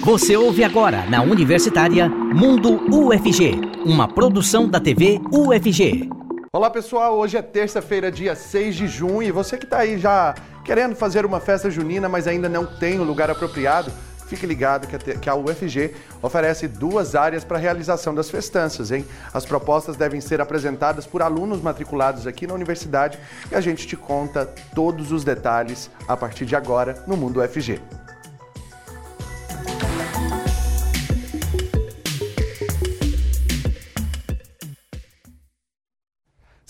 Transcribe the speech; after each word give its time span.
Você 0.00 0.36
ouve 0.36 0.64
agora 0.64 1.06
na 1.06 1.22
Universitária 1.22 2.08
Mundo 2.08 2.80
UFG, 2.92 3.60
uma 3.84 4.08
produção 4.08 4.68
da 4.68 4.80
TV 4.80 5.20
UFG. 5.30 6.08
Olá 6.52 6.70
pessoal, 6.70 7.16
hoje 7.16 7.36
é 7.36 7.42
terça-feira, 7.42 8.10
dia 8.10 8.34
6 8.34 8.74
de 8.74 8.88
junho, 8.88 9.22
e 9.22 9.30
você 9.30 9.56
que 9.56 9.64
está 9.64 9.78
aí 9.78 9.98
já 9.98 10.34
querendo 10.64 10.96
fazer 10.96 11.24
uma 11.24 11.38
festa 11.38 11.70
junina, 11.70 12.08
mas 12.08 12.26
ainda 12.26 12.48
não 12.48 12.66
tem 12.66 12.98
o 12.98 13.04
lugar 13.04 13.30
apropriado, 13.30 13.92
fique 14.26 14.46
ligado 14.46 14.88
que 14.88 15.30
a 15.30 15.36
UFG 15.36 15.94
oferece 16.20 16.66
duas 16.66 17.14
áreas 17.14 17.44
para 17.44 17.58
a 17.58 17.60
realização 17.60 18.14
das 18.14 18.28
festanças, 18.28 18.90
hein? 18.90 19.04
As 19.32 19.44
propostas 19.44 19.94
devem 19.94 20.20
ser 20.20 20.40
apresentadas 20.40 21.06
por 21.06 21.22
alunos 21.22 21.60
matriculados 21.60 22.26
aqui 22.26 22.46
na 22.46 22.54
universidade 22.54 23.18
e 23.50 23.54
a 23.54 23.60
gente 23.60 23.86
te 23.86 23.96
conta 23.96 24.46
todos 24.74 25.12
os 25.12 25.22
detalhes 25.22 25.90
a 26.08 26.16
partir 26.16 26.46
de 26.46 26.56
agora 26.56 27.04
no 27.06 27.16
Mundo 27.16 27.40
UFG. 27.40 27.80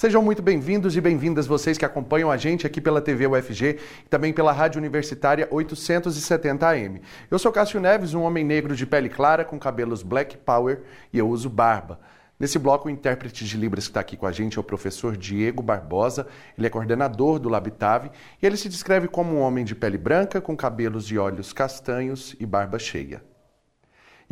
Sejam 0.03 0.21
muito 0.21 0.43
bem-vindos 0.43 0.97
e 0.97 1.01
bem-vindas 1.01 1.47
vocês 1.47 1.79
que 1.79 1.85
acompanham 1.85 2.29
a 2.29 2.37
gente 2.37 2.67
aqui 2.67 2.81
pela 2.81 3.01
TV 3.01 3.25
UFG 3.29 3.79
e 4.05 4.09
também 4.09 4.33
pela 4.33 4.51
Rádio 4.51 4.81
Universitária 4.81 5.47
870 5.49 6.69
AM. 6.69 7.01
Eu 7.31 7.39
sou 7.39 7.53
Cássio 7.53 7.79
Neves, 7.79 8.13
um 8.13 8.23
homem 8.23 8.43
negro 8.45 8.75
de 8.75 8.85
pele 8.85 9.09
clara 9.09 9.45
com 9.45 9.57
cabelos 9.61 10.03
black 10.03 10.37
power 10.39 10.83
e 11.13 11.19
eu 11.21 11.29
uso 11.29 11.49
barba. 11.49 12.01
Nesse 12.37 12.59
bloco, 12.59 12.89
o 12.89 12.91
intérprete 12.91 13.45
de 13.45 13.57
Libras 13.57 13.85
que 13.85 13.91
está 13.91 14.01
aqui 14.01 14.17
com 14.17 14.27
a 14.27 14.33
gente 14.33 14.59
é 14.59 14.61
o 14.61 14.65
professor 14.65 15.17
Diego 15.17 15.63
Barbosa. 15.63 16.27
Ele 16.59 16.67
é 16.67 16.71
coordenador 16.71 17.39
do 17.39 17.49
Labitave 17.49 18.11
e 18.43 18.45
ele 18.45 18.57
se 18.57 18.69
descreve 18.69 19.07
como 19.07 19.37
um 19.37 19.41
homem 19.41 19.65
de 19.65 19.77
pele 19.77 19.99
branca, 19.99 20.41
com 20.41 20.57
cabelos 20.57 21.13
e 21.13 21.17
olhos 21.17 21.53
castanhos 21.53 22.35
e 22.41 22.45
barba 22.45 22.77
cheia. 22.77 23.23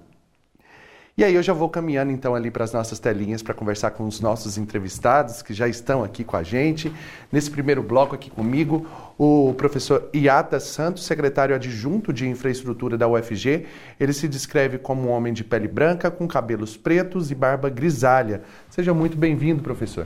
E 1.17 1.23
aí 1.23 1.33
eu 1.33 1.41
já 1.41 1.53
vou 1.53 1.69
caminhando 1.69 2.11
então 2.11 2.35
ali 2.35 2.51
para 2.51 2.65
as 2.65 2.73
nossas 2.73 2.99
telinhas 2.99 3.41
para 3.41 3.53
conversar 3.53 3.91
com 3.91 4.03
os 4.03 4.19
nossos 4.19 4.57
entrevistados 4.57 5.41
que 5.41 5.53
já 5.53 5.65
estão 5.65 6.03
aqui 6.03 6.25
com 6.25 6.35
a 6.35 6.43
gente. 6.43 6.93
Nesse 7.31 7.49
primeiro 7.49 7.81
bloco 7.81 8.13
aqui 8.13 8.29
comigo, 8.29 8.85
o 9.17 9.53
professor 9.53 10.09
Iata 10.13 10.59
Santos, 10.59 11.05
secretário 11.05 11.55
adjunto 11.55 12.11
de 12.11 12.27
infraestrutura 12.27 12.97
da 12.97 13.07
UFG. 13.07 13.65
Ele 13.97 14.11
se 14.11 14.27
descreve 14.27 14.77
como 14.77 15.07
um 15.07 15.11
homem 15.11 15.31
de 15.31 15.45
pele 15.45 15.69
branca, 15.69 16.11
com 16.11 16.27
cabelos 16.27 16.75
pretos 16.75 17.31
e 17.31 17.35
barba 17.35 17.69
grisalha. 17.69 18.41
Seja 18.69 18.93
muito 18.93 19.15
bem-vindo, 19.15 19.63
professor. 19.63 20.05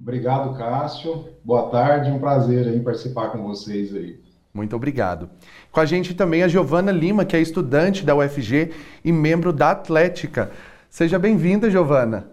Obrigado, 0.00 0.56
Cássio. 0.56 1.28
Boa 1.44 1.68
tarde, 1.68 2.10
um 2.10 2.18
prazer 2.18 2.82
participar 2.82 3.32
com 3.32 3.42
vocês 3.42 3.94
aí. 3.94 4.25
Muito 4.56 4.74
obrigado. 4.74 5.28
Com 5.70 5.80
a 5.80 5.84
gente 5.84 6.14
também 6.14 6.42
a 6.42 6.48
Giovana 6.48 6.90
Lima, 6.90 7.26
que 7.26 7.36
é 7.36 7.40
estudante 7.40 8.02
da 8.02 8.16
UFG 8.16 8.72
e 9.04 9.12
membro 9.12 9.52
da 9.52 9.72
Atlética. 9.72 10.50
Seja 10.88 11.18
bem-vinda, 11.18 11.70
Giovana. 11.70 12.30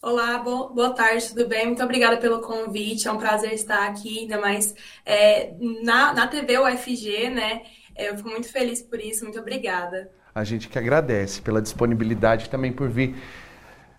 Olá, 0.00 0.38
boa 0.38 0.94
tarde, 0.94 1.28
tudo 1.28 1.46
bem? 1.46 1.66
Muito 1.66 1.82
obrigada 1.82 2.16
pelo 2.16 2.40
convite, 2.40 3.08
é 3.08 3.12
um 3.12 3.18
prazer 3.18 3.52
estar 3.52 3.88
aqui, 3.88 4.20
ainda 4.20 4.40
mais 4.40 4.74
é, 5.04 5.52
na, 5.82 6.14
na 6.14 6.26
TV 6.26 6.58
UFG, 6.58 7.28
né? 7.28 7.62
É, 7.94 8.08
eu 8.08 8.16
fico 8.16 8.30
muito 8.30 8.50
feliz 8.50 8.80
por 8.80 8.98
isso, 9.00 9.24
muito 9.24 9.38
obrigada. 9.38 10.10
A 10.34 10.44
gente 10.44 10.68
que 10.68 10.78
agradece 10.78 11.42
pela 11.42 11.60
disponibilidade 11.60 12.48
também 12.48 12.72
por 12.72 12.88
vir 12.88 13.16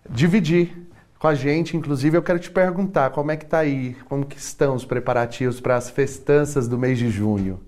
dividir 0.08 0.89
com 1.20 1.28
a 1.28 1.34
gente. 1.34 1.76
Inclusive, 1.76 2.16
eu 2.16 2.22
quero 2.22 2.40
te 2.40 2.50
perguntar 2.50 3.10
como 3.10 3.30
é 3.30 3.36
que 3.36 3.44
está 3.44 3.58
aí, 3.58 3.94
como 4.08 4.26
que 4.26 4.38
estão 4.38 4.74
os 4.74 4.86
preparativos 4.86 5.60
para 5.60 5.76
as 5.76 5.90
festanças 5.90 6.66
do 6.66 6.78
mês 6.78 6.98
de 6.98 7.10
junho? 7.10 7.60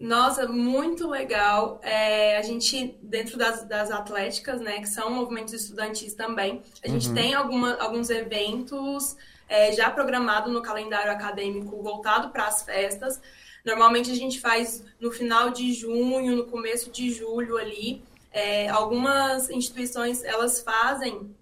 Nossa, 0.00 0.48
muito 0.48 1.06
legal. 1.06 1.78
É, 1.82 2.38
a 2.38 2.42
gente, 2.42 2.98
dentro 3.02 3.36
das, 3.36 3.62
das 3.64 3.90
atléticas, 3.90 4.60
né, 4.60 4.80
que 4.80 4.88
são 4.88 5.10
movimentos 5.10 5.52
estudantis 5.52 6.14
também, 6.14 6.62
a 6.82 6.88
gente 6.88 7.08
uhum. 7.08 7.14
tem 7.14 7.34
alguma, 7.34 7.74
alguns 7.74 8.08
eventos 8.08 9.14
é, 9.46 9.70
já 9.72 9.90
programados 9.90 10.52
no 10.52 10.62
calendário 10.62 11.12
acadêmico 11.12 11.80
voltado 11.82 12.30
para 12.30 12.46
as 12.46 12.62
festas. 12.62 13.20
Normalmente 13.64 14.10
a 14.10 14.14
gente 14.14 14.40
faz 14.40 14.82
no 14.98 15.10
final 15.10 15.50
de 15.50 15.72
junho, 15.74 16.36
no 16.36 16.46
começo 16.46 16.90
de 16.90 17.10
julho 17.10 17.58
ali. 17.58 18.02
É, 18.34 18.68
algumas 18.68 19.48
instituições 19.48 20.24
elas 20.24 20.60
fazem 20.60 21.32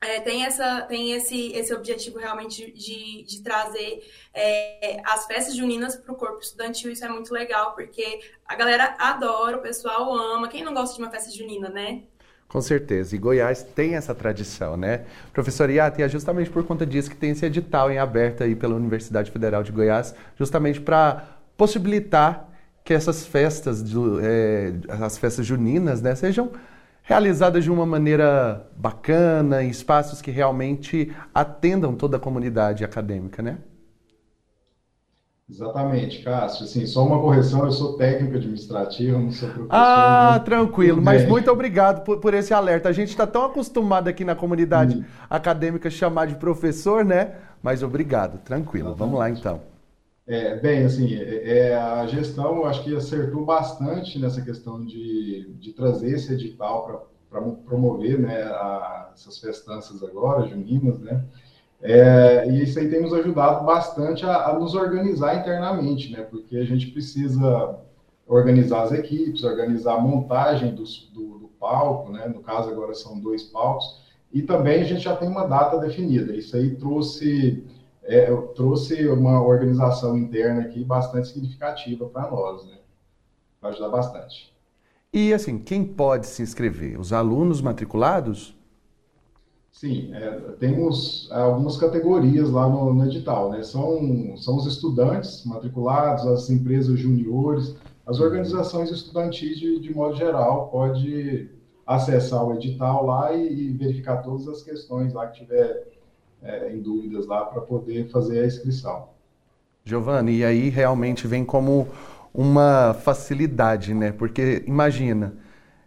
é, 0.00 0.20
tem, 0.20 0.44
essa, 0.44 0.82
tem 0.82 1.12
esse, 1.12 1.52
esse 1.52 1.74
objetivo 1.74 2.18
realmente 2.18 2.70
de, 2.72 3.22
de 3.22 3.42
trazer 3.42 4.06
é, 4.34 5.00
as 5.04 5.26
festas 5.26 5.56
juninas 5.56 5.96
para 5.96 6.12
o 6.12 6.14
corpo 6.16 6.38
estudantil. 6.38 6.92
Isso 6.92 7.04
é 7.04 7.08
muito 7.08 7.32
legal, 7.32 7.74
porque 7.74 8.20
a 8.46 8.54
galera 8.54 8.94
adora, 8.98 9.56
o 9.56 9.62
pessoal 9.62 10.14
ama. 10.14 10.48
Quem 10.48 10.62
não 10.62 10.74
gosta 10.74 10.94
de 10.94 11.02
uma 11.02 11.10
festa 11.10 11.30
junina, 11.30 11.70
né? 11.70 12.02
Com 12.46 12.60
certeza. 12.60 13.16
E 13.16 13.18
Goiás 13.18 13.62
tem 13.62 13.96
essa 13.96 14.14
tradição, 14.14 14.76
né? 14.76 15.06
Professor 15.32 15.68
Iata, 15.70 16.02
é 16.02 16.08
justamente 16.08 16.50
por 16.50 16.64
conta 16.64 16.84
disso 16.86 17.10
que 17.10 17.16
tem 17.16 17.30
esse 17.30 17.44
edital 17.46 17.90
em 17.90 17.98
aberto 17.98 18.44
aí 18.44 18.54
pela 18.54 18.74
Universidade 18.74 19.30
Federal 19.30 19.62
de 19.62 19.72
Goiás, 19.72 20.14
justamente 20.38 20.80
para 20.80 21.36
possibilitar 21.56 22.45
que 22.86 22.94
essas 22.94 23.26
festas, 23.26 23.84
é, 24.22 24.72
as 24.88 25.18
festas 25.18 25.44
juninas, 25.44 26.00
né, 26.00 26.14
sejam 26.14 26.52
realizadas 27.02 27.64
de 27.64 27.70
uma 27.70 27.84
maneira 27.84 28.70
bacana, 28.76 29.60
em 29.62 29.68
espaços 29.68 30.22
que 30.22 30.30
realmente 30.30 31.12
atendam 31.34 31.96
toda 31.96 32.16
a 32.16 32.20
comunidade 32.20 32.84
acadêmica, 32.84 33.42
né? 33.42 33.58
Exatamente, 35.50 36.22
Cássio. 36.22 36.64
Assim, 36.64 36.86
só 36.86 37.04
uma 37.04 37.20
correção, 37.20 37.64
eu 37.64 37.72
sou 37.72 37.96
técnico 37.96 38.36
administrativo, 38.36 39.18
não 39.18 39.32
sou 39.32 39.48
professor. 39.48 39.68
Ah, 39.70 40.40
tranquilo, 40.44 41.02
mas 41.02 41.26
muito 41.28 41.50
obrigado 41.50 42.04
por, 42.04 42.18
por 42.20 42.34
esse 42.34 42.54
alerta. 42.54 42.88
A 42.88 42.92
gente 42.92 43.08
está 43.08 43.26
tão 43.26 43.44
acostumado 43.44 44.06
aqui 44.06 44.24
na 44.24 44.36
comunidade 44.36 45.04
acadêmica 45.28 45.90
chamar 45.90 46.26
de 46.26 46.36
professor, 46.36 47.04
né? 47.04 47.32
Mas 47.60 47.82
obrigado, 47.82 48.38
tranquilo. 48.38 48.90
Exatamente. 48.90 48.98
Vamos 48.98 49.18
lá 49.18 49.30
então. 49.30 49.75
É, 50.26 50.56
bem, 50.56 50.84
assim, 50.84 51.14
é, 51.14 51.68
é, 51.68 51.76
a 51.76 52.04
gestão, 52.08 52.64
acho 52.66 52.82
que 52.82 52.96
acertou 52.96 53.44
bastante 53.44 54.18
nessa 54.18 54.42
questão 54.42 54.84
de, 54.84 55.54
de 55.54 55.72
trazer 55.72 56.10
esse 56.10 56.32
edital 56.32 57.08
para 57.30 57.40
promover 57.64 58.18
né, 58.18 58.42
a, 58.42 59.12
essas 59.14 59.38
festanças 59.38 60.02
agora, 60.02 60.48
juninas, 60.48 60.98
né? 60.98 61.24
É, 61.80 62.48
e 62.48 62.62
isso 62.64 62.78
aí 62.78 62.88
tem 62.88 63.02
nos 63.02 63.12
ajudado 63.12 63.64
bastante 63.64 64.24
a, 64.24 64.48
a, 64.48 64.58
nos 64.58 64.74
organizar 64.74 65.36
internamente, 65.36 66.10
né? 66.10 66.22
Porque 66.22 66.56
a 66.56 66.64
gente 66.64 66.88
precisa 66.88 67.78
organizar 68.26 68.82
as 68.82 68.92
equipes, 68.92 69.44
organizar 69.44 69.94
a 69.94 70.00
montagem 70.00 70.74
dos, 70.74 71.08
do, 71.14 71.38
do 71.38 71.48
palco, 71.60 72.10
né? 72.10 72.26
No 72.26 72.40
caso, 72.40 72.70
agora 72.70 72.94
são 72.94 73.20
dois 73.20 73.44
palcos. 73.44 74.04
E 74.32 74.42
também 74.42 74.80
a 74.80 74.84
gente 74.84 75.02
já 75.02 75.14
tem 75.14 75.28
uma 75.28 75.46
data 75.46 75.78
definida. 75.78 76.34
Isso 76.34 76.56
aí 76.56 76.74
trouxe 76.74 77.64
é, 78.06 78.34
trouxe 78.54 79.06
uma 79.08 79.42
organização 79.42 80.16
interna 80.16 80.62
aqui 80.62 80.84
bastante 80.84 81.28
significativa 81.28 82.06
para 82.06 82.30
nós, 82.30 82.64
né? 82.66 82.78
Vai 83.60 83.72
ajudar 83.72 83.88
bastante. 83.88 84.54
E 85.12 85.32
assim, 85.32 85.58
quem 85.58 85.84
pode 85.84 86.26
se 86.26 86.42
inscrever? 86.42 86.98
Os 87.00 87.12
alunos 87.12 87.60
matriculados? 87.60 88.56
Sim, 89.72 90.14
é, 90.14 90.30
temos 90.58 91.28
algumas 91.30 91.76
categorias 91.76 92.50
lá 92.50 92.68
no, 92.68 92.94
no, 92.94 93.04
edital, 93.04 93.50
né? 93.50 93.62
São, 93.62 94.36
são 94.36 94.56
os 94.56 94.66
estudantes 94.66 95.44
matriculados, 95.44 96.26
as 96.26 96.48
empresas 96.48 96.98
juniores, 96.98 97.76
as 98.06 98.20
organizações 98.20 98.90
estudantis 98.90 99.58
de, 99.58 99.80
de 99.80 99.94
modo 99.94 100.16
geral, 100.16 100.68
pode 100.68 101.50
acessar 101.86 102.44
o 102.44 102.54
edital 102.54 103.04
lá 103.04 103.34
e, 103.34 103.68
e 103.68 103.72
verificar 103.72 104.22
todas 104.22 104.48
as 104.48 104.62
questões 104.62 105.12
lá 105.12 105.26
que 105.26 105.40
tiver 105.40 105.95
é, 106.42 106.72
em 106.72 106.80
dúvidas 106.80 107.26
lá 107.26 107.44
para 107.44 107.60
poder 107.62 108.08
fazer 108.10 108.40
a 108.40 108.46
inscrição. 108.46 109.08
Giovanni, 109.84 110.38
e 110.38 110.44
aí 110.44 110.68
realmente 110.68 111.26
vem 111.26 111.44
como 111.44 111.88
uma 112.34 112.94
facilidade, 112.94 113.94
né? 113.94 114.12
Porque 114.12 114.62
imagina, 114.66 115.36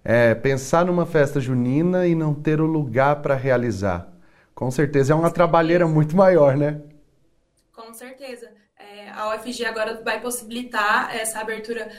é, 0.03 0.33
pensar 0.35 0.85
numa 0.85 1.05
festa 1.05 1.39
junina 1.39 2.07
e 2.07 2.15
não 2.15 2.33
ter 2.33 2.61
o 2.61 2.65
lugar 2.65 3.21
para 3.21 3.35
realizar. 3.35 4.11
Com 4.55 4.71
certeza 4.71 5.13
é 5.13 5.15
uma 5.15 5.31
trabalheira 5.31 5.87
muito 5.87 6.15
maior, 6.15 6.57
né? 6.57 6.81
Com 7.71 7.93
certeza. 7.93 8.51
É, 8.77 9.09
a 9.11 9.29
UFG 9.35 9.65
agora 9.65 10.01
vai 10.03 10.21
possibilitar 10.21 11.15
essa 11.15 11.39
abertura 11.39 11.89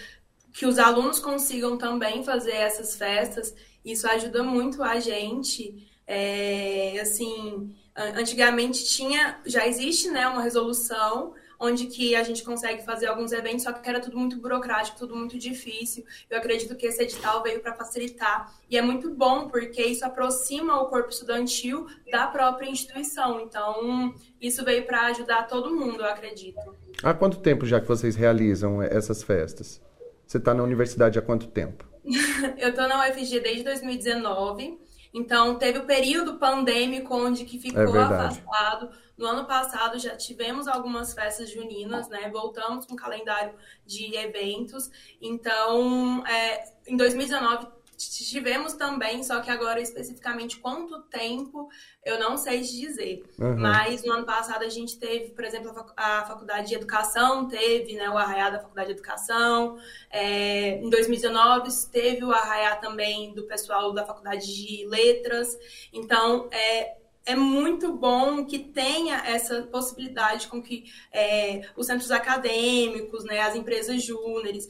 que 0.53 0.67
os 0.67 0.79
alunos 0.79 1.19
consigam 1.21 1.79
também 1.79 2.25
fazer 2.25 2.53
essas 2.53 2.97
festas. 2.97 3.55
Isso 3.85 4.07
ajuda 4.09 4.43
muito 4.43 4.83
a 4.83 4.99
gente 5.01 5.87
É, 6.13 6.99
assim, 7.01 7.73
antigamente 8.17 8.85
tinha, 8.85 9.39
já 9.45 9.67
existe, 9.67 10.11
né, 10.11 10.27
uma 10.29 10.43
resolução 10.43 11.35
onde 11.61 11.87
que 11.87 12.17
a 12.17 12.23
gente 12.23 12.43
consegue 12.43 12.83
fazer 12.83 13.07
alguns 13.07 13.33
eventos, 13.33 13.65
só 13.65 13.73
que 13.73 13.87
era 13.87 14.01
tudo 14.01 14.19
muito 14.19 14.41
burocrático, 14.41 14.99
tudo 14.99 15.15
muito 15.15 15.39
difícil. 15.39 16.03
Eu 16.31 16.39
acredito 16.39 16.75
que 16.75 16.87
esse 16.87 17.03
edital 17.03 17.43
veio 17.43 17.61
para 17.61 17.75
facilitar 17.75 18.51
e 18.71 18.79
é 18.79 18.83
muito 18.83 19.11
bom 19.11 19.47
porque 19.47 19.83
isso 19.83 20.05
aproxima 20.05 20.81
o 20.81 20.87
corpo 20.87 21.11
estudantil 21.11 21.87
da 22.11 22.27
própria 22.27 22.71
instituição. 22.71 23.41
Então, 23.43 24.15
isso 24.41 24.65
veio 24.65 24.87
para 24.87 25.07
ajudar 25.09 25.47
todo 25.47 25.71
mundo, 25.71 26.01
eu 26.01 26.07
acredito. 26.07 26.75
Há 27.03 27.13
quanto 27.13 27.39
tempo 27.41 27.67
já 27.67 27.79
que 27.79 27.87
vocês 27.87 28.17
realizam 28.17 28.83
essas 28.83 29.23
festas? 29.23 29.83
Você 30.27 30.39
está 30.39 30.55
na 30.55 30.63
universidade 30.63 31.19
há 31.19 31.23
quanto 31.23 31.47
tempo? 31.49 31.85
eu 32.57 32.71
estou 32.71 32.89
na 32.89 33.07
UFG 33.07 33.41
desde 33.41 33.65
2019. 33.65 34.79
Então, 35.13 35.59
teve 35.59 35.79
o 35.79 35.87
período 35.87 36.39
pandêmico 36.39 37.15
onde 37.15 37.45
que 37.45 37.59
ficou 37.59 37.97
é 37.97 38.03
afastado. 38.03 38.91
No 39.19 39.27
ano 39.27 39.45
passado 39.45 39.99
já 39.99 40.17
tivemos 40.17 40.69
algumas 40.69 41.13
festas 41.13 41.51
juninas, 41.51 42.09
né? 42.09 42.31
Voltamos 42.31 42.87
com 42.87 42.95
o 42.95 42.97
calendário 42.97 43.55
de 43.85 44.15
eventos. 44.17 44.91
Então, 45.21 46.25
é, 46.27 46.65
em 46.87 46.97
2019 46.97 47.67
tivemos 48.09 48.75
também, 48.75 49.23
só 49.23 49.41
que 49.41 49.51
agora 49.51 49.81
especificamente 49.81 50.59
quanto 50.59 51.03
tempo 51.03 51.69
eu 52.05 52.19
não 52.19 52.37
sei 52.37 52.61
dizer. 52.61 53.23
Uhum. 53.39 53.57
Mas 53.59 54.05
no 54.05 54.13
ano 54.13 54.25
passado 54.25 54.65
a 54.65 54.69
gente 54.69 54.99
teve, 54.99 55.31
por 55.31 55.45
exemplo, 55.45 55.73
a 55.97 56.25
faculdade 56.25 56.69
de 56.69 56.75
educação, 56.75 57.49
teve 57.49 57.95
né, 57.95 58.09
o 58.09 58.17
arraiá 58.17 58.51
da 58.51 58.61
faculdade 58.61 58.89
de 58.89 58.95
educação. 58.95 59.79
É, 60.11 60.79
em 60.79 60.89
2019 60.89 61.69
teve 61.93 62.25
o 62.25 62.33
arraiá 62.33 62.77
também 62.77 63.35
do 63.35 63.45
pessoal 63.45 63.93
da 63.93 64.05
faculdade 64.05 64.47
de 64.47 64.87
letras. 64.87 65.59
Então, 65.93 66.49
é, 66.51 66.97
é 67.27 67.37
muito 67.37 67.93
bom 67.93 68.45
que 68.45 68.59
tenha 68.59 69.23
essa 69.27 69.63
possibilidade 69.63 70.49
com 70.49 70.63
que 70.63 70.91
é, 71.13 71.63
os 71.77 71.87
centros 71.87 72.11
acadêmicos, 72.11 73.25
né, 73.25 73.41
as 73.41 73.55
empresas 73.55 74.03
júniores, 74.03 74.69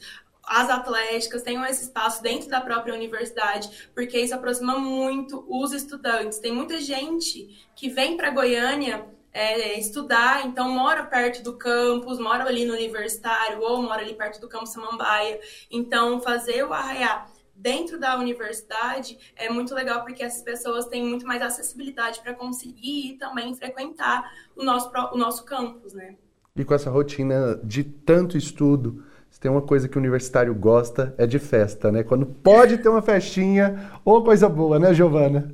as 0.51 0.69
atléticas 0.69 1.43
tenham 1.43 1.65
esse 1.65 1.83
espaço 1.83 2.21
dentro 2.21 2.49
da 2.49 2.59
própria 2.59 2.93
universidade, 2.93 3.89
porque 3.95 4.19
isso 4.19 4.35
aproxima 4.35 4.77
muito 4.77 5.45
os 5.47 5.71
estudantes. 5.71 6.39
Tem 6.39 6.51
muita 6.51 6.77
gente 6.81 7.69
que 7.73 7.87
vem 7.87 8.17
para 8.17 8.31
Goiânia 8.31 9.05
é, 9.31 9.79
estudar, 9.79 10.45
então 10.45 10.69
mora 10.69 11.05
perto 11.05 11.41
do 11.41 11.57
campus, 11.57 12.19
mora 12.19 12.43
ali 12.43 12.65
no 12.65 12.73
universitário 12.73 13.61
ou 13.61 13.81
mora 13.81 14.01
ali 14.01 14.13
perto 14.13 14.41
do 14.41 14.49
campus 14.49 14.71
Samambaia. 14.71 15.39
Então, 15.71 16.19
fazer 16.19 16.65
o 16.65 16.73
arraiá 16.73 17.27
dentro 17.55 17.97
da 17.97 18.17
universidade 18.19 19.17
é 19.37 19.49
muito 19.49 19.73
legal 19.73 20.03
porque 20.03 20.21
essas 20.21 20.41
pessoas 20.41 20.85
têm 20.85 21.05
muito 21.05 21.25
mais 21.25 21.41
acessibilidade 21.41 22.19
para 22.19 22.33
conseguir 22.33 23.15
também 23.17 23.55
frequentar 23.55 24.29
o 24.53 24.65
nosso, 24.65 24.91
o 25.13 25.17
nosso 25.17 25.45
campus, 25.45 25.93
né? 25.93 26.17
E 26.53 26.65
com 26.65 26.73
essa 26.73 26.89
rotina 26.89 27.57
de 27.63 27.85
tanto 27.85 28.37
estudo, 28.37 29.05
tem 29.41 29.49
uma 29.49 29.63
coisa 29.63 29.89
que 29.89 29.97
o 29.97 29.99
universitário 29.99 30.53
gosta 30.53 31.15
é 31.17 31.25
de 31.25 31.39
festa, 31.39 31.91
né? 31.91 32.03
Quando 32.03 32.27
pode 32.27 32.77
ter 32.77 32.87
uma 32.87 33.01
festinha, 33.01 33.91
ou 34.05 34.23
coisa 34.23 34.47
boa, 34.47 34.77
né, 34.77 34.93
Giovana? 34.93 35.53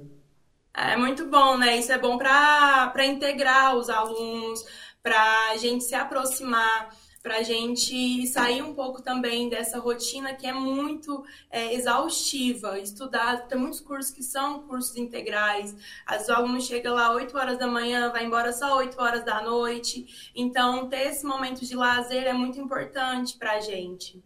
É 0.74 0.98
muito 0.98 1.26
bom, 1.28 1.58
né? 1.58 1.78
Isso 1.78 1.94
é 1.94 1.98
bom 1.98 2.18
para 2.18 3.06
integrar 3.06 3.78
os 3.78 3.90
alunos, 3.90 4.66
para 5.02 5.52
a 5.52 5.58
gente 5.58 5.86
se 5.86 5.96
aproximar 5.96 6.90
para 7.28 7.40
a 7.40 7.44
gente 7.44 8.26
sair 8.26 8.62
um 8.62 8.74
pouco 8.74 9.02
também 9.02 9.50
dessa 9.50 9.80
rotina 9.80 10.34
que 10.34 10.48
é 10.48 10.54
muito 10.54 11.26
é, 11.52 11.74
exaustiva. 11.74 12.80
Estudar, 12.80 13.50
tem 13.50 13.60
muitos 13.60 13.82
cursos 13.82 14.14
que 14.14 14.24
são 14.24 14.62
cursos 14.62 14.96
integrais. 14.96 15.76
As 16.06 16.30
alunos 16.30 16.66
chegam 16.66 16.96
lá 16.96 17.14
8 17.14 17.38
horas 17.38 17.60
da 17.60 17.68
manhã, 17.68 18.10
vai 18.14 18.26
embora 18.26 18.54
só 18.54 18.78
8 18.78 18.98
horas 19.02 19.26
da 19.26 19.42
noite. 19.42 20.32
Então, 20.34 20.88
ter 20.88 21.10
esse 21.10 21.26
momento 21.26 21.66
de 21.66 21.76
lazer 21.76 22.24
é 22.24 22.32
muito 22.32 22.62
importante 22.62 23.38
para 23.38 23.58
a 23.58 23.60
gente. 23.60 24.24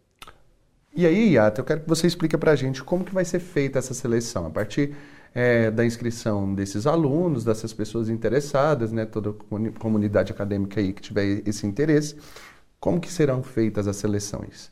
E 0.95 1.03
aí, 1.03 1.33
Yata, 1.33 1.61
eu 1.61 1.65
quero 1.65 1.81
que 1.81 1.89
você 1.89 2.05
explique 2.05 2.37
para 2.37 2.51
a 2.51 2.55
gente 2.55 2.83
como 2.83 3.03
que 3.03 3.13
vai 3.13 3.25
ser 3.25 3.39
feita 3.39 3.79
essa 3.79 3.95
seleção. 3.95 4.45
A 4.45 4.51
partir 4.51 4.95
é, 5.33 5.71
da 5.71 5.83
inscrição 5.83 6.53
desses 6.53 6.85
alunos, 6.85 7.43
dessas 7.43 7.73
pessoas 7.73 8.09
interessadas, 8.09 8.91
né, 8.91 9.07
toda 9.07 9.31
a 9.31 9.79
comunidade 9.79 10.31
acadêmica 10.31 10.79
aí 10.79 10.93
que 10.93 11.01
tiver 11.01 11.41
esse 11.47 11.65
interesse, 11.65 12.15
como 12.81 12.99
que 12.99 13.13
serão 13.13 13.43
feitas 13.43 13.87
as 13.87 13.95
seleções? 13.95 14.71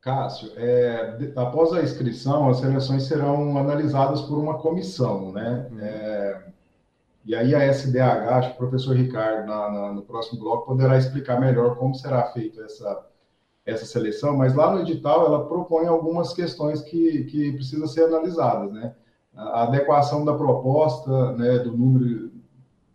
Cássio, 0.00 0.50
é, 0.56 1.32
após 1.36 1.72
a 1.72 1.82
inscrição, 1.82 2.48
as 2.48 2.58
seleções 2.58 3.04
serão 3.04 3.56
analisadas 3.56 4.22
por 4.22 4.38
uma 4.38 4.58
comissão, 4.58 5.32
né? 5.32 5.68
Uhum. 5.70 5.78
É, 5.80 6.46
e 7.24 7.34
aí 7.34 7.54
a 7.54 7.62
SDH, 7.64 8.28
acho 8.28 8.48
que 8.50 8.54
o 8.54 8.58
professor 8.58 8.96
Ricardo, 8.96 9.46
na, 9.46 9.70
na, 9.70 9.92
no 9.92 10.02
próximo 10.02 10.40
bloco, 10.40 10.66
poderá 10.66 10.98
explicar 10.98 11.40
melhor 11.40 11.76
como 11.76 11.94
será 11.94 12.24
feita 12.32 12.62
essa, 12.62 13.06
essa 13.64 13.86
seleção, 13.86 14.36
mas 14.36 14.54
lá 14.54 14.72
no 14.72 14.80
edital 14.80 15.26
ela 15.26 15.46
propõe 15.46 15.86
algumas 15.86 16.32
questões 16.32 16.82
que, 16.82 17.24
que 17.24 17.52
precisam 17.52 17.86
ser 17.86 18.04
analisadas, 18.04 18.72
né? 18.72 18.94
A 19.34 19.64
adequação 19.64 20.24
da 20.24 20.34
proposta, 20.34 21.32
né, 21.32 21.58
do 21.58 21.76
número 21.76 22.30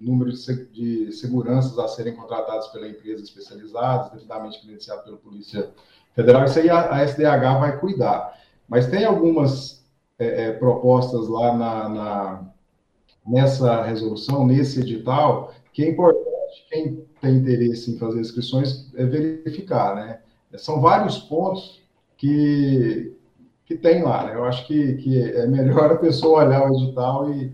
número 0.01 0.31
de 0.31 1.12
seguranças 1.12 1.77
a 1.77 1.88
serem 1.88 2.15
contratados 2.15 2.68
pela 2.68 2.88
empresa 2.88 3.24
especializada, 3.24 4.09
devidamente 4.12 4.59
credenciado 4.62 5.03
pela 5.03 5.18
Polícia 5.18 5.69
Federal, 6.15 6.44
isso 6.45 6.59
aí 6.59 6.69
a, 6.69 6.94
a 6.94 7.03
SDH 7.03 7.59
vai 7.59 7.80
cuidar. 7.80 8.38
Mas 8.68 8.88
tem 8.88 9.06
algumas 9.06 9.86
é, 10.18 10.45
é, 10.45 10.51
propostas 10.53 11.27
lá 11.27 11.56
na, 11.56 11.89
na, 11.89 12.53
nessa 13.25 13.81
resolução, 13.83 14.45
nesse 14.45 14.80
edital, 14.80 15.53
que 15.74 15.83
é 15.83 15.89
importante 15.89 16.31
quem 16.69 17.06
tem 17.21 17.38
interesse 17.38 17.92
em 17.92 17.97
fazer 17.97 18.19
inscrições 18.19 18.92
é 18.95 19.06
verificar, 19.06 19.95
né? 19.95 20.19
São 20.57 20.81
vários 20.81 21.18
pontos 21.18 21.81
que, 22.18 23.15
que 23.65 23.75
tem 23.75 24.04
lá, 24.04 24.25
né? 24.25 24.36
Eu 24.36 24.44
acho 24.44 24.68
que, 24.68 24.95
que 24.97 25.21
é 25.21 25.47
melhor 25.47 25.92
a 25.92 25.97
pessoa 25.97 26.45
olhar 26.45 26.69
o 26.69 26.75
edital 26.75 27.31
e, 27.33 27.54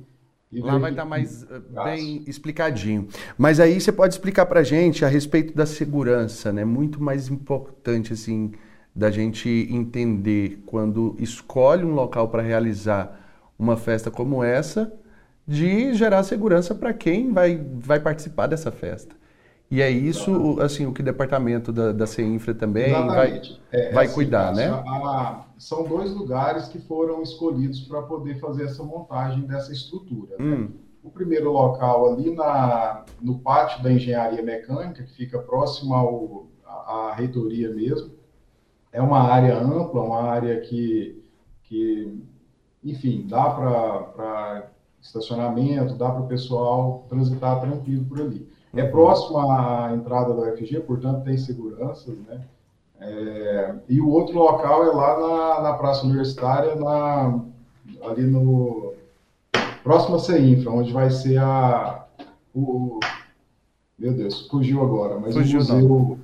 Lá 0.52 0.78
vai 0.78 0.92
estar 0.92 1.04
tá 1.04 1.10
mais 1.10 1.44
eh, 1.44 1.60
bem 1.84 2.24
explicadinho. 2.26 3.08
Mas 3.38 3.60
aí 3.60 3.80
você 3.82 3.92
pode 3.92 4.14
explicar 4.14 4.46
para 4.46 4.62
a 4.62 4.64
gente 4.64 5.04
a 5.04 5.08
respeito 5.08 5.54
da 5.54 5.66
segurança, 5.66 6.54
né? 6.54 6.64
Muito 6.64 7.04
mais 7.04 7.28
importante, 7.28 8.14
assim, 8.14 8.54
da 8.96 9.12
gente 9.12 9.68
entender 9.70 10.64
quando 10.66 11.16
escolhe 11.20 11.84
um 11.84 11.94
local 11.94 12.30
para 12.30 12.42
realizar 12.42 13.20
uma 13.60 13.76
festa 13.76 14.10
como 14.10 14.42
essa, 14.42 14.94
de 15.46 15.94
gerar 15.94 16.24
segurança 16.24 16.74
para 16.74 16.94
quem 16.94 17.34
vai, 17.34 17.62
vai 17.74 18.00
participar 18.00 18.48
dessa 18.48 18.72
festa. 18.72 19.16
E 19.70 19.82
é 19.82 19.90
isso, 19.90 20.60
assim, 20.62 20.86
o 20.86 20.94
que 20.94 21.02
o 21.02 21.04
departamento 21.04 21.74
da, 21.74 21.92
da 21.92 22.08
CEINFRA 22.08 22.54
também 22.54 22.88
Exatamente. 22.88 23.62
vai, 23.70 23.82
é, 23.82 23.92
vai 23.92 24.06
assim, 24.06 24.16
cuidar, 24.16 24.54
né? 24.54 24.70
A, 24.70 25.46
são 25.58 25.84
dois 25.84 26.14
lugares 26.14 26.68
que 26.68 26.80
foram 26.80 27.22
escolhidos 27.22 27.82
para 27.82 28.02
poder 28.04 28.40
fazer 28.40 28.66
essa 28.66 28.84
montagem 28.84 29.42
dessa 29.44 29.72
estrutura. 29.72 30.36
Né? 30.38 30.46
Hum. 30.46 30.62
Né? 30.62 30.70
O 31.04 31.10
primeiro 31.10 31.52
local 31.52 32.14
ali 32.14 32.36
na, 32.36 33.06
no 33.22 33.40
pátio 33.40 33.82
da 33.82 33.92
engenharia 33.92 34.44
mecânica, 34.44 35.04
que 35.04 35.14
fica 35.14 35.40
próximo 35.40 35.94
ao, 35.94 36.48
à, 36.66 37.10
à 37.10 37.14
reitoria 37.14 37.74
mesmo, 37.74 38.12
é 38.92 39.02
uma 39.02 39.20
área 39.20 39.58
ampla, 39.58 40.02
uma 40.02 40.22
área 40.22 40.60
que, 40.62 41.24
que 41.64 42.22
enfim, 42.84 43.26
dá 43.28 43.50
para 43.50 44.72
estacionamento, 45.02 45.96
dá 45.96 46.10
para 46.10 46.22
o 46.22 46.28
pessoal 46.28 47.06
transitar 47.08 47.62
tranquilo 47.62 48.06
por 48.06 48.22
ali. 48.22 48.50
É 48.74 48.84
próximo 48.84 49.40
à 49.40 49.94
entrada 49.94 50.34
da 50.34 50.52
UFG, 50.52 50.82
portanto 50.82 51.24
tem 51.24 51.38
seguranças, 51.38 52.18
né? 52.20 52.46
É, 53.00 53.76
e 53.88 54.02
o 54.02 54.10
outro 54.10 54.38
local 54.38 54.84
é 54.84 54.88
lá 54.88 55.20
na, 55.20 55.62
na 55.62 55.74
Praça 55.74 56.06
Universitária, 56.06 56.76
na, 56.76 57.40
ali 58.04 58.24
no 58.24 58.94
próximo 59.84 60.16
a 60.16 60.20
CEINFRA, 60.20 60.72
onde 60.72 60.92
vai 60.92 61.10
ser 61.10 61.38
a 61.38 62.06
o, 62.54 63.00
meu 63.98 64.14
Deus, 64.14 64.48
fugiu 64.48 64.82
agora, 64.82 65.20
mas 65.20 65.34
fugiu, 65.34 65.60
o 65.60 65.64
museu 65.64 65.90
não. 65.90 66.20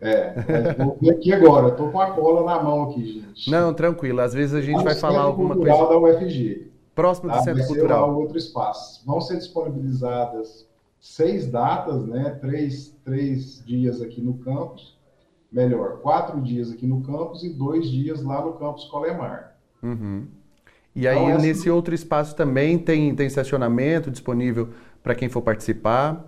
É, 0.00 0.74
vou 0.76 0.98
ver 1.00 1.10
aqui 1.10 1.32
agora, 1.32 1.68
estou 1.68 1.90
com 1.90 2.00
a 2.00 2.10
cola 2.10 2.44
na 2.44 2.62
mão 2.62 2.90
aqui, 2.90 3.06
gente. 3.06 3.50
Não, 3.50 3.72
tranquilo, 3.72 4.20
às 4.20 4.34
vezes 4.34 4.54
a 4.54 4.60
gente 4.60 4.82
vai 4.82 4.94
falar 4.94 5.22
alguma 5.22 5.54
coisa. 5.54 5.70
da 5.70 5.98
UFG. 5.98 6.70
Próximo 6.94 7.28
do 7.30 7.34
tá? 7.34 7.42
Centro 7.42 7.58
vai 7.60 7.66
Cultural. 7.66 8.04
Ser 8.04 8.10
lá 8.10 8.16
outro 8.16 8.38
espaço. 8.38 9.02
Vão 9.04 9.20
ser 9.20 9.36
disponibilizadas 9.38 10.66
seis 11.00 11.50
datas, 11.50 12.04
né? 12.06 12.38
Três, 12.40 12.94
três 13.04 13.62
dias 13.64 14.00
aqui 14.00 14.20
no 14.20 14.34
campus, 14.34 14.96
melhor, 15.54 16.00
quatro 16.00 16.40
dias 16.40 16.70
aqui 16.70 16.86
no 16.86 17.00
campus 17.02 17.44
e 17.44 17.48
dois 17.48 17.88
dias 17.88 18.22
lá 18.22 18.44
no 18.44 18.54
campus 18.54 18.84
Colemar. 18.86 19.56
Uhum. 19.80 20.26
E 20.94 21.06
aí, 21.06 21.16
então, 21.16 21.38
nesse 21.38 21.70
outro 21.70 21.94
espaço 21.94 22.34
também 22.34 22.76
tem, 22.78 23.14
tem 23.14 23.26
estacionamento 23.26 24.10
disponível 24.10 24.70
para 25.02 25.14
quem 25.14 25.28
for 25.28 25.42
participar? 25.42 26.24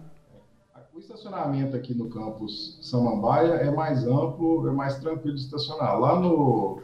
O 0.94 0.98
estacionamento 0.98 1.76
aqui 1.76 1.92
no 1.92 2.08
campus 2.08 2.78
Samambaia 2.82 3.54
é 3.54 3.70
mais 3.70 4.06
amplo, 4.06 4.66
é 4.68 4.72
mais 4.72 4.96
tranquilo 4.98 5.36
de 5.36 5.42
estacionar. 5.42 5.98
Lá 5.98 6.18
no, 6.18 6.80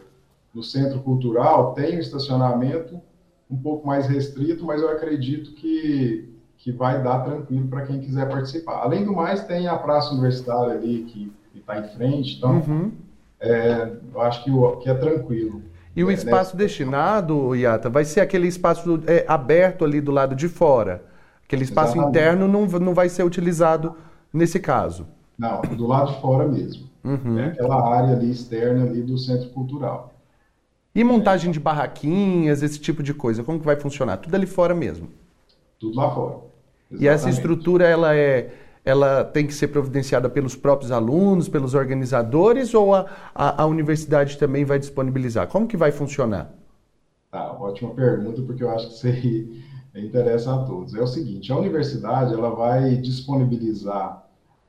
no 0.53 0.63
Centro 0.63 1.01
Cultural 1.01 1.75
tem 1.75 1.97
o 1.97 2.01
estacionamento 2.01 3.01
um 3.51 3.57
pouco 3.57 3.87
mais 3.87 4.07
restrito, 4.07 4.65
mas 4.65 4.81
eu 4.81 4.91
acredito 4.91 5.53
que, 5.53 6.29
que 6.57 6.73
vai 6.73 7.03
dar 7.03 7.21
tranquilo 7.21 7.69
para 7.69 7.87
quem 7.87 8.01
quiser 8.01 8.29
participar. 8.29 8.83
Além 8.83 9.05
do 9.05 9.13
mais, 9.13 9.45
tem 9.45 9.67
a 9.69 9.77
praça 9.77 10.13
universitária 10.13 10.75
ali 10.75 11.05
que 11.05 11.33
está 11.63 11.79
em 11.79 11.89
frente, 11.97 12.37
então 12.37 12.63
uhum. 12.67 12.93
é, 13.41 13.91
eu 14.15 14.21
acho 14.21 14.45
que, 14.45 14.51
o, 14.51 14.77
que 14.77 14.91
é 14.91 14.95
tranquilo. 14.95 15.63
E 15.95 16.05
o 16.05 16.11
é, 16.11 16.15
espaço 16.15 16.57
né? 16.57 16.65
destinado, 16.65 17.55
Iata, 17.55 17.89
vai 17.89 18.05
ser 18.05 18.21
aquele 18.21 18.49
espaço 18.49 19.03
é, 19.07 19.25
aberto 19.29 19.85
ali 19.85 20.01
do 20.01 20.11
lado 20.11 20.35
de 20.35 20.49
fora? 20.49 21.05
Aquele 21.45 21.65
espaço 21.65 21.93
Exatamente. 21.93 22.19
interno 22.19 22.49
não, 22.49 22.67
não 22.67 22.95
vai 22.95 23.09
ser 23.09 23.25
utilizado 23.25 23.95
nesse 24.33 24.59
caso? 24.59 25.07
Não, 25.39 25.61
do 25.61 25.87
lado 25.87 26.13
de 26.13 26.21
fora 26.21 26.49
mesmo. 26.49 26.89
Uhum. 27.05 27.39
É 27.39 27.47
aquela 27.49 27.97
área 27.97 28.17
ali 28.17 28.31
externa 28.31 28.85
ali 28.85 29.03
do 29.03 29.19
centro 29.19 29.51
cultural. 29.51 30.15
E 30.95 31.03
montagem 31.03 31.51
de 31.51 31.59
barraquinhas, 31.59 32.63
esse 32.63 32.79
tipo 32.79 33.03
de 33.03 33.15
coisa, 33.15 33.43
como 33.43 33.59
que 33.59 33.65
vai 33.65 33.77
funcionar? 33.77 34.19
Tudo 34.19 34.35
ali 34.35 34.47
fora 34.47 34.75
mesmo? 34.75 35.09
Tudo 35.79 35.97
lá 35.97 36.15
fora. 36.15 36.35
Exatamente. 36.91 37.05
E 37.05 37.09
essa 37.09 37.31
estrutura, 37.31 37.87
ela 37.87 38.15
é 38.15 38.51
ela 38.85 39.25
tem 39.25 39.47
que 39.47 39.55
ser 39.55 39.69
providenciada 39.69 40.29
pelos 40.29 40.57
próprios 40.57 40.91
alunos, 40.91 41.49
pelos 41.49 41.75
organizadores, 41.75 42.75
ou 42.75 42.95
a, 42.95 43.07
a, 43.35 43.63
a 43.63 43.67
universidade 43.67 44.37
também 44.39 44.65
vai 44.65 44.79
disponibilizar? 44.79 45.47
Como 45.47 45.69
que 45.69 45.77
vai 45.77 45.93
funcionar? 45.93 46.53
Tá, 47.31 47.53
ótima 47.53 47.95
pergunta, 47.95 48.43
porque 48.43 48.63
eu 48.63 48.71
acho 48.71 48.89
que 48.89 48.95
isso 48.95 49.07
aí 49.07 49.63
interessa 50.03 50.55
a 50.55 50.65
todos. 50.65 50.95
É 50.95 51.01
o 51.01 51.07
seguinte, 51.07 51.53
a 51.53 51.57
universidade 51.57 52.35
ela 52.35 52.51
vai 52.51 52.97
disponibilizar 52.97 54.23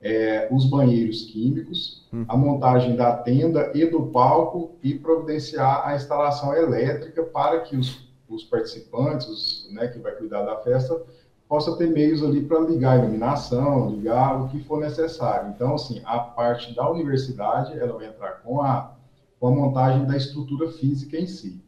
é, 0.04 0.48
os 0.52 0.66
banheiros 0.66 1.24
químicos, 1.24 2.06
hum. 2.14 2.26
a 2.28 2.38
montagem 2.38 2.96
da 2.96 3.16
tenda 3.16 3.72
e 3.74 3.86
do 3.86 4.08
palco 4.08 4.76
e 4.84 4.94
providenciar 4.94 5.88
a 5.88 5.96
instalação 5.96 6.54
elétrica 6.54 7.24
para 7.24 7.62
que 7.62 7.78
os, 7.78 8.06
os 8.28 8.44
participantes, 8.44 9.28
os, 9.28 9.70
né, 9.72 9.88
que 9.88 10.00
vai 10.00 10.12
cuidar 10.12 10.44
da 10.44 10.58
festa, 10.58 11.02
possa 11.48 11.76
ter 11.78 11.88
meios 11.88 12.24
ali 12.24 12.42
para 12.42 12.60
ligar 12.60 12.94
a 12.94 13.04
iluminação, 13.04 13.90
ligar 13.90 14.42
o 14.42 14.50
que 14.50 14.64
for 14.64 14.80
necessário. 14.80 15.52
Então, 15.56 15.76
assim, 15.76 16.02
a 16.06 16.20
parte 16.20 16.76
da 16.76 16.90
universidade, 16.90 17.78
ela 17.78 17.94
vai 17.94 18.08
entrar 18.08 18.42
com 18.42 18.62
a, 18.62 18.96
com 19.40 19.48
a 19.48 19.52
montagem 19.52 20.06
da 20.06 20.18
estrutura 20.18 20.72
física 20.72 21.18
em 21.18 21.28
si. 21.28 21.62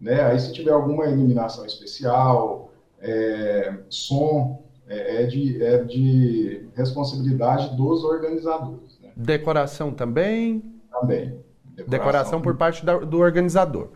Né? 0.00 0.20
Aí, 0.22 0.38
se 0.38 0.52
tiver 0.52 0.72
alguma 0.72 1.06
iluminação 1.06 1.64
especial, 1.66 2.72
é, 3.00 3.78
som, 3.88 4.64
é, 4.88 5.22
é, 5.22 5.26
de, 5.26 5.62
é 5.62 5.84
de 5.84 6.68
responsabilidade 6.74 7.76
dos 7.76 8.04
organizadores. 8.04 8.98
Né? 9.00 9.10
Decoração 9.16 9.92
também? 9.92 10.64
Também. 10.90 11.26
Decoração, 11.64 11.88
Decoração 11.88 12.42
por 12.42 12.56
parte 12.56 12.84
da, 12.84 12.98
do 12.98 13.18
organizador. 13.18 13.90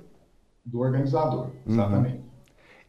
Do 0.64 0.80
organizador, 0.80 1.48
exatamente. 1.66 2.16
Uhum. 2.16 2.31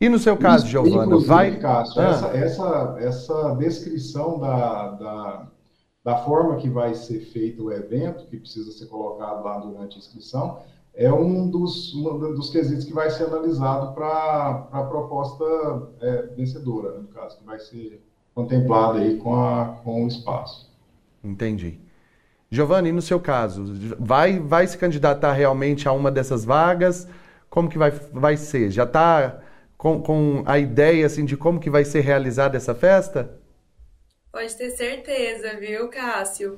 E 0.03 0.09
no 0.09 0.19
seu 0.19 0.35
caso, 0.35 0.67
Giovana, 0.67 1.17
vai. 1.19 1.57
Cássio, 1.59 2.01
ah. 2.01 2.09
essa, 2.09 2.27
essa, 2.35 2.97
essa 2.99 3.55
descrição 3.55 4.37
da, 4.37 4.89
da, 4.91 5.47
da 6.03 6.17
forma 6.25 6.57
que 6.57 6.69
vai 6.69 6.93
ser 6.93 7.21
feito 7.21 7.63
o 7.63 7.71
evento, 7.71 8.27
que 8.27 8.35
precisa 8.35 8.69
ser 8.73 8.87
colocado 8.87 9.41
lá 9.45 9.59
durante 9.59 9.95
a 9.95 9.99
inscrição, 9.99 10.59
é 10.93 11.09
um 11.09 11.49
dos, 11.49 11.95
um 11.95 12.33
dos 12.35 12.49
quesitos 12.49 12.83
que 12.83 12.91
vai 12.91 13.09
ser 13.11 13.27
analisado 13.27 13.93
para 13.93 14.67
a 14.73 14.83
proposta 14.83 15.45
é, 16.01 16.23
vencedora, 16.35 16.91
né, 16.91 16.99
no 16.99 17.07
caso, 17.07 17.37
que 17.37 17.45
vai 17.45 17.59
ser 17.59 18.03
contemplada 18.35 18.99
aí 18.99 19.15
com, 19.19 19.33
a, 19.33 19.77
com 19.85 20.03
o 20.03 20.07
espaço. 20.09 20.69
Entendi. 21.23 21.79
Giovanni, 22.51 22.91
no 22.91 23.01
seu 23.01 23.21
caso, 23.21 23.63
vai, 23.97 24.37
vai 24.37 24.67
se 24.67 24.77
candidatar 24.77 25.31
realmente 25.31 25.87
a 25.87 25.93
uma 25.93 26.11
dessas 26.11 26.43
vagas? 26.43 27.07
Como 27.49 27.69
que 27.69 27.77
vai, 27.77 27.91
vai 28.11 28.35
ser? 28.35 28.69
Já 28.69 28.83
está 28.83 29.42
com, 29.83 30.01
com 30.01 30.43
a 30.45 30.57
ideia 30.57 31.05
assim 31.05 31.25
de 31.25 31.35
como 31.35 31.59
que 31.59 31.69
vai 31.69 31.83
ser 31.83 31.99
realizada 31.99 32.55
essa 32.55 32.73
festa? 32.73 33.37
Pode 34.31 34.55
ter 34.55 34.71
certeza, 34.71 35.57
viu, 35.59 35.89
Cássio? 35.89 36.57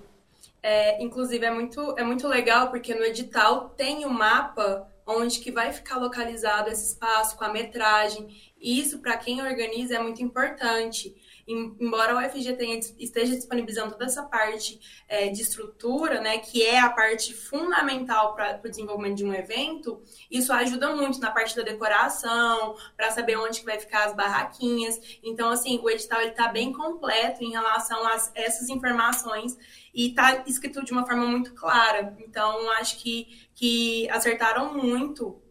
É, 0.61 1.03
inclusive 1.03 1.43
é 1.43 1.49
muito, 1.49 1.95
é 1.97 2.03
muito 2.03 2.27
legal 2.27 2.69
porque 2.69 2.93
no 2.93 3.03
edital 3.03 3.69
tem 3.69 4.05
o 4.05 4.09
um 4.09 4.13
mapa 4.13 4.87
onde 5.07 5.39
que 5.39 5.51
vai 5.51 5.73
ficar 5.73 5.97
localizado 5.97 6.69
esse 6.69 6.91
espaço 6.91 7.35
com 7.35 7.43
a 7.43 7.51
metragem. 7.51 8.27
E 8.61 8.79
isso 8.79 8.99
para 8.99 9.17
quem 9.17 9.41
organiza 9.41 9.95
é 9.95 9.99
muito 9.99 10.21
importante 10.21 11.15
embora 11.47 12.15
o 12.15 12.19
UFG 12.19 12.53
tenha, 12.53 12.79
esteja 12.97 13.35
disponibilizando 13.35 13.91
toda 13.91 14.05
essa 14.05 14.23
parte 14.23 14.79
é, 15.07 15.29
de 15.29 15.41
estrutura, 15.41 16.19
né, 16.19 16.39
que 16.39 16.63
é 16.63 16.79
a 16.79 16.89
parte 16.89 17.33
fundamental 17.33 18.33
para 18.33 18.59
o 18.63 18.69
desenvolvimento 18.69 19.17
de 19.17 19.25
um 19.25 19.33
evento, 19.33 20.01
isso 20.29 20.51
ajuda 20.51 20.95
muito 20.95 21.19
na 21.19 21.29
parte 21.29 21.55
da 21.55 21.61
decoração, 21.61 22.75
para 22.97 23.11
saber 23.11 23.37
onde 23.37 23.59
que 23.59 23.65
vai 23.65 23.79
ficar 23.79 24.05
as 24.05 24.15
barraquinhas. 24.15 24.99
Então, 25.23 25.49
assim, 25.49 25.79
o 25.83 25.89
edital 25.89 26.21
está 26.21 26.47
bem 26.47 26.73
completo 26.73 27.43
em 27.43 27.51
relação 27.51 28.05
a 28.07 28.15
essas 28.33 28.69
informações 28.69 29.55
e 29.93 30.09
está 30.09 30.43
escrito 30.47 30.83
de 30.83 30.91
uma 30.91 31.05
forma 31.05 31.25
muito 31.25 31.53
clara. 31.53 32.15
Então, 32.19 32.71
acho 32.71 32.97
que, 32.97 33.47
que 33.53 34.09
acertaram 34.09 34.73
muito 34.73 35.41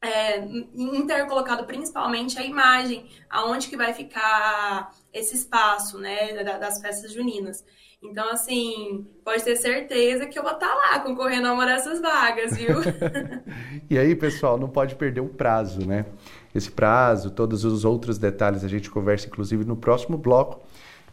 é, 0.00 0.38
intercolocado 0.74 1.64
principalmente 1.64 2.38
a 2.38 2.44
imagem, 2.44 3.08
aonde 3.28 3.68
que 3.68 3.76
vai 3.76 3.92
ficar 3.92 4.94
esse 5.18 5.34
espaço, 5.34 5.98
né, 5.98 6.42
das 6.42 6.80
festas 6.80 7.12
juninas. 7.12 7.64
Então, 8.02 8.30
assim, 8.30 9.06
pode 9.24 9.42
ter 9.42 9.56
certeza 9.56 10.26
que 10.26 10.38
eu 10.38 10.42
vou 10.42 10.52
estar 10.52 10.68
tá 10.68 10.74
lá 10.74 11.00
concorrendo 11.00 11.48
a 11.48 11.52
uma 11.52 11.66
dessas 11.66 12.00
vagas, 12.00 12.56
viu? 12.56 12.76
e 13.90 13.98
aí, 13.98 14.14
pessoal, 14.14 14.56
não 14.56 14.68
pode 14.68 14.94
perder 14.94 15.20
o 15.20 15.28
prazo, 15.28 15.84
né? 15.86 16.06
Esse 16.54 16.70
prazo, 16.70 17.30
todos 17.30 17.64
os 17.64 17.84
outros 17.84 18.16
detalhes 18.16 18.62
a 18.62 18.68
gente 18.68 18.88
conversa, 18.88 19.26
inclusive, 19.26 19.64
no 19.64 19.76
próximo 19.76 20.16
bloco 20.16 20.60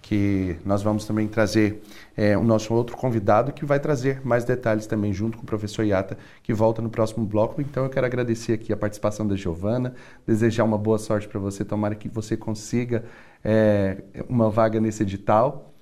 que 0.05 0.55
nós 0.63 0.83
vamos 0.83 1.03
também 1.05 1.27
trazer 1.27 1.81
é, 2.15 2.37
o 2.37 2.43
nosso 2.43 2.71
outro 2.75 2.95
convidado 2.95 3.51
que 3.51 3.65
vai 3.65 3.79
trazer 3.79 4.23
mais 4.23 4.45
detalhes 4.45 4.85
também 4.85 5.11
junto 5.11 5.35
com 5.35 5.41
o 5.41 5.47
professor 5.47 5.83
Iata, 5.83 6.15
que 6.43 6.53
volta 6.53 6.79
no 6.79 6.91
próximo 6.91 7.25
bloco. 7.25 7.59
Então 7.59 7.85
eu 7.85 7.89
quero 7.89 8.05
agradecer 8.05 8.53
aqui 8.53 8.71
a 8.71 8.77
participação 8.77 9.27
da 9.27 9.35
Giovana, 9.35 9.95
desejar 10.23 10.63
uma 10.63 10.77
boa 10.77 10.99
sorte 10.99 11.27
para 11.27 11.39
você, 11.39 11.65
tomara 11.65 11.95
que 11.95 12.07
você 12.07 12.37
consiga 12.37 13.03
é, 13.45 13.97
uma 14.27 14.49
vaga 14.49 14.81
nesse 14.81 15.03
edital. 15.03 15.75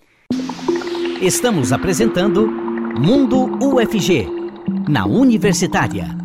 Estamos 1.21 1.71
apresentando 1.71 2.45
Mundo 2.45 3.57
UFG, 3.63 4.27
na 4.89 5.05
Universitária. 5.05 6.21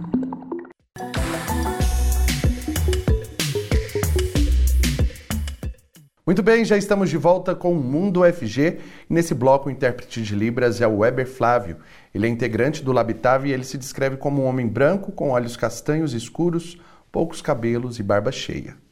Muito 6.27 6.43
bem, 6.43 6.63
já 6.63 6.77
estamos 6.77 7.09
de 7.09 7.17
volta 7.17 7.55
com 7.55 7.73
o 7.73 7.83
Mundo 7.83 8.21
UFG. 8.21 8.81
Nesse 9.09 9.33
bloco, 9.33 9.69
o 9.69 9.73
intérprete 9.73 10.21
de 10.21 10.35
Libras 10.35 10.81
é 10.81 10.87
o 10.87 10.99
Weber 10.99 11.27
Flávio. 11.27 11.77
Ele 12.13 12.27
é 12.27 12.29
integrante 12.29 12.85
do 12.85 12.93
Labitave 12.93 13.49
e 13.49 13.53
ele 13.53 13.65
se 13.65 13.79
descreve 13.79 14.19
como 14.19 14.43
um 14.43 14.45
homem 14.45 14.67
branco, 14.67 15.11
com 15.13 15.31
olhos 15.31 15.57
castanhos 15.57 16.13
escuros, 16.13 16.79
poucos 17.11 17.41
cabelos 17.41 17.99
e 17.99 18.03
barba 18.03 18.31
cheia. 18.31 18.88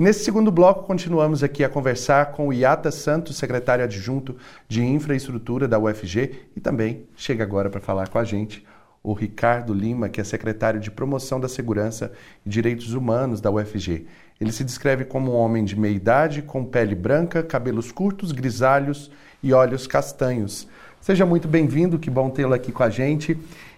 E 0.00 0.02
nesse 0.02 0.24
segundo 0.24 0.50
bloco, 0.50 0.84
continuamos 0.84 1.42
aqui 1.42 1.62
a 1.62 1.68
conversar 1.68 2.32
com 2.32 2.48
o 2.48 2.54
Iata 2.54 2.90
Santos, 2.90 3.36
secretário 3.36 3.84
adjunto 3.84 4.34
de 4.66 4.82
Infraestrutura 4.82 5.68
da 5.68 5.78
UFG, 5.78 6.46
e 6.56 6.58
também 6.58 7.04
chega 7.14 7.44
agora 7.44 7.68
para 7.68 7.82
falar 7.82 8.08
com 8.08 8.18
a 8.18 8.24
gente 8.24 8.64
o 9.02 9.12
Ricardo 9.12 9.74
Lima, 9.74 10.08
que 10.08 10.18
é 10.18 10.24
secretário 10.24 10.80
de 10.80 10.90
Promoção 10.90 11.38
da 11.38 11.50
Segurança 11.50 12.12
e 12.46 12.48
Direitos 12.48 12.94
Humanos 12.94 13.42
da 13.42 13.50
UFG. 13.50 14.06
Ele 14.40 14.52
se 14.52 14.64
descreve 14.64 15.04
como 15.04 15.32
um 15.32 15.36
homem 15.36 15.66
de 15.66 15.78
meia 15.78 15.94
idade, 15.94 16.40
com 16.40 16.64
pele 16.64 16.94
branca, 16.94 17.42
cabelos 17.42 17.92
curtos, 17.92 18.32
grisalhos 18.32 19.10
e 19.42 19.52
olhos 19.52 19.86
castanhos. 19.86 20.66
Seja 20.98 21.26
muito 21.26 21.46
bem-vindo, 21.46 21.98
que 21.98 22.08
bom 22.08 22.30
tê-lo 22.30 22.54
aqui 22.54 22.72
com 22.72 22.82
a 22.82 22.88
gente. 22.88 23.36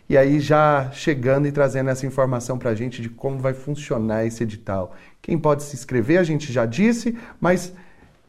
E 0.08 0.16
aí, 0.16 0.40
já 0.40 0.90
chegando 0.92 1.46
e 1.46 1.52
trazendo 1.52 1.88
essa 1.88 2.06
informação 2.06 2.58
para 2.58 2.70
a 2.70 2.74
gente 2.74 3.00
de 3.00 3.08
como 3.08 3.38
vai 3.38 3.54
funcionar 3.54 4.26
esse 4.26 4.42
edital. 4.42 4.94
Quem 5.22 5.38
pode 5.38 5.62
se 5.62 5.74
inscrever, 5.74 6.18
a 6.18 6.24
gente 6.24 6.52
já 6.52 6.66
disse, 6.66 7.18
mas 7.40 7.72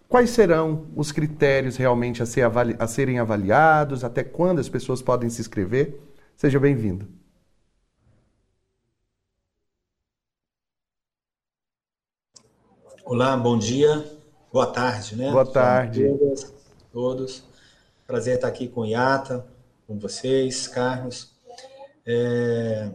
quais 0.08 0.30
serão 0.30 0.88
os 0.96 1.12
critérios 1.12 1.76
realmente 1.76 2.22
a, 2.22 2.26
ser 2.26 2.44
avali 2.44 2.76
a 2.80 2.88
serem 2.88 3.20
avaliados, 3.20 4.04
até 4.04 4.24
quando 4.24 4.60
as 4.60 4.70
pessoas 4.70 5.02
podem 5.02 5.30
se 5.30 5.42
inscrever? 5.42 6.00
Seja 6.38 6.60
bem-vindo. 6.60 7.08
Olá, 13.04 13.36
bom 13.36 13.58
dia, 13.58 14.06
boa 14.52 14.68
tarde, 14.68 15.18
né? 15.18 15.30
Boa 15.30 15.46
tarde. 15.46 16.08
Todas, 16.08 16.54
todos. 16.92 17.44
Prazer 18.08 18.36
estar 18.36 18.48
aqui 18.48 18.68
com 18.68 18.82
o 18.82 18.86
Iata, 18.86 19.46
com 19.86 20.00
vocês, 20.00 20.68
Carlos. 20.68 21.33
É... 22.06 22.92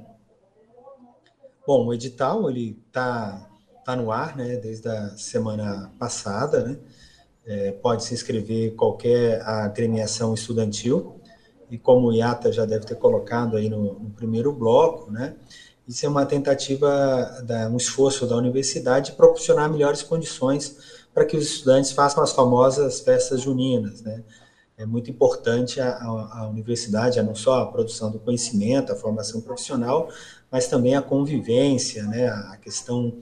Bom, 1.66 1.86
o 1.86 1.94
edital 1.94 2.48
ele 2.48 2.82
está 2.86 3.50
tá 3.84 3.94
no 3.94 4.10
ar, 4.10 4.36
né? 4.36 4.56
Desde 4.56 4.88
a 4.88 5.16
semana 5.16 5.92
passada, 5.98 6.62
né? 6.64 6.78
É, 7.46 7.72
pode 7.72 8.04
se 8.04 8.12
inscrever 8.12 8.74
qualquer 8.74 9.40
agremiação 9.42 10.34
estudantil 10.34 11.18
e 11.70 11.78
como 11.78 12.08
o 12.08 12.12
Iata 12.12 12.52
já 12.52 12.66
deve 12.66 12.84
ter 12.84 12.96
colocado 12.96 13.56
aí 13.56 13.70
no, 13.70 13.94
no 13.94 14.10
primeiro 14.10 14.52
bloco, 14.52 15.10
né? 15.10 15.34
isso 15.88 16.04
é 16.04 16.08
uma 16.08 16.26
tentativa, 16.26 17.42
da, 17.44 17.66
um 17.70 17.78
esforço 17.78 18.26
da 18.26 18.36
universidade 18.36 19.12
de 19.12 19.16
proporcionar 19.16 19.70
melhores 19.70 20.02
condições 20.02 20.76
para 21.14 21.24
que 21.24 21.34
os 21.34 21.44
estudantes 21.44 21.92
façam 21.92 22.22
as 22.22 22.32
famosas 22.32 23.00
festas 23.00 23.40
juninas, 23.40 24.02
né? 24.02 24.22
É 24.78 24.86
muito 24.86 25.10
importante 25.10 25.80
a, 25.80 25.90
a, 25.90 26.38
a 26.40 26.48
universidade, 26.48 27.20
não 27.20 27.34
só 27.34 27.62
a 27.62 27.66
produção 27.66 28.10
do 28.10 28.18
conhecimento, 28.18 28.92
a 28.92 28.96
formação 28.96 29.40
profissional, 29.40 30.08
mas 30.50 30.68
também 30.68 30.94
a 30.94 31.02
convivência, 31.02 32.04
né? 32.04 32.28
A 32.28 32.56
questão 32.56 33.18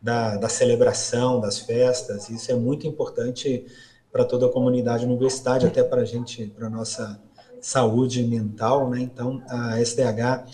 da, 0.00 0.36
da 0.36 0.48
celebração 0.48 1.40
das 1.40 1.58
festas. 1.58 2.28
Isso 2.28 2.52
é 2.52 2.54
muito 2.54 2.86
importante 2.86 3.66
para 4.12 4.24
toda 4.24 4.46
a 4.46 4.52
comunidade 4.52 5.04
universitária, 5.04 5.66
até 5.66 5.82
para 5.82 6.02
a 6.02 6.04
gente, 6.04 6.46
para 6.46 6.66
a 6.66 6.70
nossa 6.70 7.20
saúde 7.60 8.22
mental, 8.22 8.88
né? 8.90 9.00
Então, 9.00 9.42
a 9.48 9.80
SDH 9.80 10.46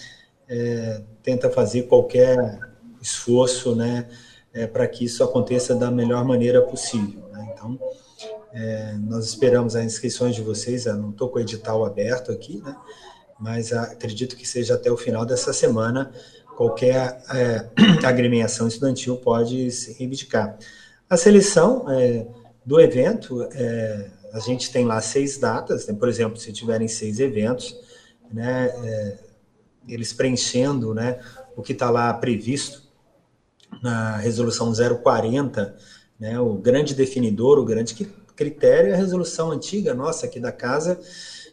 é, 0.49 1.02
tenta 1.23 1.50
fazer 1.50 1.82
qualquer 1.82 2.58
esforço, 3.00 3.75
né, 3.75 4.08
é, 4.52 4.66
para 4.66 4.87
que 4.87 5.04
isso 5.04 5.23
aconteça 5.23 5.75
da 5.75 5.90
melhor 5.90 6.25
maneira 6.25 6.62
possível. 6.62 7.23
Né? 7.30 7.52
Então, 7.52 7.78
é, 8.54 8.94
nós 9.00 9.26
esperamos 9.26 9.75
as 9.75 9.84
inscrições 9.84 10.34
de 10.37 10.42
vocês. 10.42 10.87
Eu 10.87 10.96
não 10.96 11.11
estou 11.11 11.28
com 11.28 11.38
o 11.38 11.42
edital 11.42 11.84
aberto 11.84 12.30
aqui, 12.30 12.62
né? 12.64 12.76
mas 13.38 13.73
acredito 13.73 14.37
que 14.37 14.46
seja 14.46 14.75
até 14.75 14.90
o 14.90 14.96
final 14.96 15.26
dessa 15.26 15.52
semana. 15.52 16.12
Qualquer 16.56 17.20
é, 17.30 17.68
agremiação 18.06 18.68
estudantil 18.68 19.16
pode 19.16 19.70
se 19.73 19.92
reivindicar. 19.94 20.56
A 21.11 21.16
seleção 21.16 21.90
é, 21.90 22.26
do 22.64 22.80
evento, 22.80 23.42
é, 23.52 24.11
a 24.32 24.38
gente 24.38 24.70
tem 24.70 24.84
lá 24.84 25.00
seis 25.00 25.37
datas, 25.37 25.88
né? 25.88 25.94
por 25.94 26.08
exemplo, 26.08 26.38
se 26.38 26.52
tiverem 26.52 26.87
seis 26.87 27.18
eventos, 27.18 27.76
né, 28.32 28.66
é, 28.66 29.18
eles 29.87 30.12
preenchendo 30.12 30.94
né, 30.94 31.20
o 31.56 31.62
que 31.62 31.73
está 31.73 31.90
lá 31.90 32.12
previsto 32.14 32.82
na 33.82 34.16
resolução 34.16 34.73
040, 34.73 35.76
né, 36.18 36.40
o 36.40 36.54
grande 36.54 36.94
definidor, 36.94 37.58
o 37.58 37.64
grande 37.64 37.94
critério 38.37 38.91
é 38.91 38.95
a 38.95 38.97
resolução 38.97 39.50
antiga 39.50 39.95
nossa 39.95 40.26
aqui 40.26 40.41
da 40.41 40.53
casa, 40.53 41.00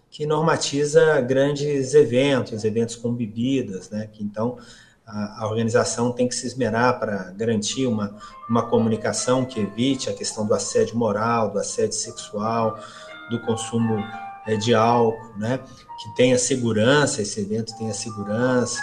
que 0.09 0.25
normatiza 0.25 1.21
grandes 1.21 1.93
eventos, 1.93 2.63
eventos 2.63 2.95
com 2.95 3.13
bebidas, 3.13 3.89
né, 3.89 4.09
que 4.11 4.23
então 4.23 4.57
a, 5.05 5.43
a 5.43 5.47
organização 5.47 6.11
tem 6.11 6.27
que 6.27 6.35
se 6.35 6.47
esmerar 6.47 6.99
para 6.99 7.31
garantir 7.31 7.85
uma, 7.85 8.15
uma 8.49 8.63
comunicação 8.63 9.45
que 9.45 9.59
evite 9.59 10.09
a 10.09 10.13
questão 10.13 10.45
do 10.45 10.53
assédio 10.53 10.97
moral, 10.97 11.51
do 11.51 11.59
assédio 11.59 11.93
sexual, 11.93 12.79
do 13.29 13.39
consumo 13.41 14.03
é, 14.45 14.55
de 14.55 14.73
álcool, 14.73 15.37
né? 15.37 15.59
que 16.01 16.15
tenha 16.15 16.37
segurança, 16.37 17.21
esse 17.21 17.41
evento 17.41 17.77
tenha 17.77 17.93
segurança, 17.93 18.81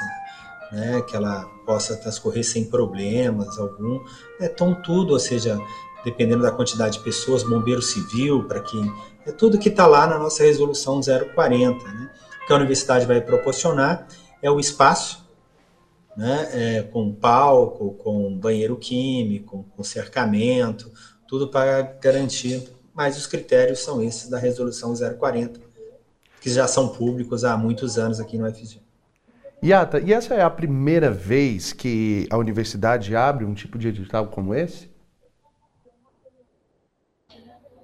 né? 0.71 1.03
que 1.03 1.17
ela 1.17 1.45
possa 1.65 1.97
transcorrer 1.97 2.45
sem 2.45 2.65
problemas 2.65 3.59
algum. 3.59 4.01
É, 4.41 4.47
então, 4.47 4.75
tudo, 4.75 5.13
ou 5.13 5.19
seja, 5.19 5.59
dependendo 6.05 6.43
da 6.43 6.51
quantidade 6.51 6.99
de 6.99 7.05
pessoas, 7.05 7.43
bombeiro 7.43 7.83
civil, 7.83 8.45
para 8.45 8.61
quem. 8.61 8.93
É 9.27 9.33
tudo 9.33 9.59
que 9.59 9.69
está 9.69 9.87
lá 9.87 10.07
na 10.07 10.19
nossa 10.19 10.43
resolução 10.43 11.01
040. 11.01 11.85
Né? 11.85 12.11
O 12.43 12.47
que 12.47 12.53
a 12.53 12.57
universidade 12.57 13.07
vai 13.07 13.21
proporcionar 13.21 14.07
é 14.43 14.51
o 14.51 14.59
espaço, 14.59 15.27
né? 16.17 16.49
É, 16.53 16.83
com 16.83 17.13
palco, 17.13 17.95
com 17.95 18.37
banheiro 18.37 18.77
químico, 18.77 19.67
com 19.77 19.83
cercamento, 19.83 20.91
tudo 21.27 21.49
para 21.49 21.83
garantir 21.83 22.69
mas 22.99 23.17
os 23.17 23.29
critérios 23.29 23.79
são 23.79 24.03
esses 24.03 24.29
da 24.29 24.41
resolução 24.41 24.93
040, 24.93 25.61
que 26.41 26.51
já 26.51 26.67
são 26.67 26.89
públicos 26.89 27.45
há 27.45 27.57
muitos 27.57 27.97
anos 27.97 28.19
aqui 28.19 28.37
no 28.37 28.53
FG. 28.53 28.81
Yata, 29.65 30.01
e 30.01 30.13
essa 30.13 30.35
é 30.35 30.43
a 30.43 30.51
primeira 30.51 31.09
vez 31.09 31.73
que 31.73 32.27
a 32.29 32.37
universidade 32.37 33.15
abre 33.15 33.45
um 33.45 33.55
tipo 33.55 33.79
de 33.79 33.87
edital 33.87 34.27
como 34.27 34.53
esse? 34.53 34.91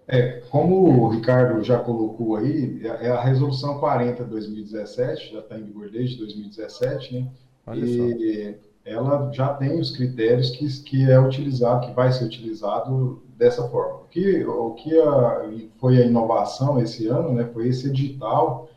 É, 0.07 0.43
como 0.51 1.03
o 1.03 1.09
Ricardo 1.09 1.63
já 1.63 1.79
colocou 1.79 2.37
aí, 2.37 2.81
é, 2.83 3.07
é 3.07 3.11
a 3.11 3.23
resolução 3.23 3.79
40 3.79 4.25
de 4.25 4.31
2017, 4.31 5.33
já 5.33 5.39
está 5.39 5.59
em 5.59 5.65
vigor 5.65 5.91
desde 5.91 6.19
2017, 6.19 7.15
né? 7.15 7.27
Olha 7.67 7.85
e 7.85 8.53
só. 8.53 8.59
ela 8.85 9.33
já 9.33 9.55
tem 9.55 9.81
os 9.81 9.91
critérios 9.97 10.51
que, 10.51 10.67
que 10.83 11.11
é 11.11 11.19
utilizado, 11.19 11.87
que 11.87 11.95
vai 11.95 12.13
ser 12.13 12.25
utilizado 12.25 13.23
dessa 13.37 13.67
forma. 13.69 14.01
O 14.03 14.09
que, 14.09 14.45
o 14.45 14.71
que 14.73 14.99
a, 15.01 15.51
foi 15.79 16.03
a 16.03 16.07
inovação 16.07 16.81
esse 16.81 17.07
ano 17.07 17.33
né, 17.33 17.49
foi 17.53 17.69
esse 17.69 17.89
edital 17.89 18.69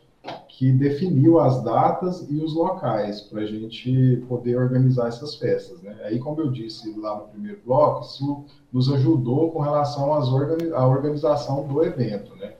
que 0.57 0.71
definiu 0.71 1.39
as 1.39 1.63
datas 1.63 2.25
e 2.27 2.41
os 2.41 2.55
locais 2.55 3.21
para 3.21 3.41
a 3.41 3.45
gente 3.45 4.25
poder 4.27 4.57
organizar 4.57 5.07
essas 5.07 5.35
festas. 5.35 5.79
Né? 5.83 5.95
Aí, 6.03 6.17
como 6.17 6.41
eu 6.41 6.49
disse 6.49 6.97
lá 6.97 7.15
no 7.15 7.27
primeiro 7.27 7.61
bloco, 7.63 8.03
isso 8.03 8.43
nos 8.73 8.91
ajudou 8.91 9.51
com 9.51 9.59
relação 9.59 10.09
organi 10.09 10.73
à 10.73 10.83
organização 10.83 11.67
do 11.67 11.83
evento. 11.83 12.35
Né? 12.37 12.53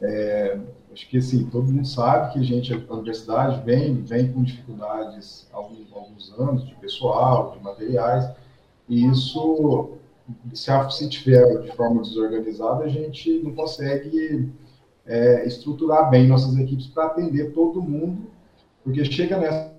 É, 0.00 0.60
acho 0.92 1.08
que 1.08 1.18
assim, 1.18 1.46
todo 1.46 1.72
mundo 1.72 1.88
sabe 1.88 2.34
que 2.34 2.38
a 2.38 2.44
gente, 2.44 2.72
a 2.72 2.94
universidade, 2.94 3.64
vem, 3.64 4.00
vem 4.04 4.32
com 4.32 4.44
dificuldades 4.44 5.48
há 5.52 5.56
alguns, 5.56 5.92
alguns 5.92 6.32
anos 6.38 6.64
de 6.64 6.74
pessoal, 6.76 7.50
de 7.58 7.64
materiais, 7.64 8.30
e 8.88 9.10
isso 9.10 9.98
se, 10.52 10.70
a, 10.70 10.88
se 10.88 11.08
tiver 11.08 11.62
de 11.62 11.72
forma 11.74 12.00
desorganizada, 12.00 12.84
a 12.84 12.88
gente 12.88 13.42
não 13.42 13.52
consegue 13.52 14.52
é, 15.06 15.46
estruturar 15.46 16.10
bem 16.10 16.26
nossas 16.26 16.56
equipes 16.58 16.86
para 16.86 17.06
atender 17.06 17.52
todo 17.52 17.82
mundo, 17.82 18.30
porque 18.82 19.04
chega 19.04 19.38
nessa 19.38 19.74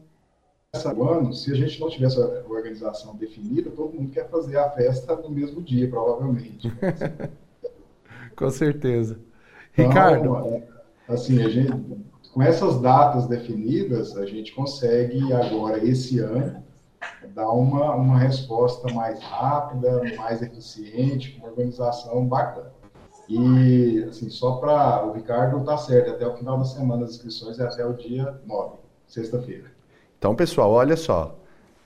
ano, 0.89 1.33
se 1.33 1.51
a 1.51 1.55
gente 1.55 1.79
não 1.79 1.89
tiver 1.89 2.07
essa 2.07 2.43
organização 2.49 3.15
definida, 3.15 3.69
todo 3.71 3.93
mundo 3.93 4.11
quer 4.11 4.29
fazer 4.29 4.57
a 4.57 4.69
festa 4.71 5.15
no 5.15 5.29
mesmo 5.29 5.61
dia, 5.61 5.89
provavelmente. 5.89 6.71
Com 8.35 8.49
certeza. 8.49 9.17
Então, 9.73 9.87
Ricardo. 9.87 10.35
É, 10.37 10.63
assim, 11.07 11.41
a 11.41 11.49
gente, 11.49 11.71
com 12.33 12.41
essas 12.41 12.81
datas 12.81 13.27
definidas, 13.27 14.17
a 14.17 14.25
gente 14.25 14.53
consegue 14.53 15.31
agora, 15.31 15.83
esse 15.83 16.19
ano, 16.19 16.61
dar 17.33 17.49
uma, 17.51 17.95
uma 17.95 18.17
resposta 18.17 18.91
mais 18.93 19.19
rápida, 19.21 20.01
mais 20.17 20.41
eficiente, 20.41 21.31
com 21.31 21.39
uma 21.39 21.49
organização 21.49 22.25
bacana. 22.25 22.73
E, 23.27 24.05
assim, 24.09 24.29
só 24.29 24.53
para 24.53 25.05
o 25.05 25.13
Ricardo 25.13 25.63
tá 25.63 25.77
certo, 25.77 26.11
até 26.11 26.27
o 26.27 26.35
final 26.35 26.57
da 26.57 26.65
semana 26.65 27.05
as 27.05 27.11
inscrições 27.11 27.59
é 27.59 27.63
até 27.63 27.85
o 27.85 27.93
dia 27.93 28.39
9, 28.45 28.75
sexta-feira. 29.07 29.65
Então, 30.17 30.35
pessoal, 30.35 30.71
olha 30.71 30.95
só. 30.95 31.35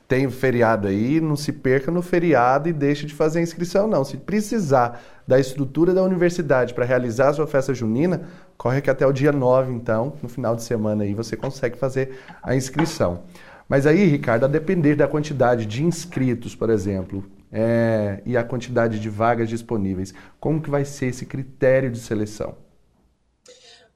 Tem 0.08 0.28
feriado 0.30 0.88
aí, 0.88 1.21
não 1.21 1.36
se 1.36 1.54
perca 1.54 1.91
no 1.91 2.02
feriado 2.02 2.67
e 2.67 2.73
deixe 2.73 3.06
de 3.06 3.13
fazer 3.13 3.39
a 3.39 3.41
inscrição, 3.43 3.88
não. 3.88 4.04
Se 4.04 4.17
precisar 4.17 5.02
da 5.28 5.39
estrutura 5.39 5.93
da 5.93 6.02
universidade 6.02 6.73
para 6.73 6.84
realizar 6.84 7.30
a 7.30 7.34
sua 7.34 7.45
festa 7.45 7.73
junina, 7.73 8.23
corre 8.58 8.82
que 8.82 8.89
até 8.89 9.06
o 9.06 9.13
dia 9.13 9.32
9, 9.32 9.71
então, 9.71 10.13
no 10.23 10.28
final 10.28 10.56
de 10.56 10.63
semana 10.63 11.04
aí, 11.04 11.13
você 11.13 11.38
consegue 11.38 11.78
fazer 11.78 12.19
a 12.41 12.56
inscrição. 12.56 13.21
Mas 13.67 13.86
aí, 13.86 14.06
Ricardo, 14.06 14.45
a 14.45 14.47
depender 14.47 14.95
da 14.95 15.08
quantidade 15.08 15.67
de 15.67 15.84
inscritos, 15.84 16.56
por 16.56 16.71
exemplo, 16.71 17.23
é, 17.52 18.22
e 18.26 18.38
a 18.38 18.44
quantidade 18.44 19.00
de 19.00 19.10
vagas 19.10 19.50
disponíveis, 19.50 20.14
como 20.40 20.62
que 20.62 20.70
vai 20.70 20.86
ser 20.86 21.08
esse 21.08 21.26
critério 21.26 21.92
de 21.92 22.00
seleção? 22.00 22.56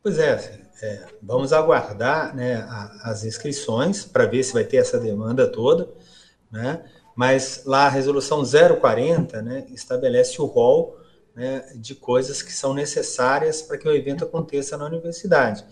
Pois 0.02 0.18
é, 0.20 0.60
é 0.82 1.06
vamos 1.22 1.54
aguardar 1.54 2.36
né, 2.36 2.56
a, 2.68 3.12
as 3.12 3.24
inscrições 3.24 4.04
para 4.04 4.26
ver 4.26 4.44
se 4.44 4.54
vai 4.54 4.63
ter 4.63 4.78
essa 4.78 5.00
demanda 5.00 5.48
toda, 5.48 5.89
né? 6.52 6.84
Mas 7.16 7.63
lá 7.66 7.86
a 7.86 7.89
resolução 7.89 8.44
040 8.44 9.42
né, 9.42 9.66
estabelece 9.70 10.42
o 10.42 10.46
rol 10.46 10.98
né, 11.36 11.63
de 11.76 11.96
coisas 11.96 12.42
que 12.42 12.52
são 12.52 12.74
necessárias 12.74 13.62
para 13.62 13.78
que 13.78 13.88
o 13.88 13.92
evento 13.92 14.24
aconteça 14.24 14.78
na 14.78 14.86
universidade. 14.86 15.63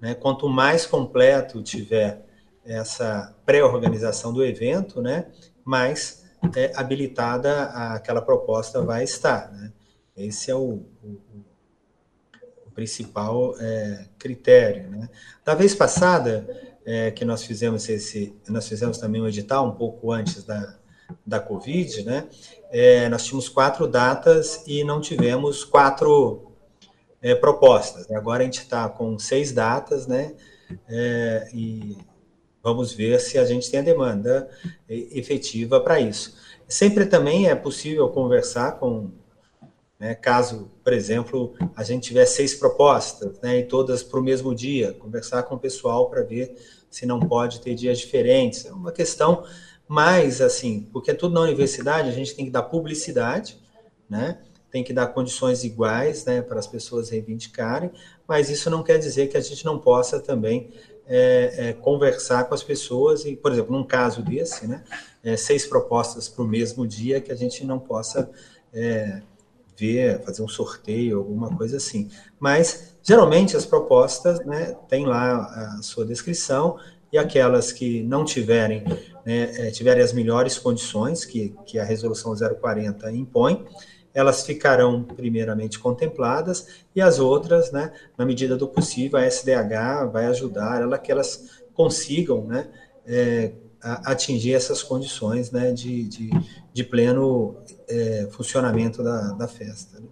Né? 0.00 0.14
Quanto 0.14 0.48
mais 0.48 0.86
completo 0.86 1.62
tiver 1.62 2.24
essa 2.64 3.34
pré-organização 3.44 4.32
do 4.32 4.44
evento, 4.44 5.00
né, 5.00 5.26
mais 5.64 6.24
é, 6.54 6.72
habilitada 6.74 7.64
aquela 7.94 8.22
proposta 8.22 8.82
vai 8.82 9.04
estar. 9.04 9.50
Né? 9.52 9.72
Esse 10.16 10.50
é 10.50 10.54
o, 10.54 10.82
o, 11.02 11.20
o 12.66 12.70
principal 12.74 13.54
é, 13.58 14.06
critério. 14.18 14.90
Né? 14.90 15.08
Da 15.44 15.54
vez 15.54 15.74
passada 15.74 16.46
é, 16.84 17.10
que 17.10 17.24
nós 17.24 17.44
fizemos 17.44 17.88
esse, 17.88 18.34
nós 18.48 18.66
fizemos 18.66 18.98
também 18.98 19.20
um 19.20 19.28
edital 19.28 19.66
um 19.66 19.74
pouco 19.74 20.10
antes 20.10 20.44
da, 20.44 20.78
da 21.26 21.40
Covid, 21.40 22.02
né? 22.04 22.26
É, 22.70 23.08
nós 23.08 23.24
tínhamos 23.24 23.48
quatro 23.48 23.86
datas 23.86 24.62
e 24.66 24.84
não 24.84 25.00
tivemos 25.00 25.64
quatro 25.64 26.52
é, 27.20 27.34
propostas. 27.34 28.10
Agora 28.10 28.42
a 28.42 28.44
gente 28.44 28.60
está 28.60 28.88
com 28.88 29.18
seis 29.18 29.52
datas, 29.52 30.06
né? 30.06 30.34
É, 30.88 31.48
e 31.52 31.98
Vamos 32.68 32.92
ver 32.92 33.18
se 33.18 33.38
a 33.38 33.44
gente 33.46 33.70
tem 33.70 33.80
a 33.80 33.82
demanda 33.82 34.46
efetiva 34.88 35.80
para 35.80 35.98
isso. 35.98 36.36
Sempre 36.68 37.06
também 37.06 37.48
é 37.48 37.54
possível 37.54 38.06
conversar 38.10 38.72
com, 38.72 39.10
né, 39.98 40.14
caso, 40.14 40.70
por 40.84 40.92
exemplo, 40.92 41.54
a 41.74 41.82
gente 41.82 42.08
tiver 42.08 42.26
seis 42.26 42.54
propostas, 42.54 43.40
né, 43.40 43.60
e 43.60 43.64
todas 43.64 44.02
para 44.02 44.20
o 44.20 44.22
mesmo 44.22 44.54
dia, 44.54 44.92
conversar 44.92 45.44
com 45.44 45.54
o 45.54 45.58
pessoal 45.58 46.10
para 46.10 46.22
ver 46.22 46.56
se 46.90 47.06
não 47.06 47.20
pode 47.20 47.62
ter 47.62 47.74
dias 47.74 47.98
diferentes. 47.98 48.66
É 48.66 48.72
uma 48.72 48.92
questão 48.92 49.44
mais 49.88 50.42
assim, 50.42 50.86
porque 50.92 51.14
tudo 51.14 51.32
na 51.32 51.40
universidade 51.40 52.10
a 52.10 52.12
gente 52.12 52.34
tem 52.34 52.44
que 52.44 52.50
dar 52.50 52.64
publicidade, 52.64 53.58
né? 54.08 54.38
Tem 54.70 54.84
que 54.84 54.92
dar 54.92 55.06
condições 55.06 55.64
iguais, 55.64 56.26
né, 56.26 56.42
para 56.42 56.58
as 56.58 56.66
pessoas 56.66 57.08
reivindicarem, 57.08 57.90
mas 58.26 58.50
isso 58.50 58.68
não 58.68 58.82
quer 58.82 58.98
dizer 58.98 59.28
que 59.28 59.38
a 59.38 59.40
gente 59.40 59.64
não 59.64 59.78
possa 59.78 60.20
também 60.20 60.70
é, 61.08 61.54
é, 61.56 61.72
conversar 61.72 62.44
com 62.44 62.54
as 62.54 62.62
pessoas 62.62 63.24
e, 63.24 63.34
por 63.34 63.50
exemplo, 63.50 63.72
num 63.72 63.84
caso 63.84 64.22
desse, 64.22 64.66
né, 64.66 64.84
é, 65.24 65.36
seis 65.36 65.66
propostas 65.66 66.28
para 66.28 66.44
o 66.44 66.46
mesmo 66.46 66.86
dia 66.86 67.20
que 67.20 67.32
a 67.32 67.34
gente 67.34 67.64
não 67.64 67.78
possa 67.78 68.30
é, 68.72 69.22
ver, 69.76 70.22
fazer 70.22 70.42
um 70.42 70.48
sorteio, 70.48 71.18
alguma 71.18 71.56
coisa 71.56 71.78
assim. 71.78 72.10
Mas, 72.38 72.94
geralmente, 73.02 73.56
as 73.56 73.64
propostas 73.64 74.44
né, 74.44 74.76
têm 74.88 75.06
lá 75.06 75.76
a 75.78 75.82
sua 75.82 76.04
descrição 76.04 76.78
e 77.10 77.16
aquelas 77.16 77.72
que 77.72 78.02
não 78.02 78.24
tiverem, 78.24 78.84
né, 79.24 79.68
é, 79.68 79.70
tiverem 79.70 80.02
as 80.02 80.12
melhores 80.12 80.58
condições 80.58 81.24
que, 81.24 81.54
que 81.64 81.78
a 81.78 81.84
resolução 81.84 82.34
040 82.36 83.10
impõe, 83.12 83.64
elas 84.14 84.44
ficarão 84.44 85.02
primeiramente 85.02 85.78
contempladas 85.78 86.84
e 86.94 87.00
as 87.00 87.18
outras, 87.18 87.70
né, 87.70 87.92
na 88.16 88.24
medida 88.24 88.56
do 88.56 88.66
possível, 88.66 89.18
a 89.18 89.26
SDH 89.26 90.10
vai 90.12 90.26
ajudar 90.26 90.80
ela 90.80 90.98
que 90.98 91.12
elas 91.12 91.62
consigam, 91.74 92.44
né, 92.44 92.68
é, 93.06 93.52
atingir 93.80 94.54
essas 94.54 94.82
condições, 94.82 95.50
né, 95.50 95.72
de, 95.72 96.04
de, 96.04 96.30
de 96.72 96.84
pleno 96.84 97.56
é, 97.88 98.28
funcionamento 98.30 99.02
da, 99.02 99.32
da 99.32 99.46
festa. 99.46 100.00
Né? 100.00 100.06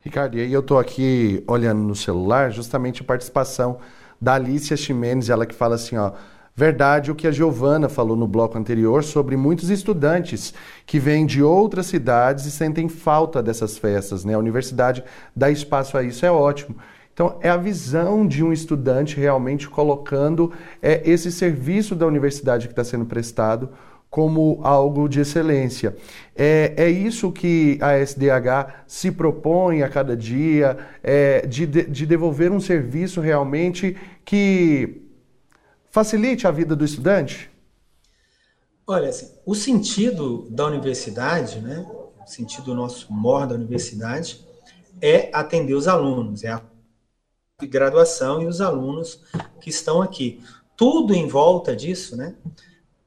Ricardo, 0.00 0.36
e 0.36 0.40
aí 0.40 0.52
eu 0.52 0.60
estou 0.60 0.78
aqui 0.78 1.42
olhando 1.46 1.80
no 1.80 1.94
celular 1.94 2.50
justamente 2.50 3.02
a 3.02 3.04
participação 3.04 3.78
da 4.20 4.34
Alicia 4.34 4.76
Ximenes, 4.76 5.30
ela 5.30 5.46
que 5.46 5.54
fala 5.54 5.74
assim, 5.74 5.96
ó, 5.96 6.12
verdade 6.56 7.10
o 7.10 7.14
que 7.14 7.26
a 7.26 7.30
Giovana 7.30 7.86
falou 7.86 8.16
no 8.16 8.26
bloco 8.26 8.56
anterior 8.56 9.04
sobre 9.04 9.36
muitos 9.36 9.68
estudantes 9.68 10.54
que 10.86 10.98
vêm 10.98 11.26
de 11.26 11.42
outras 11.42 11.84
cidades 11.86 12.46
e 12.46 12.50
sentem 12.50 12.88
falta 12.88 13.42
dessas 13.42 13.76
festas, 13.76 14.24
né? 14.24 14.32
A 14.32 14.38
universidade 14.38 15.04
dá 15.34 15.50
espaço 15.50 15.98
a 15.98 16.02
isso, 16.02 16.24
é 16.24 16.30
ótimo. 16.30 16.74
Então, 17.12 17.38
é 17.42 17.50
a 17.50 17.56
visão 17.58 18.26
de 18.26 18.42
um 18.42 18.52
estudante 18.52 19.18
realmente 19.18 19.68
colocando 19.68 20.50
é, 20.82 21.02
esse 21.04 21.30
serviço 21.30 21.94
da 21.94 22.06
universidade 22.06 22.66
que 22.66 22.72
está 22.72 22.84
sendo 22.84 23.04
prestado 23.04 23.70
como 24.08 24.60
algo 24.62 25.08
de 25.08 25.20
excelência. 25.20 25.94
É, 26.34 26.72
é 26.76 26.90
isso 26.90 27.32
que 27.32 27.78
a 27.82 27.98
SDH 27.98 28.84
se 28.86 29.10
propõe 29.10 29.82
a 29.82 29.88
cada 29.88 30.16
dia, 30.16 30.78
é, 31.02 31.46
de, 31.46 31.66
de 31.66 32.06
devolver 32.06 32.50
um 32.50 32.60
serviço 32.60 33.20
realmente 33.20 33.96
que 34.24 35.05
facilite 35.96 36.46
a 36.46 36.50
vida 36.50 36.76
do 36.76 36.84
estudante? 36.84 37.50
Olha, 38.86 39.08
assim, 39.08 39.30
o 39.46 39.54
sentido 39.54 40.46
da 40.50 40.66
universidade, 40.66 41.58
né, 41.58 41.86
o 42.22 42.26
sentido 42.26 42.74
nosso 42.74 43.10
maior 43.10 43.46
da 43.46 43.54
universidade, 43.54 44.46
é 45.00 45.30
atender 45.32 45.72
os 45.72 45.88
alunos, 45.88 46.44
é 46.44 46.50
a 46.50 46.62
graduação 47.62 48.42
e 48.42 48.46
os 48.46 48.60
alunos 48.60 49.22
que 49.58 49.70
estão 49.70 50.02
aqui. 50.02 50.44
Tudo 50.76 51.14
em 51.14 51.26
volta 51.26 51.74
disso, 51.74 52.14
né? 52.14 52.34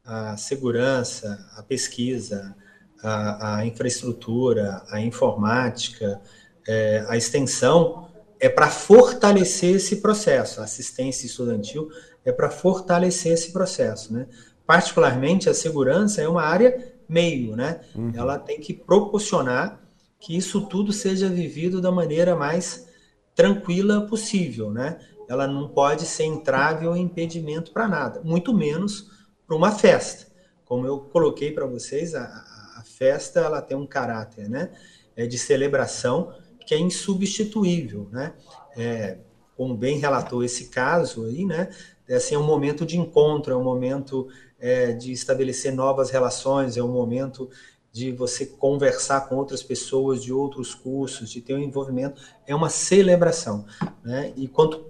a 0.04 0.36
segurança, 0.36 1.47
a 1.56 1.62
pesquisa, 1.62 2.56
a, 3.04 3.58
a 3.58 3.65
infraestrutura, 3.67 4.84
a 4.89 4.99
informática, 4.99 6.19
é, 6.67 7.06
a 7.08 7.15
extensão, 7.15 8.10
é 8.39 8.49
para 8.49 8.67
fortalecer 8.67 9.75
esse 9.75 9.97
processo. 9.97 10.60
A 10.60 10.63
assistência 10.63 11.28
estudantil 11.28 11.91
é 12.30 12.34
para 12.34 12.50
fortalecer 12.50 13.34
esse 13.34 13.52
processo. 13.52 14.13
Né? 14.13 14.28
Particularmente, 14.65 15.50
a 15.50 15.54
segurança 15.54 16.22
é 16.22 16.28
uma 16.28 16.44
área 16.44 16.94
meio, 17.08 17.56
né? 17.56 17.82
Uhum. 17.96 18.12
Ela 18.13 18.38
tem 18.38 18.60
que 18.60 18.72
proporcionar 18.74 19.82
que 20.20 20.38
isso 20.38 20.62
tudo 20.68 20.94
seja 20.94 21.28
vivido 21.28 21.82
da 21.82 21.92
maneira 21.92 22.36
mais 22.36 22.88
tranquila 23.34 24.02
possível, 24.02 24.70
né? 24.72 25.00
Ela 25.28 25.48
não 25.48 25.70
pode 25.70 26.06
ser 26.06 26.26
entrave 26.26 26.86
ou 26.86 26.96
impedimento 26.96 27.72
para 27.72 27.88
nada, 27.88 28.22
muito 28.24 28.54
menos 28.54 29.10
para 29.48 29.56
uma 29.56 29.72
festa. 29.72 30.28
Como 30.65 30.86
eu 30.86 31.00
coloquei 31.00 31.52
para 31.52 31.65
vocês, 31.65 32.13
a, 32.13 32.24
a, 32.24 32.84
festa 32.84 33.39
ela 33.39 33.62
tem 33.62 33.78
um 33.78 33.88
caráter 33.88 34.50
né, 34.50 34.72
é 35.15 35.26
de 35.26 35.38
celebração 35.38 36.34
que 36.65 36.76
é 36.76 36.78
insubstituível. 36.78 38.10
Né? 38.12 38.34
É, 38.76 39.18
como 39.56 39.76
bem 39.76 39.98
relatou 39.98 40.44
esse 40.44 40.65
caso 40.65 41.26
aí, 41.26 41.46
né, 41.46 41.70
é, 42.10 42.15
assim, 42.15 42.34
é 42.34 42.39
um 42.39 42.43
momento 42.43 42.86
de 42.86 42.98
encontro, 42.98 43.54
é 43.54 43.56
um 43.56 43.63
momento 43.63 44.28
é, 44.60 44.91
de 44.91 45.12
estabelecer 45.12 45.72
novas 45.72 46.10
relações, 46.10 46.76
é 46.76 46.84
um 46.84 46.91
momento 46.91 47.50
de 47.91 48.12
você 48.12 48.45
conversar 48.45 49.30
com 49.30 49.36
outras 49.36 49.62
pessoas 49.62 50.24
de 50.24 50.34
outros 50.34 50.74
cursos, 50.74 51.30
de 51.30 51.39
ter 51.39 51.54
um 51.54 51.60
envolvimento, 51.60 52.22
é 52.48 52.56
uma 52.56 52.69
celebração. 52.69 53.65
Né? 54.04 54.34
E 54.36 54.48
quanto 54.48 54.86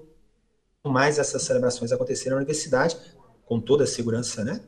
mais 0.85 1.19
essas 1.19 1.43
celebrações 1.43 1.91
acontecerem 1.91 2.31
na 2.31 2.37
universidade, 2.37 2.97
com 3.45 3.59
toda 3.59 3.83
a 3.83 3.87
segurança 3.87 4.43
né, 4.43 4.61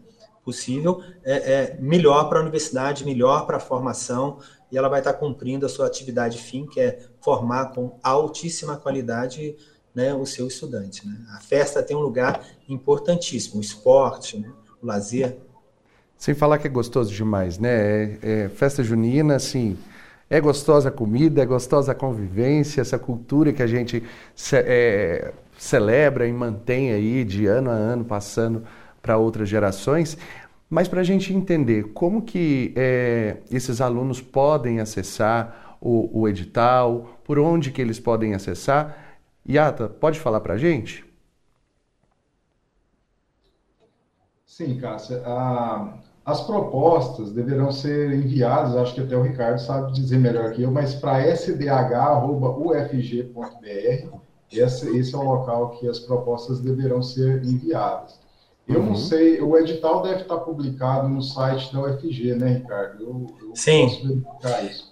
possível, 0.43 1.01
é, 1.23 1.53
é 1.53 1.77
melhor 1.79 2.27
para 2.29 2.39
a 2.39 2.41
universidade, 2.41 3.05
melhor 3.05 3.45
para 3.45 3.57
a 3.57 3.61
formação, 3.61 4.39
e 4.71 4.77
ela 4.77 4.89
vai 4.89 4.99
estar 4.99 5.13
cumprindo 5.13 5.65
a 5.65 5.69
sua 5.69 5.85
atividade 5.87 6.37
fim, 6.37 6.65
que 6.65 6.79
é 6.79 6.99
formar 7.21 7.73
com 7.73 7.97
altíssima 8.03 8.77
qualidade 8.77 9.55
né, 9.93 10.13
o 10.13 10.25
seu 10.25 10.47
estudante. 10.47 11.07
Né? 11.07 11.15
A 11.35 11.39
festa 11.39 11.83
tem 11.83 11.95
um 11.95 12.01
lugar 12.01 12.45
importantíssimo, 12.67 13.57
o 13.57 13.61
esporte, 13.61 14.39
né, 14.39 14.49
o 14.81 14.85
lazer. 14.85 15.37
Sem 16.17 16.33
falar 16.35 16.57
que 16.57 16.67
é 16.67 16.69
gostoso 16.69 17.11
demais, 17.11 17.57
né? 17.57 17.69
É, 17.69 18.19
é, 18.21 18.49
festa 18.49 18.83
junina, 18.83 19.35
assim, 19.35 19.75
é 20.29 20.39
gostosa 20.39 20.89
a 20.89 20.91
comida, 20.91 21.41
é 21.41 21.45
gostosa 21.45 21.91
a 21.91 21.95
convivência, 21.95 22.79
essa 22.79 22.99
cultura 22.99 23.51
que 23.51 23.63
a 23.63 23.67
gente 23.67 24.03
é, 24.53 25.33
celebra 25.57 26.27
e 26.27 26.31
mantém 26.31 26.91
aí 26.91 27.23
de 27.23 27.47
ano 27.47 27.69
a 27.69 27.73
ano, 27.73 28.05
passando 28.05 28.63
para 29.01 29.17
outras 29.17 29.49
gerações. 29.49 30.17
Mas 30.69 30.87
para 30.87 31.01
a 31.01 31.03
gente 31.03 31.33
entender 31.33 31.91
como 31.93 32.21
que 32.21 32.71
é, 32.77 33.37
esses 33.51 33.81
alunos 33.81 34.21
podem 34.21 34.79
acessar 34.79 35.75
o, 35.81 36.21
o, 36.21 36.29
edital, 36.29 37.19
por 37.25 37.37
onde 37.37 37.71
que 37.71 37.81
eles 37.81 37.99
podem 37.99 38.33
acessar, 38.33 39.10
Yata, 39.47 39.89
pode 39.89 40.19
falar 40.19 40.41
para 40.41 40.53
a 40.53 40.57
gente? 40.57 41.05
Sim, 44.45 44.79
Cássia. 44.79 45.23
as 46.25 46.41
propostas 46.41 47.31
deverão 47.31 47.71
ser 47.71 48.13
enviadas, 48.13 48.75
acho 48.75 48.93
que 48.93 49.01
até 49.01 49.15
o 49.15 49.23
Ricardo 49.23 49.59
sabe 49.59 49.91
dizer 49.93 50.17
melhor 50.17 50.51
que 50.51 50.61
eu, 50.61 50.71
mas 50.71 50.93
para 50.93 51.25
sdh.ufg.br 51.35 51.81
esse, 54.51 54.97
esse 54.97 55.15
é 55.15 55.17
o 55.17 55.23
local 55.23 55.71
que 55.71 55.87
as 55.87 55.99
propostas 55.99 56.59
deverão 56.59 57.01
ser 57.01 57.43
enviadas. 57.45 58.19
Eu 58.67 58.79
uhum. 58.79 58.87
não 58.87 58.95
sei, 58.95 59.41
o 59.41 59.57
edital 59.57 60.01
deve 60.01 60.21
estar 60.21 60.37
publicado 60.37 61.07
no 61.07 61.21
site 61.21 61.73
da 61.73 61.81
UFG, 61.81 62.35
né, 62.35 62.57
Ricardo? 62.57 63.01
Eu, 63.01 63.27
eu 63.41 63.55
Sim. 63.55 64.23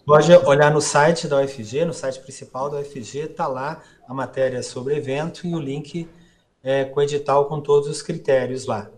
Pode 0.06 0.32
olhar 0.34 0.72
no 0.72 0.82
site 0.82 1.28
da 1.28 1.42
UFG, 1.42 1.86
no 1.86 1.94
site 1.94 2.20
principal 2.20 2.70
da 2.70 2.80
UFG, 2.80 3.20
está 3.20 3.48
lá 3.48 3.82
a 4.10 4.14
matéria 4.14 4.64
sobre 4.64 4.96
evento 4.96 5.46
e 5.46 5.54
o 5.54 5.60
link 5.60 6.10
é, 6.64 6.84
com 6.84 7.00
o 7.00 7.04
edital 7.04 7.46
com 7.46 7.62
todos 7.62 7.88
os 7.88 8.02
critérios 8.02 8.66
lá. 8.66 8.90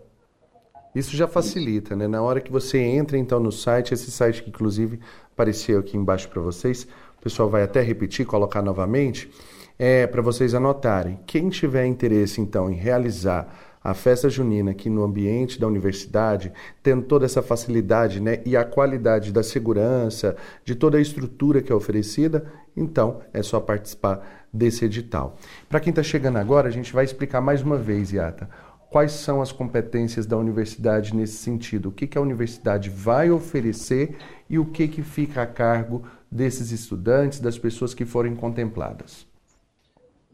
Isso 0.94 1.14
já 1.14 1.28
facilita, 1.28 1.94
né? 1.94 2.08
Na 2.08 2.22
hora 2.22 2.40
que 2.40 2.50
você 2.50 2.78
entra 2.78 3.18
então 3.18 3.38
no 3.38 3.52
site, 3.52 3.92
esse 3.92 4.10
site 4.10 4.42
que 4.42 4.48
inclusive 4.48 4.98
apareceu 5.30 5.80
aqui 5.80 5.98
embaixo 5.98 6.30
para 6.30 6.40
vocês, 6.40 6.84
o 7.18 7.22
pessoal 7.22 7.50
vai 7.50 7.62
até 7.62 7.82
repetir, 7.82 8.24
colocar 8.24 8.62
novamente 8.62 9.30
é, 9.78 10.06
para 10.06 10.22
vocês 10.22 10.54
anotarem. 10.54 11.20
Quem 11.26 11.50
tiver 11.50 11.84
interesse, 11.84 12.40
então, 12.40 12.70
em 12.70 12.74
realizar 12.74 13.54
a 13.84 13.94
festa 13.94 14.30
junina 14.30 14.70
aqui 14.70 14.88
no 14.88 15.02
ambiente 15.02 15.60
da 15.60 15.66
universidade, 15.66 16.52
tendo 16.82 17.02
toda 17.02 17.26
essa 17.26 17.42
facilidade 17.42 18.20
né, 18.20 18.40
e 18.46 18.56
a 18.56 18.64
qualidade 18.64 19.32
da 19.32 19.42
segurança, 19.42 20.36
de 20.64 20.74
toda 20.74 20.98
a 20.98 21.00
estrutura 21.00 21.60
que 21.60 21.72
é 21.72 21.74
oferecida, 21.74 22.46
então 22.76 23.20
é 23.32 23.42
só 23.42 23.60
participar 23.60 24.46
desse 24.52 24.84
edital. 24.84 25.36
Para 25.68 25.80
quem 25.80 25.90
está 25.90 26.02
chegando 26.02 26.38
agora, 26.38 26.68
a 26.68 26.72
gente 26.72 26.92
vai 26.92 27.04
explicar 27.04 27.40
mais 27.40 27.62
uma 27.62 27.76
vez, 27.76 28.12
Yata, 28.12 28.48
quais 28.90 29.12
são 29.12 29.40
as 29.40 29.50
competências 29.50 30.26
da 30.26 30.36
universidade 30.36 31.16
nesse 31.16 31.36
sentido, 31.36 31.88
o 31.88 31.92
que, 31.92 32.06
que 32.06 32.18
a 32.18 32.20
universidade 32.20 32.90
vai 32.90 33.30
oferecer 33.30 34.16
e 34.50 34.58
o 34.58 34.66
que, 34.66 34.86
que 34.86 35.02
fica 35.02 35.42
a 35.42 35.46
cargo 35.46 36.06
desses 36.30 36.70
estudantes, 36.70 37.40
das 37.40 37.58
pessoas 37.58 37.94
que 37.94 38.04
forem 38.04 38.36
contempladas. 38.36 39.26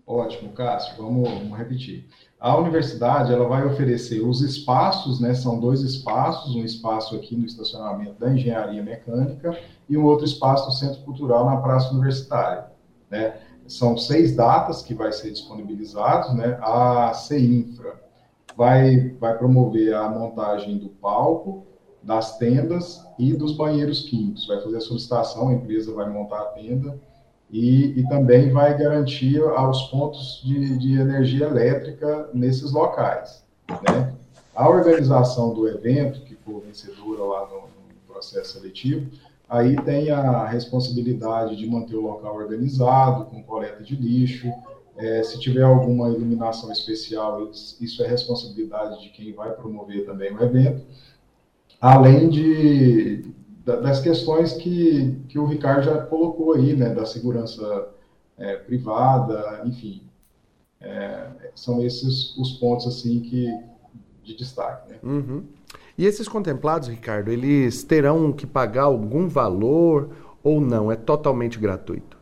Ótimo, 0.04 0.52
Cássio. 0.52 0.96
Vamos, 0.96 1.28
vamos, 1.28 1.58
repetir. 1.58 2.08
A 2.40 2.56
universidade 2.56 3.32
ela 3.32 3.48
vai 3.48 3.66
oferecer 3.66 4.20
os 4.20 4.40
espaços, 4.42 5.18
né? 5.18 5.34
São 5.34 5.58
dois 5.58 5.80
espaços, 5.80 6.54
um 6.54 6.64
espaço 6.64 7.16
aqui 7.16 7.36
no 7.36 7.44
estacionamento 7.44 8.14
da 8.20 8.32
Engenharia 8.32 8.80
Mecânica 8.80 9.58
e 9.88 9.98
um 9.98 10.04
outro 10.04 10.24
espaço 10.24 10.66
no 10.66 10.72
Centro 10.72 11.02
Cultural 11.02 11.46
na 11.46 11.56
Praça 11.56 11.90
Universitária, 11.92 12.66
né? 13.10 13.40
São 13.66 13.96
seis 13.96 14.36
datas 14.36 14.82
que 14.82 14.94
vai 14.94 15.12
ser 15.12 15.32
disponibilizados, 15.32 16.32
né? 16.34 16.58
A 16.62 17.12
CINFRA 17.12 18.00
vai, 18.56 19.10
vai 19.20 19.36
promover 19.36 19.94
a 19.94 20.08
montagem 20.08 20.78
do 20.78 20.88
palco, 20.88 21.66
das 22.02 22.38
tendas 22.38 23.04
e 23.18 23.32
dos 23.34 23.56
banheiros 23.56 24.02
químicos. 24.08 24.46
Vai 24.46 24.62
fazer 24.62 24.76
a 24.76 24.80
solicitação, 24.80 25.48
a 25.48 25.54
empresa 25.54 25.92
vai 25.92 26.08
montar 26.08 26.40
a 26.40 26.46
tenda 26.46 26.98
e, 27.50 28.00
e 28.00 28.08
também 28.08 28.50
vai 28.50 28.76
garantir 28.76 29.40
aos 29.40 29.84
pontos 29.90 30.42
de, 30.44 30.78
de 30.78 31.00
energia 31.00 31.46
elétrica 31.46 32.28
nesses 32.34 32.72
locais. 32.72 33.44
Né? 33.88 34.14
A 34.54 34.68
organização 34.68 35.54
do 35.54 35.68
evento, 35.68 36.20
que 36.22 36.34
for 36.34 36.60
vencedora 36.60 37.22
lá 37.22 37.46
no, 37.46 37.60
no 37.60 38.00
processo 38.06 38.54
seletivo, 38.54 39.10
aí 39.48 39.76
tem 39.76 40.10
a 40.10 40.46
responsabilidade 40.46 41.56
de 41.56 41.66
manter 41.66 41.96
o 41.96 42.02
local 42.02 42.36
organizado, 42.36 43.26
com 43.26 43.42
coleta 43.42 43.82
de 43.82 43.96
lixo. 43.96 44.52
É, 44.96 45.22
se 45.22 45.38
tiver 45.38 45.62
alguma 45.62 46.08
iluminação 46.08 46.72
especial, 46.72 47.48
isso 47.80 48.02
é 48.02 48.08
responsabilidade 48.08 49.00
de 49.00 49.10
quem 49.10 49.32
vai 49.32 49.52
promover 49.52 50.04
também 50.04 50.34
o 50.34 50.42
evento. 50.42 50.84
Além 51.80 52.28
de, 52.28 53.32
das 53.76 54.00
questões 54.00 54.54
que, 54.54 55.20
que 55.28 55.38
o 55.38 55.46
Ricardo 55.46 55.84
já 55.84 56.02
colocou 56.02 56.54
aí, 56.54 56.74
né, 56.74 56.94
da 56.94 57.04
segurança 57.04 57.88
é, 58.36 58.56
privada, 58.56 59.62
enfim. 59.64 60.02
É, 60.80 61.26
são 61.54 61.82
esses 61.82 62.36
os 62.36 62.52
pontos 62.52 62.86
assim 62.86 63.20
que 63.20 63.48
de 64.22 64.36
destaque. 64.36 64.90
Né? 64.90 64.98
Uhum. 65.02 65.44
E 65.96 66.06
esses 66.06 66.28
contemplados, 66.28 66.88
Ricardo, 66.88 67.32
eles 67.32 67.82
terão 67.82 68.32
que 68.32 68.46
pagar 68.46 68.84
algum 68.84 69.26
valor 69.26 70.10
ou 70.42 70.60
não? 70.60 70.92
É 70.92 70.96
totalmente 70.96 71.58
gratuito? 71.58 72.16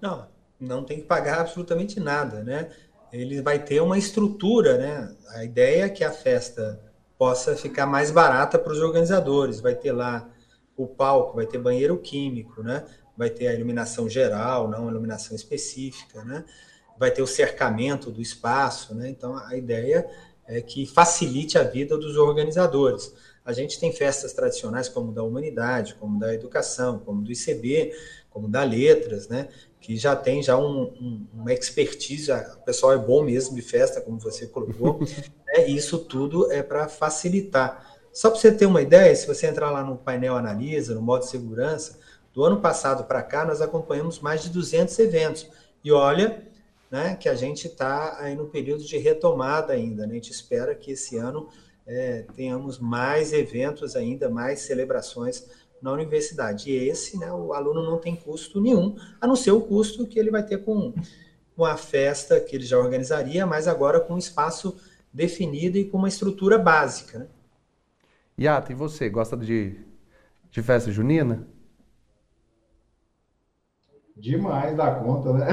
Não, 0.00 0.26
não 0.60 0.84
tem 0.84 0.98
que 0.98 1.06
pagar 1.06 1.40
absolutamente 1.40 1.98
nada, 1.98 2.42
né? 2.42 2.68
Ele 3.12 3.40
vai 3.40 3.58
ter 3.58 3.80
uma 3.80 3.96
estrutura, 3.96 4.76
né? 4.76 5.14
A 5.36 5.44
ideia 5.44 5.84
é 5.84 5.88
que 5.88 6.04
a 6.04 6.10
festa 6.10 6.80
possa 7.16 7.56
ficar 7.56 7.86
mais 7.86 8.10
barata 8.10 8.58
para 8.58 8.72
os 8.72 8.80
organizadores. 8.80 9.60
Vai 9.60 9.74
ter 9.74 9.92
lá 9.92 10.28
o 10.76 10.86
palco, 10.86 11.36
vai 11.36 11.46
ter 11.46 11.58
banheiro 11.58 11.96
químico, 11.98 12.62
né? 12.62 12.84
Vai 13.16 13.30
ter 13.30 13.46
a 13.46 13.54
iluminação 13.54 14.08
geral, 14.08 14.68
não 14.68 14.88
a 14.88 14.90
iluminação 14.90 15.36
específica, 15.36 16.24
né? 16.24 16.44
Vai 16.98 17.10
ter 17.10 17.22
o 17.22 17.26
cercamento 17.26 18.10
do 18.10 18.20
espaço, 18.20 18.94
né? 18.94 19.08
Então 19.08 19.36
a 19.36 19.56
ideia 19.56 20.08
é, 20.46 20.60
que 20.60 20.86
facilite 20.86 21.58
a 21.58 21.62
vida 21.62 21.96
dos 21.96 22.16
organizadores. 22.16 23.14
A 23.44 23.52
gente 23.52 23.78
tem 23.78 23.92
festas 23.92 24.32
tradicionais 24.32 24.88
como 24.88 25.12
da 25.12 25.22
humanidade, 25.22 25.94
como 25.96 26.18
da 26.18 26.32
educação, 26.32 26.98
como 26.98 27.22
do 27.22 27.30
ICB, 27.30 27.92
como 28.30 28.48
da 28.48 28.64
letras, 28.64 29.28
né? 29.28 29.48
Que 29.80 29.96
já 29.96 30.16
tem 30.16 30.42
já 30.42 30.56
um, 30.56 30.84
um, 30.84 31.26
uma 31.32 31.52
expertise, 31.52 32.32
o 32.32 32.64
pessoal 32.64 32.92
é 32.92 32.98
bom 32.98 33.22
mesmo 33.22 33.54
de 33.54 33.62
festa, 33.62 34.00
como 34.00 34.18
você 34.18 34.46
colocou, 34.46 35.00
né? 35.46 35.68
e 35.68 35.76
isso 35.76 35.98
tudo 35.98 36.50
é 36.50 36.62
para 36.62 36.88
facilitar. 36.88 37.93
Só 38.14 38.30
para 38.30 38.38
você 38.38 38.52
ter 38.52 38.64
uma 38.64 38.80
ideia, 38.80 39.14
se 39.16 39.26
você 39.26 39.48
entrar 39.48 39.72
lá 39.72 39.82
no 39.82 39.96
painel 39.96 40.36
Analisa, 40.36 40.94
no 40.94 41.02
modo 41.02 41.24
segurança, 41.24 41.98
do 42.32 42.44
ano 42.44 42.60
passado 42.60 43.04
para 43.04 43.20
cá, 43.20 43.44
nós 43.44 43.60
acompanhamos 43.60 44.20
mais 44.20 44.40
de 44.40 44.50
200 44.50 44.96
eventos. 45.00 45.48
E 45.82 45.90
olha, 45.90 46.46
né, 46.88 47.16
que 47.16 47.28
a 47.28 47.34
gente 47.34 47.66
está 47.66 48.16
aí 48.20 48.36
no 48.36 48.46
período 48.46 48.84
de 48.84 48.96
retomada 48.98 49.72
ainda. 49.72 50.06
Né? 50.06 50.12
A 50.12 50.14
gente 50.14 50.30
espera 50.30 50.76
que 50.76 50.92
esse 50.92 51.16
ano 51.16 51.48
é, 51.84 52.24
tenhamos 52.36 52.78
mais 52.78 53.32
eventos 53.32 53.96
ainda, 53.96 54.30
mais 54.30 54.60
celebrações 54.60 55.44
na 55.82 55.90
universidade. 55.90 56.70
E 56.70 56.88
esse, 56.88 57.18
né, 57.18 57.32
o 57.32 57.52
aluno 57.52 57.82
não 57.82 57.98
tem 57.98 58.14
custo 58.14 58.60
nenhum, 58.60 58.94
a 59.20 59.26
não 59.26 59.34
ser 59.34 59.50
o 59.50 59.60
custo 59.60 60.06
que 60.06 60.20
ele 60.20 60.30
vai 60.30 60.44
ter 60.44 60.58
com, 60.58 60.94
com 61.56 61.64
a 61.64 61.76
festa 61.76 62.38
que 62.38 62.54
ele 62.54 62.64
já 62.64 62.78
organizaria, 62.78 63.44
mas 63.44 63.66
agora 63.66 63.98
com 63.98 64.14
um 64.14 64.18
espaço 64.18 64.76
definido 65.12 65.76
e 65.76 65.84
com 65.84 65.98
uma 65.98 66.08
estrutura 66.08 66.58
básica. 66.58 67.18
Né? 67.18 67.26
Yata, 68.38 68.72
e 68.72 68.74
você, 68.74 69.08
gosta 69.08 69.36
de, 69.36 69.78
de 70.50 70.62
festa 70.62 70.90
junina? 70.90 71.46
Demais 74.16 74.76
da 74.76 74.94
conta, 74.94 75.32
né? 75.32 75.46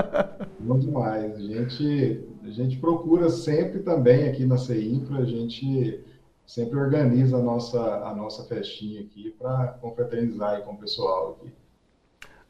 Bom 0.60 0.78
demais. 0.78 1.36
A 1.36 1.40
gente, 1.40 2.24
a 2.44 2.50
gente 2.50 2.78
procura 2.78 3.28
sempre 3.28 3.80
também 3.80 4.28
aqui 4.28 4.44
na 4.46 4.56
CEINFRA, 4.56 5.18
a 5.18 5.24
gente 5.24 6.04
sempre 6.46 6.78
organiza 6.78 7.36
a 7.36 7.42
nossa, 7.42 7.80
a 8.04 8.14
nossa 8.14 8.44
festinha 8.44 9.02
aqui 9.02 9.34
para 9.38 9.68
confraternizar 9.80 10.62
com 10.62 10.72
o 10.72 10.78
pessoal 10.78 11.38
aqui. 11.38 11.52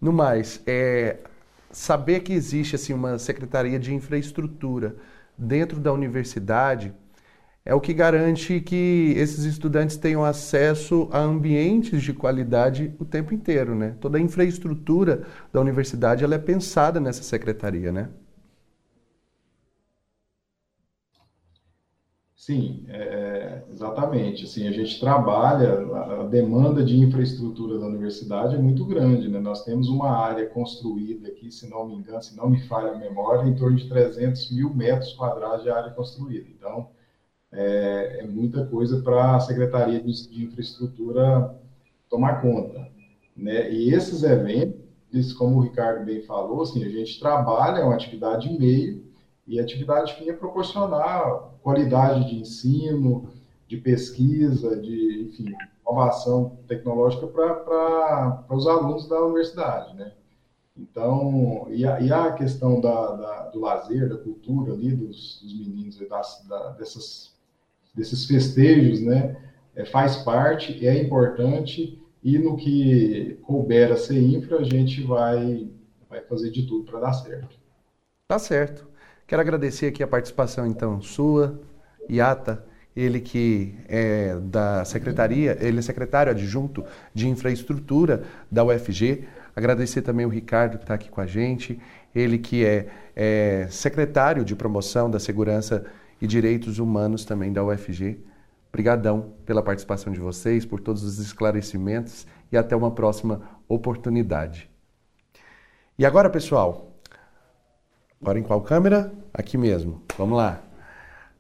No 0.00 0.12
mais, 0.12 0.62
é, 0.66 1.18
saber 1.70 2.20
que 2.20 2.32
existe 2.32 2.76
assim 2.76 2.92
uma 2.92 3.18
secretaria 3.18 3.78
de 3.78 3.92
infraestrutura 3.92 4.96
dentro 5.36 5.80
da 5.80 5.92
universidade 5.92 6.94
é 7.68 7.74
o 7.74 7.81
que 7.83 7.92
garante 7.92 8.62
que 8.62 9.12
esses 9.14 9.44
estudantes 9.44 9.98
tenham 9.98 10.24
acesso 10.24 11.07
a 11.12 11.18
ambientes 11.20 12.02
de 12.02 12.14
qualidade 12.14 12.94
o 12.98 13.04
tempo 13.04 13.35
inteiro, 13.35 13.74
né? 13.74 13.94
Toda 14.00 14.16
a 14.16 14.20
infraestrutura 14.22 15.26
da 15.52 15.61
universidade 15.61 16.24
ela 16.24 16.35
é 16.35 16.38
pensada 16.38 16.98
nessa 16.98 17.22
secretaria, 17.22 17.92
né? 17.92 18.09
Sim, 22.35 22.87
é, 22.88 23.62
exatamente. 23.70 24.44
Assim, 24.44 24.66
a 24.66 24.72
gente 24.72 24.98
trabalha, 24.98 26.22
a 26.22 26.24
demanda 26.24 26.83
de 26.83 26.96
infraestrutura 26.96 27.78
da 27.78 27.87
universidade 27.87 28.54
é 28.57 28.59
muito 28.59 28.87
grande. 28.87 29.28
Né? 29.28 29.38
Nós 29.40 29.62
temos 29.62 29.90
uma 29.90 30.09
área 30.09 30.48
construída 30.48 31.28
aqui, 31.28 31.52
se 31.52 31.68
não 31.68 31.87
me 31.87 31.96
engano, 31.96 32.22
se 32.22 32.35
não 32.35 32.48
me 32.48 32.61
falha 32.66 32.92
a 32.92 32.98
memória, 32.98 33.46
em 33.46 33.54
torno 33.54 33.76
de 33.76 33.87
300 33.90 34.52
mil 34.52 34.72
metros 34.74 35.12
quadrados 35.12 35.64
de 35.64 35.68
área 35.68 35.90
construída. 35.90 36.48
Então, 36.48 36.88
é, 37.52 38.20
é 38.20 38.26
muita 38.26 38.66
coisa 38.66 39.00
para 39.00 39.37
a 39.37 39.40
Secretaria 39.40 40.00
de, 40.00 40.28
de, 40.28 40.44
Infraestrutura 40.44 41.54
tomar 42.08 42.40
conta. 42.40 42.88
Né? 43.37 43.70
E 43.70 43.92
esses 43.92 44.22
eventos, 44.22 45.32
como 45.32 45.56
o 45.56 45.61
Ricardo 45.61 46.04
bem 46.04 46.22
falou, 46.22 46.62
assim, 46.62 46.84
a 46.84 46.88
gente 46.88 47.18
trabalha 47.18 47.84
uma 47.84 47.94
atividade 47.94 48.50
meio, 48.58 49.06
e 49.46 49.58
a 49.58 49.62
atividade 49.62 50.14
fim 50.14 50.28
é 50.28 50.32
proporcionar 50.34 51.54
qualidade 51.62 52.28
de 52.28 52.40
ensino, 52.40 53.30
de 53.66 53.78
pesquisa, 53.78 54.78
de, 54.80 55.22
enfim, 55.22 55.54
inovação 55.82 56.58
tecnológica 56.66 57.26
para 57.26 58.44
os 58.50 58.66
alunos 58.66 59.08
da 59.08 59.22
universidade, 59.22 59.94
né? 59.94 60.12
Então, 60.76 61.66
e 61.70 61.84
a, 61.84 62.00
e 62.00 62.12
a 62.12 62.32
questão 62.32 62.80
da, 62.80 63.16
da, 63.16 63.42
do 63.48 63.61
lazer, 63.61 64.08
da 64.08 64.16
cultura 64.16 64.72
ali, 64.72 64.94
dos, 64.94 65.40
dos 65.42 65.58
meninos, 65.58 65.98
das, 66.08 66.44
da, 66.48 66.70
dessas 66.70 67.27
desses 67.98 68.24
festejos, 68.24 69.00
né, 69.00 69.37
é, 69.74 69.84
faz 69.84 70.16
parte, 70.16 70.87
é 70.87 71.02
importante 71.02 72.00
e 72.22 72.38
no 72.38 72.56
que 72.56 73.38
couber 73.42 73.92
a 73.92 73.96
ser 73.96 74.20
infra, 74.20 74.58
a 74.58 74.64
gente 74.64 75.02
vai, 75.02 75.68
vai 76.08 76.20
fazer 76.22 76.50
de 76.50 76.66
tudo 76.66 76.84
para 76.84 77.00
dar 77.00 77.12
certo. 77.12 77.56
Tá 78.28 78.38
certo. 78.38 78.87
Quero 79.26 79.42
agradecer 79.42 79.87
aqui 79.87 80.02
a 80.02 80.06
participação, 80.06 80.66
então, 80.66 81.00
sua, 81.00 81.61
Iata, 82.08 82.64
ele 82.96 83.20
que 83.20 83.74
é 83.88 84.37
da 84.42 84.84
secretaria, 84.84 85.56
ele 85.61 85.78
é 85.78 85.82
secretário 85.82 86.32
adjunto 86.32 86.84
de 87.14 87.28
infraestrutura 87.28 88.24
da 88.50 88.64
UFG. 88.64 89.28
Agradecer 89.54 90.02
também 90.02 90.26
o 90.26 90.28
Ricardo 90.28 90.78
que 90.78 90.84
está 90.84 90.94
aqui 90.94 91.08
com 91.08 91.20
a 91.20 91.26
gente, 91.26 91.78
ele 92.14 92.38
que 92.38 92.64
é, 92.64 92.88
é 93.14 93.68
secretário 93.70 94.44
de 94.44 94.56
promoção 94.56 95.11
da 95.11 95.20
segurança 95.20 95.84
e 96.20 96.26
Direitos 96.26 96.78
Humanos 96.78 97.24
também 97.24 97.52
da 97.52 97.64
UFG. 97.64 98.18
Obrigadão 98.70 99.33
pela 99.46 99.62
participação 99.62 100.12
de 100.12 100.20
vocês, 100.20 100.64
por 100.64 100.81
todos 100.81 101.02
os 101.02 101.18
esclarecimentos 101.18 102.26
e 102.52 102.57
até 102.57 102.76
uma 102.76 102.90
próxima 102.90 103.42
oportunidade. 103.66 104.70
E 105.98 106.04
agora, 106.04 106.31
pessoal, 106.31 106.92
agora 108.20 108.38
em 108.38 108.42
qual 108.42 108.61
câmera? 108.61 109.12
Aqui 109.33 109.57
mesmo. 109.57 110.02
Vamos 110.16 110.37
lá. 110.37 110.62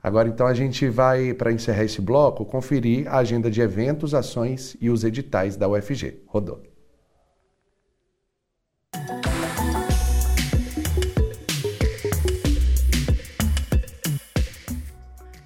Agora 0.02 0.28
então 0.28 0.46
a 0.46 0.54
gente 0.54 0.88
vai, 0.88 1.34
para 1.34 1.52
encerrar 1.52 1.84
esse 1.84 2.00
bloco, 2.00 2.44
conferir 2.44 3.08
a 3.08 3.18
agenda 3.18 3.50
de 3.50 3.60
eventos, 3.60 4.14
ações 4.14 4.76
e 4.80 4.88
os 4.88 5.04
editais 5.04 5.56
da 5.56 5.68
UFG. 5.68 6.22
Rodou. 6.26 6.67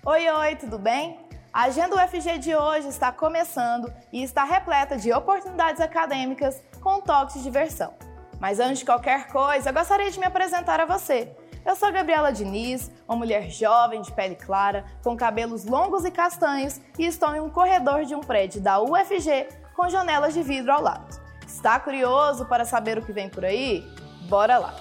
Oi, 0.05 0.29
oi, 0.29 0.57
tudo 0.57 0.81
bem? 0.81 1.17
A 1.53 1.63
agenda 1.63 1.95
UFG 1.95 2.37
de 2.37 2.57
hoje 2.57 2.89
está 2.89 3.13
começando 3.13 3.93
e 4.13 4.21
está 4.21 4.43
repleta 4.43 4.97
de 4.97 5.13
oportunidades 5.13 5.81
acadêmicas 5.81 6.61
com 6.81 7.01
toques 7.01 7.37
de 7.37 7.45
diversão. 7.45 7.95
Mas 8.41 8.59
antes 8.59 8.81
de 8.81 8.85
qualquer 8.85 9.29
coisa, 9.29 9.71
eu 9.71 9.73
gostaria 9.73 10.11
de 10.11 10.19
me 10.19 10.27
apresentar 10.27 10.81
a 10.81 10.87
você. 10.87 11.33
Eu 11.65 11.77
sou 11.77 11.93
Gabriela 11.93 12.33
Diniz, 12.33 12.91
uma 13.07 13.17
mulher 13.17 13.49
jovem 13.49 14.03
de 14.03 14.11
pele 14.11 14.35
clara, 14.35 14.85
com 15.05 15.17
cabelos 15.17 15.65
longos 15.65 16.05
e 16.05 16.11
castanhos 16.11 16.81
e 16.99 17.07
estou 17.07 17.33
em 17.37 17.41
um 17.41 17.49
corredor 17.49 18.05
de 18.05 18.17
um 18.17 18.23
prédio 18.23 18.61
da 18.61 18.81
UFG 18.81 19.51
com 19.77 19.89
janelas 19.89 20.35
de 20.35 20.43
vidro 20.43 20.73
ao 20.73 20.83
lado. 20.83 21.17
Está 21.47 21.79
curioso 21.79 22.45
para 22.47 22.65
saber 22.65 22.99
o 22.99 23.03
que 23.03 23.13
vem 23.13 23.29
por 23.29 23.45
aí? 23.45 23.87
Bora 24.29 24.59
lá! 24.59 24.75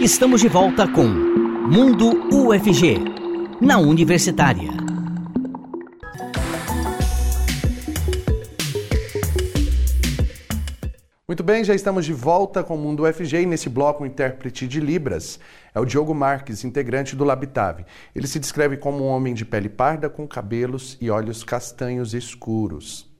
Estamos 0.00 0.40
de 0.40 0.48
volta 0.48 0.88
com 0.88 1.43
Mundo 1.66 2.28
UFG, 2.30 2.98
na 3.58 3.78
Universitária. 3.78 4.70
Muito 11.26 11.42
bem, 11.42 11.64
já 11.64 11.74
estamos 11.74 12.04
de 12.04 12.12
volta 12.12 12.62
com 12.62 12.74
o 12.74 12.78
Mundo 12.78 13.04
UFG 13.04 13.40
e 13.40 13.46
nesse 13.46 13.70
bloco 13.70 14.04
o 14.04 14.06
intérprete 14.06 14.68
de 14.68 14.78
Libras 14.78 15.40
é 15.74 15.80
o 15.80 15.86
Diogo 15.86 16.14
Marques, 16.14 16.64
integrante 16.64 17.16
do 17.16 17.24
Labitave. 17.24 17.86
Ele 18.14 18.26
se 18.26 18.38
descreve 18.38 18.76
como 18.76 19.02
um 19.02 19.08
homem 19.08 19.32
de 19.32 19.46
pele 19.46 19.70
parda 19.70 20.10
com 20.10 20.28
cabelos 20.28 20.98
e 21.00 21.10
olhos 21.10 21.42
castanhos 21.42 22.12
escuros. 22.12 23.13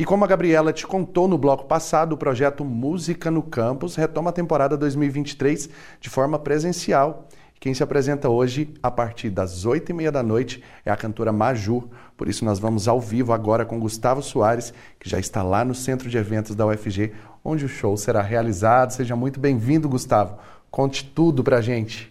E 0.00 0.04
como 0.06 0.24
a 0.24 0.26
Gabriela 0.26 0.72
te 0.72 0.86
contou 0.86 1.28
no 1.28 1.36
bloco 1.36 1.66
passado, 1.66 2.14
o 2.14 2.16
projeto 2.16 2.64
Música 2.64 3.30
no 3.30 3.42
Campus 3.42 3.96
retoma 3.96 4.30
a 4.30 4.32
temporada 4.32 4.74
2023 4.74 5.68
de 6.00 6.08
forma 6.08 6.38
presencial. 6.38 7.28
Quem 7.60 7.74
se 7.74 7.82
apresenta 7.82 8.26
hoje, 8.26 8.72
a 8.82 8.90
partir 8.90 9.28
das 9.28 9.66
oito 9.66 9.90
e 9.90 9.92
meia 9.92 10.10
da 10.10 10.22
noite, 10.22 10.64
é 10.86 10.90
a 10.90 10.96
cantora 10.96 11.34
Maju. 11.34 11.90
Por 12.16 12.30
isso, 12.30 12.46
nós 12.46 12.58
vamos 12.58 12.88
ao 12.88 12.98
vivo 12.98 13.34
agora 13.34 13.66
com 13.66 13.78
Gustavo 13.78 14.22
Soares, 14.22 14.72
que 14.98 15.06
já 15.06 15.18
está 15.18 15.42
lá 15.42 15.66
no 15.66 15.74
centro 15.74 16.08
de 16.08 16.16
eventos 16.16 16.56
da 16.56 16.66
UFG, 16.66 17.12
onde 17.44 17.66
o 17.66 17.68
show 17.68 17.94
será 17.94 18.22
realizado. 18.22 18.92
Seja 18.92 19.14
muito 19.14 19.38
bem-vindo, 19.38 19.86
Gustavo. 19.86 20.38
Conte 20.70 21.04
tudo 21.04 21.44
pra 21.44 21.60
gente. 21.60 22.10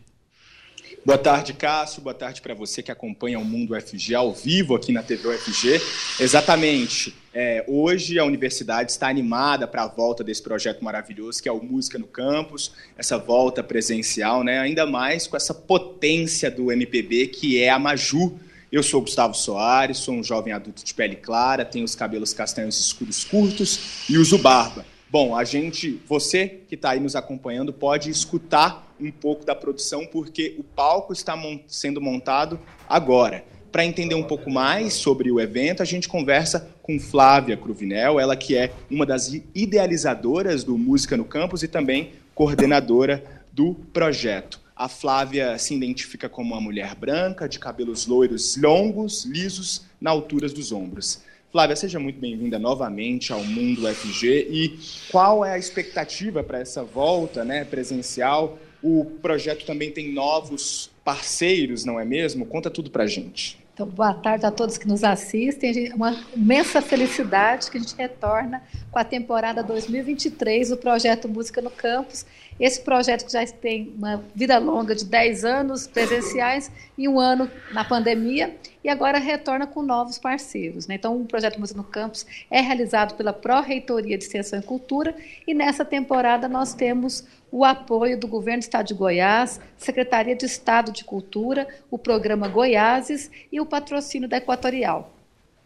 Boa 1.06 1.18
tarde, 1.18 1.54
Cássio. 1.54 2.02
Boa 2.02 2.14
tarde 2.14 2.42
para 2.42 2.54
você 2.54 2.84
que 2.84 2.92
acompanha 2.92 3.40
o 3.40 3.46
Mundo 3.46 3.74
UFG 3.74 4.14
ao 4.16 4.34
vivo 4.34 4.76
aqui 4.76 4.92
na 4.92 5.02
TV 5.02 5.30
UFG. 5.30 5.82
Exatamente. 6.20 7.16
É, 7.34 7.64
hoje 7.68 8.20
a 8.20 8.26
universidade 8.26 8.92
está 8.92 9.08
animada 9.08 9.66
para 9.66 9.84
a 9.84 9.88
volta 9.88 10.26
desse 10.26 10.44
projeto 10.44 10.84
maravilhoso 10.84 11.42
que 11.42 11.48
é 11.48 11.52
o 11.52 11.64
Música 11.64 11.98
no 11.98 12.06
Campus, 12.06 12.74
essa 12.98 13.18
volta 13.18 13.64
presencial, 13.64 14.44
né? 14.44 14.60
ainda 14.60 14.86
mais 14.86 15.26
com 15.26 15.38
essa 15.38 15.54
potência 15.54 16.52
do 16.52 16.70
MPB 16.70 17.28
que 17.28 17.62
é 17.62 17.70
a 17.70 17.80
Maju. 17.80 18.38
Eu 18.70 18.84
sou 18.84 19.02
Gustavo 19.02 19.34
Soares, 19.34 20.00
sou 20.00 20.16
um 20.16 20.24
jovem 20.24 20.52
adulto 20.52 20.84
de 20.84 20.94
pele 20.94 21.16
clara, 21.16 21.64
tenho 21.64 21.86
os 21.86 21.96
cabelos 21.96 22.34
castanhos 22.34 22.78
escuros 22.78 23.24
curtos 23.24 24.04
e 24.10 24.18
uso 24.18 24.38
barba. 24.38 24.86
Bom, 25.10 25.36
a 25.36 25.44
gente, 25.44 26.00
você 26.08 26.60
que 26.68 26.76
está 26.76 26.92
aí 26.92 27.00
nos 27.00 27.16
acompanhando, 27.16 27.72
pode 27.72 28.10
escutar 28.10 28.89
um 29.00 29.12
pouco 29.12 29.46
da 29.46 29.56
produção, 29.56 30.06
porque 30.06 30.56
o 30.58 30.64
palco 30.64 31.14
está 31.14 31.36
sendo 31.68 32.02
montado 32.02 32.60
agora. 32.88 33.44
Para 33.72 33.86
entender 33.86 34.16
um 34.16 34.24
pouco 34.24 34.50
mais 34.50 34.94
sobre 34.94 35.32
o 35.32 35.40
evento, 35.40 35.84
a 35.84 35.86
gente 35.86 36.08
conversa 36.08 36.70
com 36.82 37.00
Flávia 37.00 37.56
Cruvinel, 37.56 38.20
ela 38.20 38.36
que 38.36 38.56
é 38.56 38.74
uma 38.90 39.06
das 39.06 39.32
idealizadoras 39.54 40.64
do 40.64 40.78
Música 40.78 41.16
no 41.16 41.26
Campus 41.26 41.62
e 41.62 41.68
também 41.68 42.14
coordenadora 42.34 43.24
do 43.52 43.76
projeto. 43.94 44.60
A 44.76 44.88
Flávia 44.88 45.58
se 45.58 45.76
identifica 45.76 46.28
como 46.28 46.54
uma 46.54 46.62
mulher 46.62 46.96
branca, 46.96 47.48
de 47.48 47.60
cabelos 47.60 48.08
loiros 48.08 48.56
longos, 48.56 49.26
lisos, 49.26 49.84
na 50.00 50.10
altura 50.10 50.48
dos 50.48 50.72
ombros. 50.72 51.22
Flávia, 51.52 51.76
seja 51.76 52.00
muito 52.00 52.20
bem-vinda 52.20 52.58
novamente 52.58 53.34
ao 53.34 53.44
Mundo 53.44 53.88
FG 53.88 54.48
e 54.50 54.80
qual 55.12 55.44
é 55.44 55.54
a 55.54 55.58
expectativa 55.58 56.44
para 56.44 56.60
essa 56.60 56.84
volta 56.84 57.44
né, 57.44 57.66
presencial? 57.66 58.58
O 58.82 59.06
projeto 59.22 59.66
também 59.66 59.92
tem 59.92 60.12
novos 60.12 60.90
parceiros, 61.04 61.84
não 61.84 62.00
é 62.00 62.06
mesmo? 62.06 62.46
Conta 62.46 62.70
tudo 62.70 62.90
para 62.90 63.06
gente. 63.08 63.58
Então, 63.74 63.88
boa 63.88 64.14
tarde 64.14 64.46
a 64.46 64.52
todos 64.52 64.78
que 64.78 64.86
nos 64.86 65.06
assistem. 65.06 65.94
Uma 65.94 66.22
imensa 66.36 66.82
felicidade 66.82 67.72
que 67.72 67.78
a 67.78 67.80
gente 67.80 67.96
retorna 67.96 68.62
com 68.92 69.00
a 69.00 69.06
temporada 69.06 69.64
2023 69.64 70.70
do 70.70 70.78
projeto 70.78 71.30
Música 71.30 71.62
no 71.62 71.70
Campus. 71.70 72.26
Esse 72.60 72.82
projeto 72.82 73.26
que 73.26 73.32
já 73.32 73.46
tem 73.46 73.94
uma 73.98 74.24
vida 74.36 74.58
longa 74.58 74.94
de 74.94 75.06
10 75.06 75.46
anos 75.46 75.88
presenciais 75.88 76.70
e 76.98 77.08
um 77.08 77.20
ano 77.20 77.50
na 77.72 77.86
pandemia 77.86 78.56
e 78.84 78.90
agora 78.90 79.18
retorna 79.18 79.66
com 79.66 79.82
novos 79.82 80.18
parceiros. 80.18 80.86
Né? 80.86 80.96
Então, 80.96 81.20
o 81.22 81.26
projeto 81.26 81.60
Música 81.60 81.78
no 81.78 81.86
Campus 81.86 82.26
é 82.52 82.60
realizado 82.60 83.16
pela 83.16 83.32
Pró-Reitoria 83.32 84.18
de 84.18 84.26
Extensão 84.26 84.60
e 84.60 84.64
Cultura 84.64 85.16
e 85.48 85.54
nessa 85.54 85.86
temporada 85.86 86.50
nós 86.50 86.74
temos 86.74 87.26
o 87.52 87.64
apoio 87.64 88.20
do 88.20 88.28
Governo 88.28 88.60
do 88.60 88.64
Estado 88.64 88.88
de 88.88 88.94
Goiás, 88.94 89.60
Secretaria 89.78 90.36
de 90.36 90.46
Estado 90.46 90.92
de 90.92 91.04
Cultura, 91.04 91.68
o 91.90 91.98
Programa 91.98 92.48
Goiáses 92.48 93.32
e 93.52 93.60
o 93.60 93.66
patrocínio 93.66 94.28
da 94.28 94.38
Equatorial. 94.38 95.19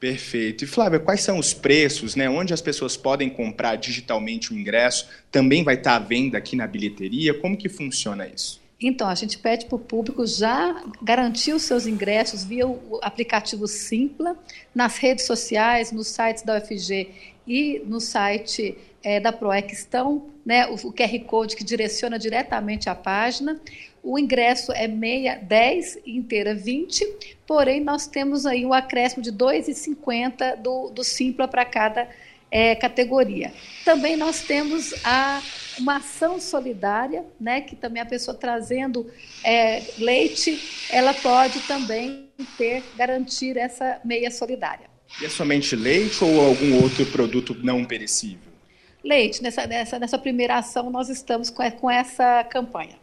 Perfeito. 0.04 0.66
E 0.66 0.68
Flávia, 0.68 1.00
quais 1.00 1.22
são 1.22 1.40
os 1.40 1.54
preços, 1.54 2.14
né? 2.14 2.30
Onde 2.30 2.54
as 2.54 2.60
pessoas 2.60 2.98
podem 2.98 3.30
comprar 3.30 3.78
digitalmente 3.78 4.52
o 4.52 4.60
ingresso? 4.60 5.08
Também 5.32 5.64
vai 5.64 5.76
estar 5.76 5.96
à 5.96 6.00
venda 6.00 6.38
aqui 6.38 6.58
na 6.58 6.68
bilheteria? 6.68 7.34
Como 7.34 7.56
que 7.56 7.70
funciona 7.70 8.28
isso? 8.28 8.62
Então, 8.82 9.08
a 9.08 9.16
gente 9.16 9.38
pede 9.38 9.66
para 9.66 9.78
o 9.78 9.80
público 9.80 10.28
já 10.28 10.84
garantir 11.02 11.54
os 11.54 11.64
seus 11.64 11.88
ingressos 11.88 12.44
via 12.44 12.68
o 12.68 13.00
aplicativo 13.02 13.66
Simpla, 13.66 14.38
nas 14.76 14.98
redes 14.98 15.26
sociais, 15.26 15.94
nos 15.94 16.10
sites 16.10 16.44
da 16.44 16.58
UFG 16.58 17.08
e 17.48 17.82
no 17.86 18.02
site 18.02 18.78
é, 19.04 19.20
da 19.20 19.32
PROEC 19.32 19.74
estão 19.74 20.30
né, 20.46 20.68
o, 20.68 20.74
o 20.74 20.94
QR 20.94 21.20
Code 21.26 21.56
que 21.56 21.64
direciona 21.64 22.18
diretamente 22.18 22.90
à 22.90 22.96
página. 22.96 23.60
O 24.02 24.18
ingresso 24.18 24.72
é 24.72 24.88
meia 24.88 25.36
10 25.36 26.00
inteira 26.06 26.56
20, 26.56 27.06
porém 27.46 27.82
nós 27.82 28.08
temos 28.08 28.46
aí 28.46 28.66
um 28.66 28.74
acréscimo 28.74 29.22
de 29.22 29.32
2,50 29.32 30.58
do, 30.58 30.90
do 30.90 31.04
Simpla 31.04 31.48
para 31.48 31.64
cada 31.66 32.08
é, 32.52 32.76
categoria. 32.76 33.54
Também 33.84 34.16
nós 34.16 34.42
temos 34.42 34.94
a, 35.04 35.42
uma 35.80 35.98
ação 35.98 36.40
solidária, 36.40 37.26
né, 37.40 37.62
que 37.62 37.76
também 37.76 38.02
a 38.02 38.06
pessoa 38.06 38.38
trazendo 38.38 39.10
é, 39.44 39.82
leite, 39.98 40.86
ela 40.90 41.14
pode 41.14 41.60
também 41.62 42.30
ter, 42.58 42.84
garantir 42.96 43.58
essa 43.58 44.00
meia 44.06 44.30
solidária. 44.30 44.92
E 45.22 45.26
é 45.26 45.30
somente 45.30 45.76
leite 45.76 46.24
ou 46.24 46.42
algum 46.42 46.82
outro 46.82 47.06
produto 47.08 47.56
não 47.64 47.86
perecível? 47.86 48.53
Leite. 49.04 49.42
Nessa, 49.44 49.68
nessa, 49.68 50.00
nessa 50.00 50.18
primeira 50.18 50.58
ação, 50.58 50.90
nós 50.90 51.10
estamos 51.10 51.50
com, 51.50 51.70
com 51.72 51.92
essa 51.92 52.44
campanha. 52.46 53.03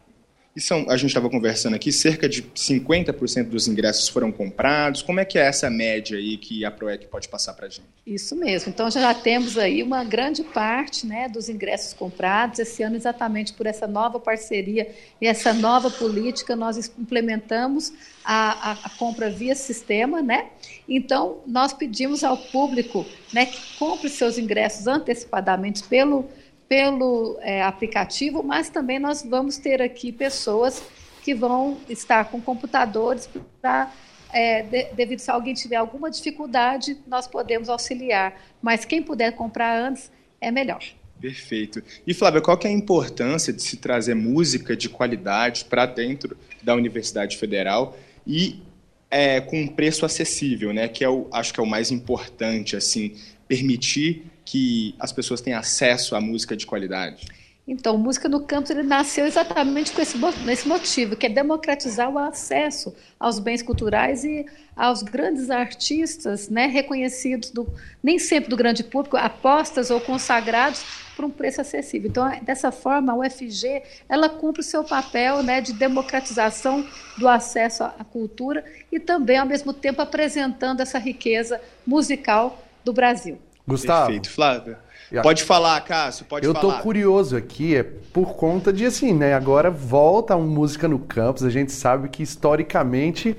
São, 0.61 0.87
a 0.89 0.97
gente 0.97 1.09
estava 1.09 1.29
conversando 1.29 1.75
aqui, 1.75 1.91
cerca 1.93 2.29
de 2.29 2.43
50% 2.43 3.49
dos 3.49 3.67
ingressos 3.67 4.09
foram 4.09 4.31
comprados. 4.31 5.03
Como 5.03 5.19
é 5.21 5.25
que 5.25 5.39
é 5.39 5.43
essa 5.43 5.71
média 5.71 6.17
aí 6.17 6.37
que 6.37 6.65
a 6.65 6.71
PROEC 6.71 7.07
pode 7.07 7.29
passar 7.29 7.55
para 7.55 7.67
a 7.67 7.69
gente? 7.69 7.89
Isso 8.07 8.37
mesmo. 8.37 8.71
Então 8.71 8.91
já 8.91 9.15
temos 9.15 9.57
aí 9.57 9.83
uma 9.83 10.05
grande 10.05 10.43
parte 10.43 11.07
né, 11.07 11.29
dos 11.29 11.49
ingressos 11.49 11.93
comprados. 11.93 12.59
Esse 12.59 12.83
ano, 12.83 12.97
exatamente 12.97 13.53
por 13.53 13.67
essa 13.67 13.87
nova 13.87 14.21
parceria 14.21 14.91
e 15.21 15.27
essa 15.27 15.53
nova 15.53 15.91
política, 15.91 16.55
nós 16.55 16.91
implementamos 16.99 17.93
a, 18.25 18.71
a, 18.71 18.73
a 18.85 18.91
compra 18.91 19.31
via 19.31 19.55
sistema, 19.55 20.23
né? 20.23 20.47
Então, 20.89 21.39
nós 21.47 21.73
pedimos 21.73 22.23
ao 22.25 22.37
público 22.37 23.07
né, 23.33 23.47
que 23.47 23.79
compre 23.79 24.09
seus 24.09 24.39
ingressos 24.39 24.87
antecipadamente 24.87 25.83
pelo 25.85 26.29
pelo 26.71 27.37
é, 27.41 27.63
aplicativo, 27.63 28.45
mas 28.45 28.71
também 28.71 29.01
nós 29.01 29.25
vamos 29.29 29.59
ter 29.59 29.83
aqui 29.83 30.13
pessoas 30.13 30.81
que 31.21 31.35
vão 31.35 31.79
estar 31.89 32.27
com 32.27 32.41
computadores 32.41 33.29
para, 33.61 33.93
é, 34.33 34.63
de, 34.63 34.85
devido 34.95 35.19
se 35.19 35.33
alguém 35.33 35.53
tiver 35.53 35.75
alguma 35.75 36.09
dificuldade, 36.09 36.97
nós 37.09 37.27
podemos 37.27 37.69
auxiliar. 37.69 38.41
Mas 38.63 38.85
quem 38.85 39.03
puder 39.03 39.33
comprar 39.33 39.77
antes, 39.77 40.13
é 40.41 40.53
melhor. 40.53 40.81
Perfeito. 41.21 41.83
E 42.07 42.15
Flávia, 42.15 42.41
qual 42.41 42.57
que 42.57 42.69
é 42.69 42.71
a 42.71 42.73
importância 42.73 43.53
de 43.53 43.61
se 43.63 43.77
trazer 43.79 44.15
música 44.15 44.77
de 44.77 44.89
qualidade 44.89 45.65
para 45.65 45.87
dentro 45.87 46.37
da 46.63 46.77
Universidade 46.77 47.37
Federal 47.37 47.99
e 48.25 48.63
é, 49.11 49.41
com 49.41 49.61
um 49.61 49.67
preço 49.67 50.07
acessível, 50.07 50.73
né? 50.73 50.87
Que 50.87 51.03
é 51.03 51.09
o, 51.09 51.27
acho 51.33 51.53
que 51.53 51.59
é 51.59 51.63
o 51.65 51.67
mais 51.67 51.91
importante, 51.91 52.77
assim, 52.77 53.17
permitir 53.49 54.30
que 54.51 54.97
as 54.99 55.13
pessoas 55.13 55.41
têm 55.41 55.55
acesso 55.55 56.17
à 56.17 56.21
música 56.21 56.57
de 56.57 56.67
qualidade? 56.67 57.25
Então, 57.69 57.97
Música 57.97 58.29
no 58.29 58.41
Campus 58.41 58.71
ele 58.73 58.83
nasceu 58.83 59.25
exatamente 59.25 59.93
com 59.93 60.03
esse, 60.03 60.19
esse 60.51 60.67
motivo, 60.67 61.15
que 61.15 61.27
é 61.27 61.29
democratizar 61.29 62.11
o 62.11 62.19
acesso 62.19 62.93
aos 63.19 63.39
bens 63.39 63.63
culturais 63.63 64.25
e 64.25 64.45
aos 64.75 65.05
grandes 65.05 65.51
artistas, 65.51 66.49
né, 66.49 66.67
reconhecidos 66.67 67.51
do, 67.51 67.73
nem 68.03 68.19
sempre 68.19 68.51
do 68.51 68.57
grande 68.57 68.83
público, 68.83 69.17
apostas 69.17 69.89
ou 69.89 70.01
consagrados 70.01 70.85
por 71.15 71.25
um 71.25 71.31
preço 71.31 71.61
acessível. 71.61 72.11
Então, 72.11 72.29
dessa 72.43 72.73
forma, 72.73 73.13
a 73.13 73.17
UFG 73.17 73.83
ela 74.09 74.29
cumpre 74.29 74.63
o 74.63 74.65
seu 74.65 74.83
papel 74.83 75.45
né, 75.45 75.61
de 75.61 75.73
democratização 75.73 76.85
do 77.19 77.29
acesso 77.29 77.85
à 77.85 78.03
cultura 78.03 78.65
e 78.91 78.99
também, 78.99 79.39
ao 79.39 79.47
mesmo 79.47 79.73
tempo, 79.73 80.03
apresentando 80.03 80.81
essa 80.81 80.99
riqueza 80.99 81.61
musical 81.87 82.65
do 82.85 82.93
Brasil. 82.93 83.39
Gustavo. 83.71 84.07
Perfeito, 84.07 84.31
Flávia. 84.31 84.79
Pode 85.23 85.43
falar, 85.43 85.81
Cássio, 85.81 86.25
pode 86.25 86.47
eu 86.47 86.55
falar. 86.55 86.73
Eu 86.73 86.77
tô 86.77 86.83
curioso 86.83 87.37
aqui, 87.37 87.75
é 87.75 87.83
por 87.83 88.35
conta 88.35 88.73
de 88.73 88.85
assim, 88.85 89.13
né? 89.13 89.35
Agora 89.35 89.71
volta 89.71 90.37
um 90.37 90.47
Música 90.47 90.87
no 90.87 91.01
Campus, 91.01 91.43
a 91.43 91.51
gente 91.51 91.73
sabe 91.73 92.09
que 92.09 92.23
historicamente 92.23 93.37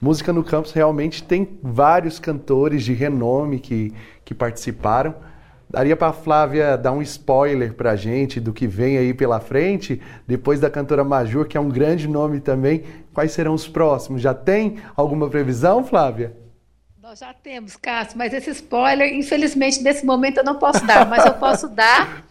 Música 0.00 0.32
no 0.34 0.44
Campus 0.44 0.72
realmente 0.72 1.22
tem 1.22 1.58
vários 1.62 2.18
cantores 2.18 2.82
de 2.82 2.92
renome 2.92 3.58
que, 3.58 3.94
que 4.22 4.34
participaram. 4.34 5.14
Daria 5.70 5.96
para 5.96 6.12
Flávia 6.12 6.76
dar 6.76 6.92
um 6.92 7.00
spoiler 7.00 7.72
para 7.72 7.92
a 7.92 7.96
gente 7.96 8.38
do 8.38 8.52
que 8.52 8.66
vem 8.66 8.98
aí 8.98 9.14
pela 9.14 9.40
frente, 9.40 10.00
depois 10.26 10.60
da 10.60 10.68
cantora 10.68 11.02
Majur, 11.02 11.46
que 11.46 11.56
é 11.56 11.60
um 11.60 11.70
grande 11.70 12.06
nome 12.06 12.38
também. 12.38 12.84
Quais 13.14 13.32
serão 13.32 13.54
os 13.54 13.66
próximos? 13.66 14.20
Já 14.20 14.34
tem 14.34 14.76
alguma 14.94 15.28
previsão, 15.30 15.82
Flávia? 15.82 16.43
Já 17.16 17.32
temos, 17.32 17.76
Cássio, 17.76 18.18
mas 18.18 18.34
esse 18.34 18.50
spoiler, 18.50 19.14
infelizmente, 19.14 19.80
nesse 19.80 20.04
momento 20.04 20.38
eu 20.38 20.44
não 20.44 20.58
posso 20.58 20.84
dar, 20.84 21.08
mas 21.08 21.24
eu 21.24 21.34
posso 21.34 21.68
dar 21.68 22.24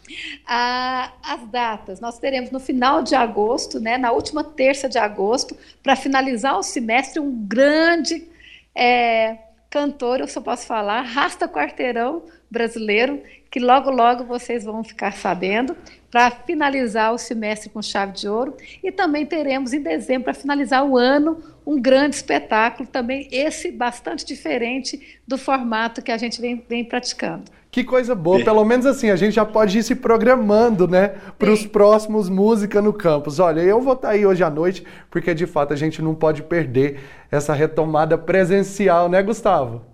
as 0.46 1.48
datas. 1.48 2.02
Nós 2.02 2.20
teremos 2.20 2.52
no 2.52 2.60
final 2.60 3.02
de 3.02 3.16
agosto, 3.16 3.80
né, 3.80 3.98
na 3.98 4.12
última 4.12 4.44
terça 4.44 4.90
de 4.90 4.98
agosto, 4.98 5.56
para 5.82 5.96
finalizar 5.96 6.58
o 6.58 6.64
semestre, 6.64 7.22
um 7.22 7.32
grande 7.48 8.28
é, 8.76 9.38
cantor, 9.70 10.20
eu 10.20 10.28
só 10.28 10.42
posso 10.42 10.68
falar, 10.68 11.02
Rasta 11.04 11.48
Quarteirão 11.48 12.24
brasileiro, 12.54 13.20
que 13.52 13.60
logo, 13.60 13.90
logo 13.90 14.24
vocês 14.24 14.64
vão 14.64 14.84
ficar 14.84 15.12
sabendo, 15.14 15.76
para 16.10 16.30
finalizar 16.30 17.12
o 17.12 17.18
semestre 17.18 17.70
com 17.70 17.82
chave 17.82 18.14
de 18.14 18.28
ouro. 18.28 18.56
E 18.84 18.92
também 18.92 19.26
teremos 19.26 19.74
em 19.74 19.82
dezembro, 19.82 20.26
para 20.26 20.34
finalizar 20.34 20.86
o 20.86 20.96
ano, 20.96 21.40
um 21.66 21.82
grande 21.82 22.16
espetáculo, 22.16 22.88
também 22.88 23.28
esse 23.32 23.72
bastante 23.72 24.24
diferente 24.26 25.20
do 25.28 25.38
formato 25.38 26.02
que 26.02 26.12
a 26.12 26.18
gente 26.18 26.40
vem, 26.40 26.64
vem 26.70 26.86
praticando. 26.86 27.44
Que 27.72 27.84
coisa 27.84 28.14
boa, 28.14 28.44
pelo 28.44 28.64
menos 28.64 28.86
assim, 28.86 29.10
a 29.10 29.16
gente 29.16 29.34
já 29.34 29.44
pode 29.44 29.80
ir 29.80 29.82
se 29.82 29.96
programando, 29.96 30.88
né, 30.88 31.16
para 31.40 31.52
os 31.52 31.66
próximos 31.66 32.30
Música 32.30 32.80
no 32.80 32.94
Campus. 32.94 33.40
Olha, 33.40 33.62
eu 33.62 33.82
vou 33.82 33.94
estar 33.94 34.10
tá 34.10 34.14
aí 34.14 34.24
hoje 34.24 34.44
à 34.44 34.50
noite, 34.50 34.84
porque 35.10 35.34
de 35.34 35.48
fato 35.48 35.74
a 35.74 35.76
gente 35.76 36.00
não 36.00 36.14
pode 36.14 36.44
perder 36.44 37.00
essa 37.32 37.52
retomada 37.52 38.16
presencial, 38.16 39.10
né, 39.10 39.24
Gustavo? 39.24 39.93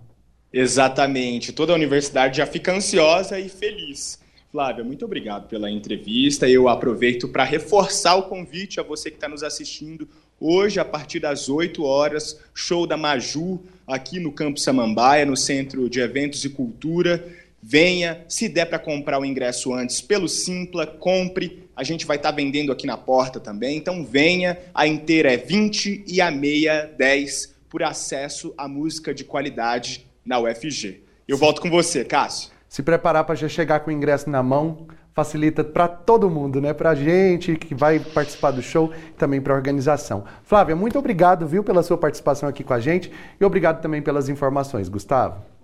Exatamente. 0.52 1.54
Toda 1.54 1.74
a 1.74 1.76
universidade 1.76 2.38
já 2.38 2.46
fica 2.46 2.74
ansiosa 2.74 3.40
e 3.40 3.48
feliz. 3.48 4.20
Flávia, 4.52 4.84
muito 4.84 5.06
obrigado 5.06 5.48
pela 5.48 5.70
entrevista. 5.70 6.50
Eu 6.50 6.68
aproveito 6.68 7.28
para 7.28 7.44
reforçar 7.44 8.16
o 8.16 8.24
convite 8.24 8.80
a 8.80 8.84
você 8.84 9.12
que 9.12 9.18
está 9.18 9.30
nos 9.30 9.44
assistindo 9.44 10.08
hoje, 10.40 10.80
a 10.80 10.86
partir 10.86 11.20
das 11.20 11.50
8 11.50 11.84
horas, 11.84 12.40
show 12.54 12.88
da 12.88 12.98
Maju, 12.98 13.62
aqui 13.86 14.20
no 14.20 14.32
Campo 14.32 14.60
Samambaia, 14.60 15.26
no 15.26 15.38
Centro 15.38 15.88
de 15.88 16.00
Eventos 16.00 16.44
e 16.46 16.50
Cultura. 16.50 17.24
Venha, 17.62 18.26
se 18.28 18.50
der 18.50 18.66
para 18.66 18.80
comprar 18.80 19.20
o 19.20 19.26
ingresso 19.26 19.72
antes 19.72 20.02
pelo 20.02 20.28
Simpla, 20.28 20.88
compre. 20.88 21.70
A 21.76 21.84
gente 21.84 22.06
vai 22.08 22.18
estar 22.18 22.32
tá 22.32 22.36
vendendo 22.36 22.72
aqui 22.72 22.88
na 22.88 22.98
porta 22.98 23.40
também. 23.40 23.78
Então 23.78 24.04
venha, 24.04 24.58
a 24.74 24.88
inteira 24.88 25.32
é 25.32 25.38
20 25.38 26.06
e 26.08 26.20
a 26.20 26.32
meia 26.32 26.90
10 26.98 27.54
por 27.70 27.84
acesso 27.84 28.52
à 28.58 28.68
música 28.68 29.14
de 29.14 29.24
qualidade 29.24 30.09
na 30.26 30.40
UFG. 30.40 31.04
Eu 31.28 31.38
volto 31.38 31.62
com 31.62 31.70
você, 31.70 32.04
Cássio. 32.04 32.52
Se 32.68 32.84
preparar 32.84 33.24
para 33.24 33.36
já 33.36 33.48
chegar 33.48 33.80
com 33.82 33.90
o 33.90 33.94
ingresso 33.94 34.30
na 34.30 34.44
mão 34.44 34.88
facilita 35.20 35.64
para 35.64 35.88
todo 35.88 36.30
mundo, 36.30 36.62
né? 36.62 36.74
Para 36.74 36.92
a 36.92 36.96
gente 36.96 37.56
que 37.56 37.76
vai 37.76 38.00
participar 38.00 38.52
do 38.52 38.62
show 38.62 38.92
e 38.94 39.14
também 39.14 39.42
para 39.42 39.54
a 39.54 39.56
organização. 39.56 40.24
Flávia, 40.44 40.76
muito 40.76 40.98
obrigado, 40.98 41.46
viu, 41.46 41.64
pela 41.64 41.84
sua 41.84 41.98
participação 41.98 42.48
aqui 42.48 42.64
com 42.64 42.74
a 42.74 42.80
gente 42.80 43.12
e 43.40 43.44
obrigado 43.44 43.82
também 43.82 44.02
pelas 44.02 44.30
informações, 44.30 44.88
Gustavo. 44.88 45.59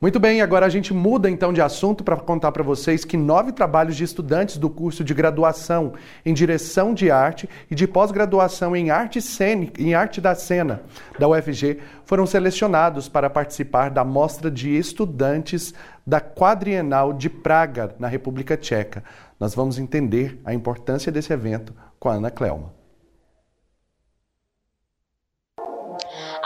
Muito 0.00 0.20
bem, 0.20 0.40
agora 0.40 0.64
a 0.64 0.68
gente 0.68 0.94
muda 0.94 1.28
então 1.28 1.52
de 1.52 1.60
assunto 1.60 2.04
para 2.04 2.14
contar 2.14 2.52
para 2.52 2.62
vocês 2.62 3.04
que 3.04 3.16
nove 3.16 3.50
trabalhos 3.50 3.96
de 3.96 4.04
estudantes 4.04 4.56
do 4.56 4.70
curso 4.70 5.02
de 5.02 5.12
graduação 5.12 5.94
em 6.24 6.32
direção 6.32 6.94
de 6.94 7.10
arte 7.10 7.48
e 7.68 7.74
de 7.74 7.84
pós-graduação 7.84 8.76
em 8.76 8.90
arte 8.90 9.20
cênica, 9.20 9.82
em 9.82 9.94
arte 9.94 10.20
da 10.20 10.36
cena 10.36 10.82
da 11.18 11.26
UFG 11.26 11.78
foram 12.04 12.26
selecionados 12.26 13.08
para 13.08 13.28
participar 13.28 13.90
da 13.90 14.04
mostra 14.04 14.48
de 14.48 14.70
estudantes 14.70 15.74
da 16.06 16.20
Quadrienal 16.20 17.12
de 17.12 17.28
Praga, 17.28 17.92
na 17.98 18.06
República 18.06 18.56
Tcheca. 18.56 19.02
Nós 19.40 19.52
vamos 19.52 19.80
entender 19.80 20.40
a 20.44 20.54
importância 20.54 21.10
desse 21.10 21.32
evento 21.32 21.74
com 21.98 22.08
a 22.08 22.14
Ana 22.14 22.30
Clelma. 22.30 22.77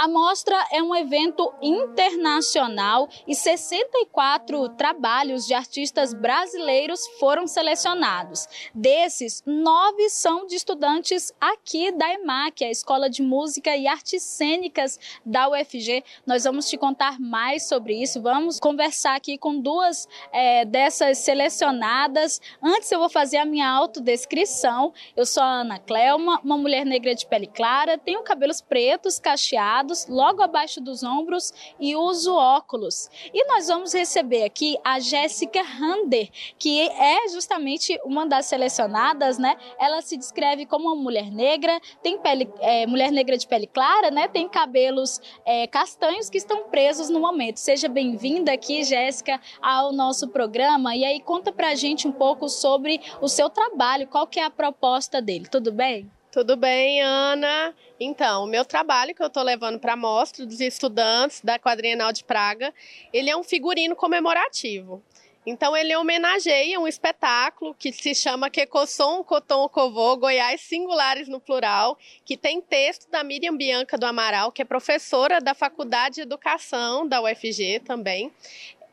A 0.03 0.09
mostra 0.09 0.67
é 0.73 0.83
um 0.83 0.97
evento 0.97 1.55
internacional 1.63 3.09
e 3.25 3.37
64 3.37 4.71
trabalhos 4.71 5.47
de 5.47 5.55
artistas 5.55 6.13
brasileiros 6.13 7.07
foram 7.21 7.47
selecionados. 7.47 8.49
Desses, 8.75 9.45
nove 9.47 10.11
são 10.11 10.45
de 10.49 10.57
estudantes 10.57 11.33
aqui 11.41 11.93
da 11.93 12.13
EMAC, 12.15 12.65
a 12.65 12.71
Escola 12.71 13.09
de 13.09 13.23
Música 13.23 13.77
e 13.77 13.87
Artes 13.87 14.25
Cênicas 14.25 14.99
da 15.25 15.49
UFG. 15.49 16.03
Nós 16.27 16.43
vamos 16.43 16.69
te 16.69 16.77
contar 16.77 17.21
mais 17.21 17.69
sobre 17.69 17.95
isso. 17.95 18.21
Vamos 18.21 18.59
conversar 18.59 19.15
aqui 19.15 19.39
com 19.39 19.61
duas 19.61 20.09
é, 20.33 20.65
dessas 20.65 21.19
selecionadas. 21.19 22.41
Antes, 22.61 22.91
eu 22.91 22.99
vou 22.99 23.09
fazer 23.09 23.37
a 23.37 23.45
minha 23.45 23.71
autodescrição. 23.71 24.93
Eu 25.15 25.25
sou 25.25 25.45
a 25.45 25.61
Ana 25.61 25.79
Clelma, 25.79 26.41
uma 26.43 26.59
mulher 26.59 26.85
negra 26.85 27.15
de 27.15 27.25
pele 27.25 27.47
clara, 27.47 27.97
tenho 27.97 28.21
cabelos 28.25 28.61
pretos, 28.61 29.21
cacheados 29.21 29.92
logo 30.09 30.43
abaixo 30.43 30.81
dos 30.81 31.03
ombros 31.03 31.53
e 31.79 31.95
uso 31.95 32.35
óculos. 32.35 33.11
E 33.33 33.47
nós 33.47 33.69
vamos 33.69 33.93
receber 33.93 34.45
aqui 34.45 34.77
a 34.85 34.99
Jéssica 34.99 35.61
Hander, 35.61 36.31
que 36.59 36.81
é 36.81 37.29
justamente 37.29 37.99
uma 38.05 38.27
das 38.27 38.47
selecionadas, 38.47 39.39
né? 39.39 39.57
Ela 39.79 40.01
se 40.03 40.17
descreve 40.17 40.67
como 40.67 40.87
uma 40.87 40.97
mulher 40.97 41.31
negra, 41.31 41.81
tem 42.03 42.19
pele, 42.19 42.49
é, 42.61 42.87
mulher 42.87 43.11
negra 43.11 43.37
de 43.37 43.47
pele 43.47 43.67
clara, 43.67 44.11
né? 44.11 44.29
Tem 44.29 44.49
cabelos 44.49 45.21
é, 45.45 45.67
castanhos 45.67 46.29
que 46.29 46.39
estão 46.39 46.65
presos 46.65 47.09
no 47.09 47.21
momento. 47.21 47.59
Seja 47.59 47.89
bem-vinda 47.89 48.53
aqui, 48.53 48.85
Jéssica, 48.85 49.41
ao 49.61 49.93
nosso 49.93 50.29
programa. 50.29 50.97
E 50.97 51.05
aí 51.05 51.21
conta 51.21 51.53
pra 51.53 51.75
gente 51.75 52.09
um 52.09 52.13
pouco 52.13 52.49
sobre 52.49 53.01
o 53.21 53.29
seu 53.29 53.49
trabalho, 53.49 54.07
qual 54.07 54.27
que 54.27 54.41
é 54.41 54.45
a 54.45 54.51
proposta 54.51 55.21
dele. 55.21 55.47
Tudo 55.51 55.73
bem? 55.73 56.11
Tudo 56.33 56.57
bem, 56.57 57.03
Ana? 57.03 57.75
Então, 58.05 58.43
o 58.43 58.47
meu 58.49 58.65
trabalho 58.65 59.15
que 59.15 59.23
eu 59.23 59.29
estou 59.29 59.45
levando 59.45 59.79
para 59.79 59.93
a 59.93 59.97
mostra 59.97 60.45
dos 60.45 60.61
estudantes 60.61 61.41
da 61.41 61.57
Quadrienal 61.57 62.13
de 62.13 62.25
Praga, 62.25 62.75
ele 63.13 63.31
é 63.31 63.37
um 63.37 63.45
figurino 63.45 63.95
comemorativo. 63.95 65.01
Então 65.47 65.77
ele 65.77 65.95
homenageia 65.95 66.79
um 66.79 66.87
espetáculo 66.87 67.75
que 67.75 67.93
se 67.93 68.15
chama 68.15 68.51
Quecosson 68.51 69.25
Coton 69.25 69.69
Covô, 69.69 70.17
Goiás 70.17 70.61
Singulares 70.61 71.29
no 71.29 71.41
Plural, 71.41 71.99
que 72.25 72.37
tem 72.37 72.61
texto 72.61 73.11
da 73.11 73.25
Miriam 73.25 73.57
Bianca 73.57 73.99
do 73.99 74.07
Amaral, 74.07 74.53
que 74.53 74.63
é 74.63 74.65
professora 74.65 75.41
da 75.41 75.53
Faculdade 75.53 76.17
de 76.17 76.21
Educação 76.23 77.09
da 77.09 77.21
UFG 77.21 77.81
também. 77.85 78.33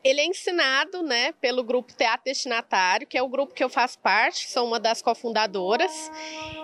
Ele 0.02 0.20
é 0.20 0.24
ensinado 0.24 1.02
né, 1.02 1.32
pelo 1.32 1.62
grupo 1.62 1.92
Teatro 1.92 2.24
Destinatário, 2.24 3.06
que 3.06 3.18
é 3.18 3.22
o 3.22 3.28
grupo 3.28 3.52
que 3.52 3.62
eu 3.62 3.68
faço 3.68 3.98
parte, 3.98 4.48
sou 4.48 4.66
uma 4.66 4.80
das 4.80 5.02
cofundadoras. 5.02 6.10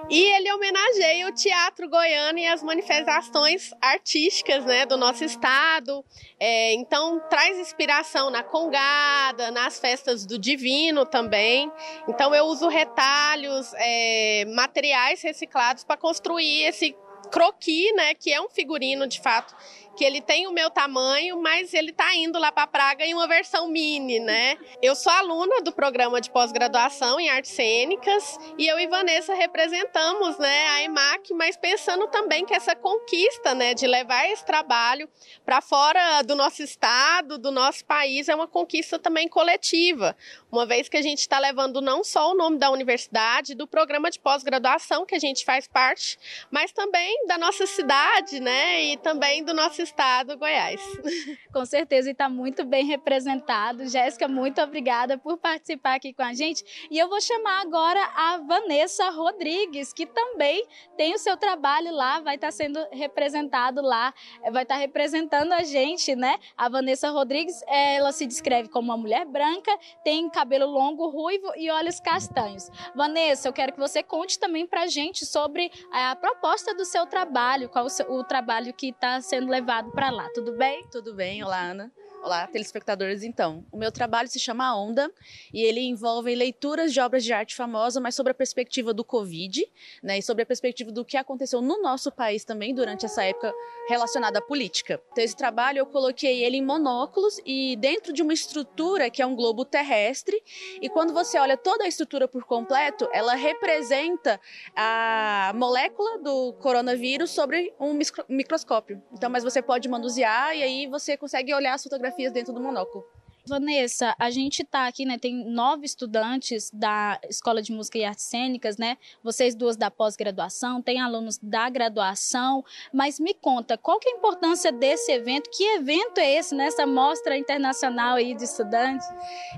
E 0.08 0.22
ele 0.22 0.50
homenageia 0.52 1.28
o 1.28 1.32
teatro 1.32 1.88
goiano 1.88 2.38
e 2.38 2.46
as 2.46 2.62
manifestações 2.62 3.70
artísticas 3.80 4.64
né, 4.64 4.86
do 4.86 4.96
nosso 4.96 5.22
estado. 5.22 6.04
É, 6.40 6.72
então, 6.74 7.20
traz 7.28 7.58
inspiração 7.58 8.30
na 8.30 8.42
congada, 8.42 9.50
nas 9.50 9.78
festas 9.78 10.24
do 10.24 10.38
divino 10.38 11.04
também. 11.04 11.70
Então, 12.08 12.34
eu 12.34 12.44
uso 12.44 12.68
retalhos, 12.68 13.72
é, 13.76 14.44
materiais 14.46 15.20
reciclados 15.20 15.84
para 15.84 15.96
construir 15.96 16.62
esse 16.62 16.96
croqui, 17.26 17.92
né, 17.92 18.14
que 18.14 18.32
é 18.32 18.40
um 18.40 18.48
figurino 18.48 19.06
de 19.06 19.20
fato 19.20 19.54
que 19.96 20.04
ele 20.04 20.20
tem 20.20 20.46
o 20.46 20.52
meu 20.52 20.70
tamanho, 20.70 21.40
mas 21.40 21.72
ele 21.72 21.90
está 21.90 22.14
indo 22.14 22.38
lá 22.38 22.52
para 22.52 22.66
Praga 22.66 23.04
em 23.04 23.14
uma 23.14 23.26
versão 23.26 23.68
mini, 23.68 24.20
né? 24.20 24.58
Eu 24.82 24.94
sou 24.94 25.10
aluna 25.10 25.62
do 25.62 25.72
programa 25.72 26.20
de 26.20 26.30
pós-graduação 26.30 27.18
em 27.18 27.30
artes 27.30 27.52
cênicas 27.52 28.38
e 28.58 28.66
eu 28.66 28.78
e 28.78 28.86
Vanessa 28.86 29.34
representamos, 29.34 30.38
né, 30.38 30.68
a 30.68 30.82
EMAC, 30.82 31.32
mas 31.32 31.56
pensando 31.56 32.06
também 32.08 32.44
que 32.44 32.54
essa 32.54 32.76
conquista, 32.76 33.54
né, 33.54 33.72
de 33.72 33.86
levar 33.86 34.28
esse 34.28 34.44
trabalho 34.44 35.08
para 35.44 35.60
fora 35.60 36.22
do 36.22 36.34
nosso 36.34 36.62
estado, 36.62 37.38
do 37.38 37.50
nosso 37.50 37.84
país, 37.84 38.28
é 38.28 38.34
uma 38.34 38.46
conquista 38.46 38.98
também 38.98 39.28
coletiva, 39.28 40.14
uma 40.56 40.64
vez 40.66 40.88
que 40.88 40.96
a 40.96 41.02
gente 41.02 41.18
está 41.18 41.38
levando 41.38 41.82
não 41.82 42.02
só 42.02 42.32
o 42.32 42.34
nome 42.34 42.56
da 42.56 42.70
universidade, 42.70 43.54
do 43.54 43.66
programa 43.66 44.10
de 44.10 44.18
pós-graduação 44.18 45.04
que 45.04 45.14
a 45.14 45.18
gente 45.18 45.44
faz 45.44 45.68
parte, 45.68 46.18
mas 46.50 46.72
também 46.72 47.26
da 47.26 47.36
nossa 47.36 47.66
cidade, 47.66 48.40
né, 48.40 48.82
e 48.82 48.96
também 48.96 49.44
do 49.44 49.52
nosso 49.52 49.82
estado, 49.82 50.36
Goiás. 50.38 50.80
Com 51.52 51.66
certeza, 51.66 52.08
e 52.08 52.12
está 52.12 52.28
muito 52.28 52.64
bem 52.64 52.86
representado. 52.86 53.86
Jéssica, 53.86 54.26
muito 54.26 54.60
obrigada 54.62 55.18
por 55.18 55.36
participar 55.36 55.96
aqui 55.96 56.14
com 56.14 56.22
a 56.22 56.32
gente. 56.32 56.64
E 56.90 56.98
eu 56.98 57.08
vou 57.08 57.20
chamar 57.20 57.60
agora 57.60 58.02
a 58.14 58.38
Vanessa 58.38 59.10
Rodrigues, 59.10 59.92
que 59.92 60.06
também 60.06 60.66
tem 60.96 61.14
o 61.14 61.18
seu 61.18 61.36
trabalho 61.36 61.92
lá, 61.92 62.20
vai 62.20 62.36
estar 62.36 62.48
tá 62.48 62.52
sendo 62.52 62.82
representado 62.90 63.82
lá, 63.82 64.14
vai 64.50 64.62
estar 64.62 64.76
tá 64.76 64.80
representando 64.80 65.52
a 65.52 65.62
gente, 65.62 66.16
né? 66.16 66.38
A 66.56 66.68
Vanessa 66.68 67.10
Rodrigues, 67.10 67.62
ela 67.66 68.10
se 68.10 68.26
descreve 68.26 68.70
como 68.70 68.86
uma 68.90 68.96
mulher 68.96 69.26
branca, 69.26 69.76
tem 70.02 70.28
cabelo 70.30 70.45
longo, 70.66 71.08
ruivo 71.08 71.52
e 71.56 71.70
olhos 71.70 71.98
castanhos. 72.00 72.70
Vanessa, 72.94 73.48
eu 73.48 73.52
quero 73.52 73.72
que 73.72 73.78
você 73.78 74.02
conte 74.02 74.38
também 74.38 74.66
para 74.66 74.82
a 74.82 74.86
gente 74.86 75.26
sobre 75.26 75.70
a 75.92 76.14
proposta 76.14 76.74
do 76.74 76.84
seu 76.84 77.06
trabalho, 77.06 77.68
qual 77.68 77.84
o, 77.84 77.90
seu, 77.90 78.10
o 78.12 78.24
trabalho 78.24 78.72
que 78.72 78.88
está 78.88 79.20
sendo 79.20 79.50
levado 79.50 79.90
para 79.92 80.10
lá. 80.10 80.28
Tudo 80.34 80.52
bem? 80.52 80.86
Tudo 80.90 81.14
bem. 81.14 81.42
Olá, 81.42 81.60
Ana. 81.60 81.92
Olá, 82.22 82.44
telespectadores. 82.48 83.22
Então, 83.22 83.64
o 83.70 83.76
meu 83.76 83.92
trabalho 83.92 84.28
se 84.28 84.40
chama 84.40 84.76
Onda 84.76 85.12
e 85.54 85.62
ele 85.62 85.80
envolve 85.80 86.34
leituras 86.34 86.92
de 86.92 86.98
obras 86.98 87.22
de 87.22 87.32
arte 87.32 87.54
famosa, 87.54 88.00
mas 88.00 88.16
sobre 88.16 88.32
a 88.32 88.34
perspectiva 88.34 88.92
do 88.92 89.04
Covid, 89.04 89.64
né, 90.02 90.18
e 90.18 90.22
sobre 90.22 90.42
a 90.42 90.46
perspectiva 90.46 90.90
do 90.90 91.04
que 91.04 91.16
aconteceu 91.16 91.62
no 91.62 91.80
nosso 91.80 92.10
país 92.10 92.44
também 92.44 92.74
durante 92.74 93.06
essa 93.06 93.22
época 93.22 93.54
relacionada 93.88 94.40
à 94.40 94.42
política. 94.42 95.00
Então, 95.12 95.22
esse 95.22 95.36
trabalho 95.36 95.78
eu 95.78 95.86
coloquei 95.86 96.42
ele 96.42 96.56
em 96.56 96.64
monóculos 96.64 97.40
e 97.46 97.76
dentro 97.76 98.12
de 98.12 98.22
uma 98.22 98.32
estrutura 98.32 99.08
que 99.08 99.22
é 99.22 99.26
um 99.26 99.36
globo 99.36 99.64
terrestre. 99.64 100.42
E 100.82 100.88
quando 100.88 101.12
você 101.12 101.38
olha 101.38 101.56
toda 101.56 101.84
a 101.84 101.88
estrutura 101.88 102.26
por 102.26 102.44
completo, 102.44 103.08
ela 103.12 103.36
representa 103.36 104.40
a 104.74 105.52
molécula 105.54 106.18
do 106.18 106.54
coronavírus 106.54 107.30
sobre 107.30 107.72
um 107.78 107.96
microscópio. 108.28 109.00
Então, 109.12 109.30
mas 109.30 109.44
você 109.44 109.62
pode 109.62 109.88
manusear 109.88 110.56
e 110.56 110.62
aí 110.64 110.86
você 110.88 111.16
consegue 111.16 111.54
olhar 111.54 111.74
as 111.74 111.84
fotografias 111.84 112.15
dentro 112.32 112.52
do 112.52 112.60
monóculo. 112.60 113.04
Vanessa, 113.48 114.14
a 114.18 114.28
gente 114.28 114.62
está 114.62 114.88
aqui, 114.88 115.04
né? 115.04 115.18
Tem 115.18 115.32
nove 115.48 115.86
estudantes 115.86 116.68
da 116.72 117.20
Escola 117.28 117.62
de 117.62 117.70
Música 117.70 117.96
e 117.96 118.04
Artes 118.04 118.24
Cênicas, 118.24 118.76
né? 118.76 118.98
Vocês 119.22 119.54
duas 119.54 119.76
da 119.76 119.88
pós-graduação, 119.88 120.82
tem 120.82 121.00
alunos 121.00 121.38
da 121.38 121.70
graduação, 121.70 122.64
mas 122.92 123.20
me 123.20 123.32
conta, 123.34 123.78
qual 123.78 124.00
que 124.00 124.08
é 124.08 124.12
a 124.12 124.16
importância 124.16 124.72
desse 124.72 125.12
evento? 125.12 125.48
Que 125.50 125.76
evento 125.76 126.18
é 126.18 126.34
esse 126.34 126.54
nessa 126.54 126.86
mostra 126.86 127.38
internacional 127.38 128.16
aí 128.16 128.34
de 128.34 128.42
estudantes? 128.42 129.06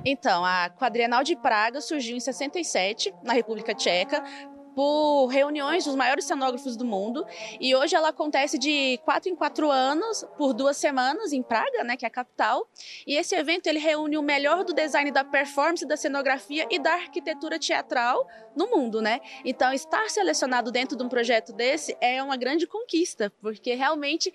Então, 0.04 0.44
a 0.44 0.68
Quadrienal 0.68 1.24
de 1.24 1.34
Praga 1.34 1.80
surgiu 1.80 2.16
em 2.16 2.20
67, 2.20 3.14
na 3.22 3.32
República 3.32 3.74
Tcheca, 3.74 4.22
por 4.78 5.26
reuniões 5.26 5.86
dos 5.86 5.96
maiores 5.96 6.24
cenógrafos 6.24 6.76
do 6.76 6.84
mundo. 6.84 7.26
E 7.58 7.74
hoje 7.74 7.96
ela 7.96 8.10
acontece 8.10 8.56
de 8.56 8.96
quatro 9.04 9.28
em 9.28 9.34
quatro 9.34 9.72
anos, 9.72 10.24
por 10.36 10.52
duas 10.52 10.76
semanas, 10.76 11.32
em 11.32 11.42
Praga, 11.42 11.82
né, 11.82 11.96
que 11.96 12.04
é 12.04 12.08
a 12.08 12.10
capital. 12.10 12.64
E 13.04 13.16
esse 13.16 13.34
evento 13.34 13.66
ele 13.66 13.80
reúne 13.80 14.16
o 14.16 14.22
melhor 14.22 14.62
do 14.62 14.72
design 14.72 15.10
da 15.10 15.24
performance, 15.24 15.84
da 15.84 15.96
cenografia 15.96 16.64
e 16.70 16.78
da 16.78 16.92
arquitetura 16.92 17.58
teatral 17.58 18.24
no 18.54 18.68
mundo, 18.68 19.02
né? 19.02 19.18
Então, 19.44 19.72
estar 19.72 20.08
selecionado 20.10 20.70
dentro 20.70 20.96
de 20.96 21.02
um 21.02 21.08
projeto 21.08 21.52
desse 21.52 21.96
é 22.00 22.22
uma 22.22 22.36
grande 22.36 22.64
conquista, 22.64 23.32
porque 23.40 23.74
realmente 23.74 24.32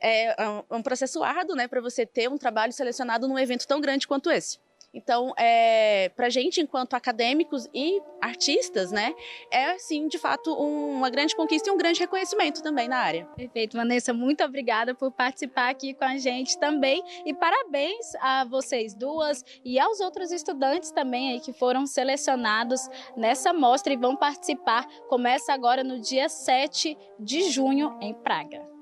é 0.00 0.34
um 0.70 0.82
processo 0.82 1.22
árduo, 1.22 1.54
né, 1.54 1.68
para 1.68 1.82
você 1.82 2.06
ter 2.06 2.26
um 2.30 2.38
trabalho 2.38 2.72
selecionado 2.72 3.28
num 3.28 3.38
evento 3.38 3.66
tão 3.66 3.82
grande 3.82 4.08
quanto 4.08 4.30
esse. 4.30 4.63
Então, 4.94 5.32
é, 5.36 6.08
para 6.10 6.26
a 6.26 6.30
gente, 6.30 6.60
enquanto 6.60 6.94
acadêmicos 6.94 7.68
e 7.74 8.00
artistas, 8.20 8.92
né, 8.92 9.12
é, 9.50 9.76
sim, 9.76 10.06
de 10.06 10.18
fato, 10.18 10.54
um, 10.54 10.90
uma 10.90 11.10
grande 11.10 11.34
conquista 11.34 11.68
e 11.68 11.72
um 11.72 11.76
grande 11.76 11.98
reconhecimento 11.98 12.62
também 12.62 12.88
na 12.88 12.98
área. 12.98 13.26
Perfeito, 13.36 13.76
Vanessa, 13.76 14.14
muito 14.14 14.44
obrigada 14.44 14.94
por 14.94 15.10
participar 15.10 15.70
aqui 15.70 15.92
com 15.94 16.04
a 16.04 16.16
gente 16.16 16.58
também 16.58 17.02
e 17.26 17.34
parabéns 17.34 18.14
a 18.20 18.44
vocês 18.44 18.94
duas 18.94 19.44
e 19.64 19.78
aos 19.78 20.00
outros 20.00 20.30
estudantes 20.30 20.92
também 20.92 21.32
aí 21.32 21.40
que 21.40 21.52
foram 21.52 21.86
selecionados 21.86 22.88
nessa 23.16 23.52
mostra 23.52 23.92
e 23.92 23.96
vão 23.96 24.16
participar. 24.16 24.86
Começa 25.08 25.52
agora 25.52 25.82
no 25.82 26.00
dia 26.00 26.28
7 26.28 26.96
de 27.18 27.50
junho 27.50 27.98
em 28.00 28.14
Praga. 28.14 28.73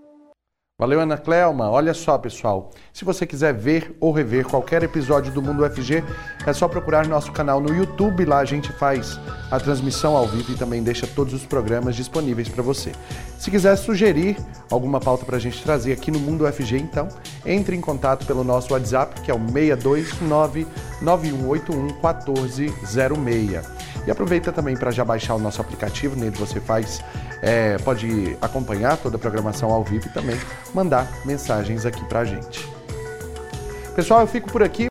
Valeu, 0.82 0.98
Ana 0.98 1.16
Clelma. 1.16 1.70
Olha 1.70 1.94
só, 1.94 2.18
pessoal. 2.18 2.72
Se 2.92 3.04
você 3.04 3.24
quiser 3.24 3.54
ver 3.54 3.96
ou 4.00 4.10
rever 4.10 4.44
qualquer 4.44 4.82
episódio 4.82 5.32
do 5.32 5.40
Mundo 5.40 5.62
UFG, 5.64 6.02
é 6.44 6.52
só 6.52 6.66
procurar 6.66 7.06
nosso 7.06 7.30
canal 7.30 7.60
no 7.60 7.72
YouTube. 7.72 8.24
Lá 8.24 8.38
a 8.38 8.44
gente 8.44 8.72
faz 8.72 9.16
a 9.48 9.60
transmissão 9.60 10.16
ao 10.16 10.26
vivo 10.26 10.50
e 10.50 10.56
também 10.56 10.82
deixa 10.82 11.06
todos 11.06 11.34
os 11.34 11.46
programas 11.46 11.94
disponíveis 11.94 12.48
para 12.48 12.64
você. 12.64 12.90
Se 13.38 13.48
quiser 13.48 13.76
sugerir 13.76 14.36
alguma 14.72 14.98
pauta 14.98 15.24
para 15.24 15.36
a 15.36 15.38
gente 15.38 15.62
trazer 15.62 15.92
aqui 15.92 16.10
no 16.10 16.18
Mundo 16.18 16.46
UFG, 16.46 16.78
então 16.78 17.06
entre 17.46 17.76
em 17.76 17.80
contato 17.80 18.26
pelo 18.26 18.42
nosso 18.42 18.72
WhatsApp, 18.72 19.20
que 19.20 19.30
é 19.30 19.34
o 19.34 19.38
629 19.38 20.66
9181 21.00 21.80
1406. 22.02 23.91
E 24.06 24.10
aproveita 24.10 24.52
também 24.52 24.76
para 24.76 24.90
já 24.90 25.04
baixar 25.04 25.34
o 25.34 25.38
nosso 25.38 25.60
aplicativo, 25.60 26.16
nele 26.16 26.36
você 26.36 26.60
faz, 26.60 27.00
é, 27.40 27.76
pode 27.78 28.36
acompanhar 28.40 28.96
toda 28.96 29.16
a 29.16 29.18
programação 29.18 29.70
ao 29.70 29.84
vivo 29.84 30.06
e 30.06 30.10
também 30.10 30.36
mandar 30.74 31.06
mensagens 31.24 31.86
aqui 31.86 32.04
para 32.06 32.20
a 32.20 32.24
gente. 32.24 32.68
Pessoal, 33.94 34.22
eu 34.22 34.26
fico 34.26 34.50
por 34.50 34.62
aqui. 34.62 34.80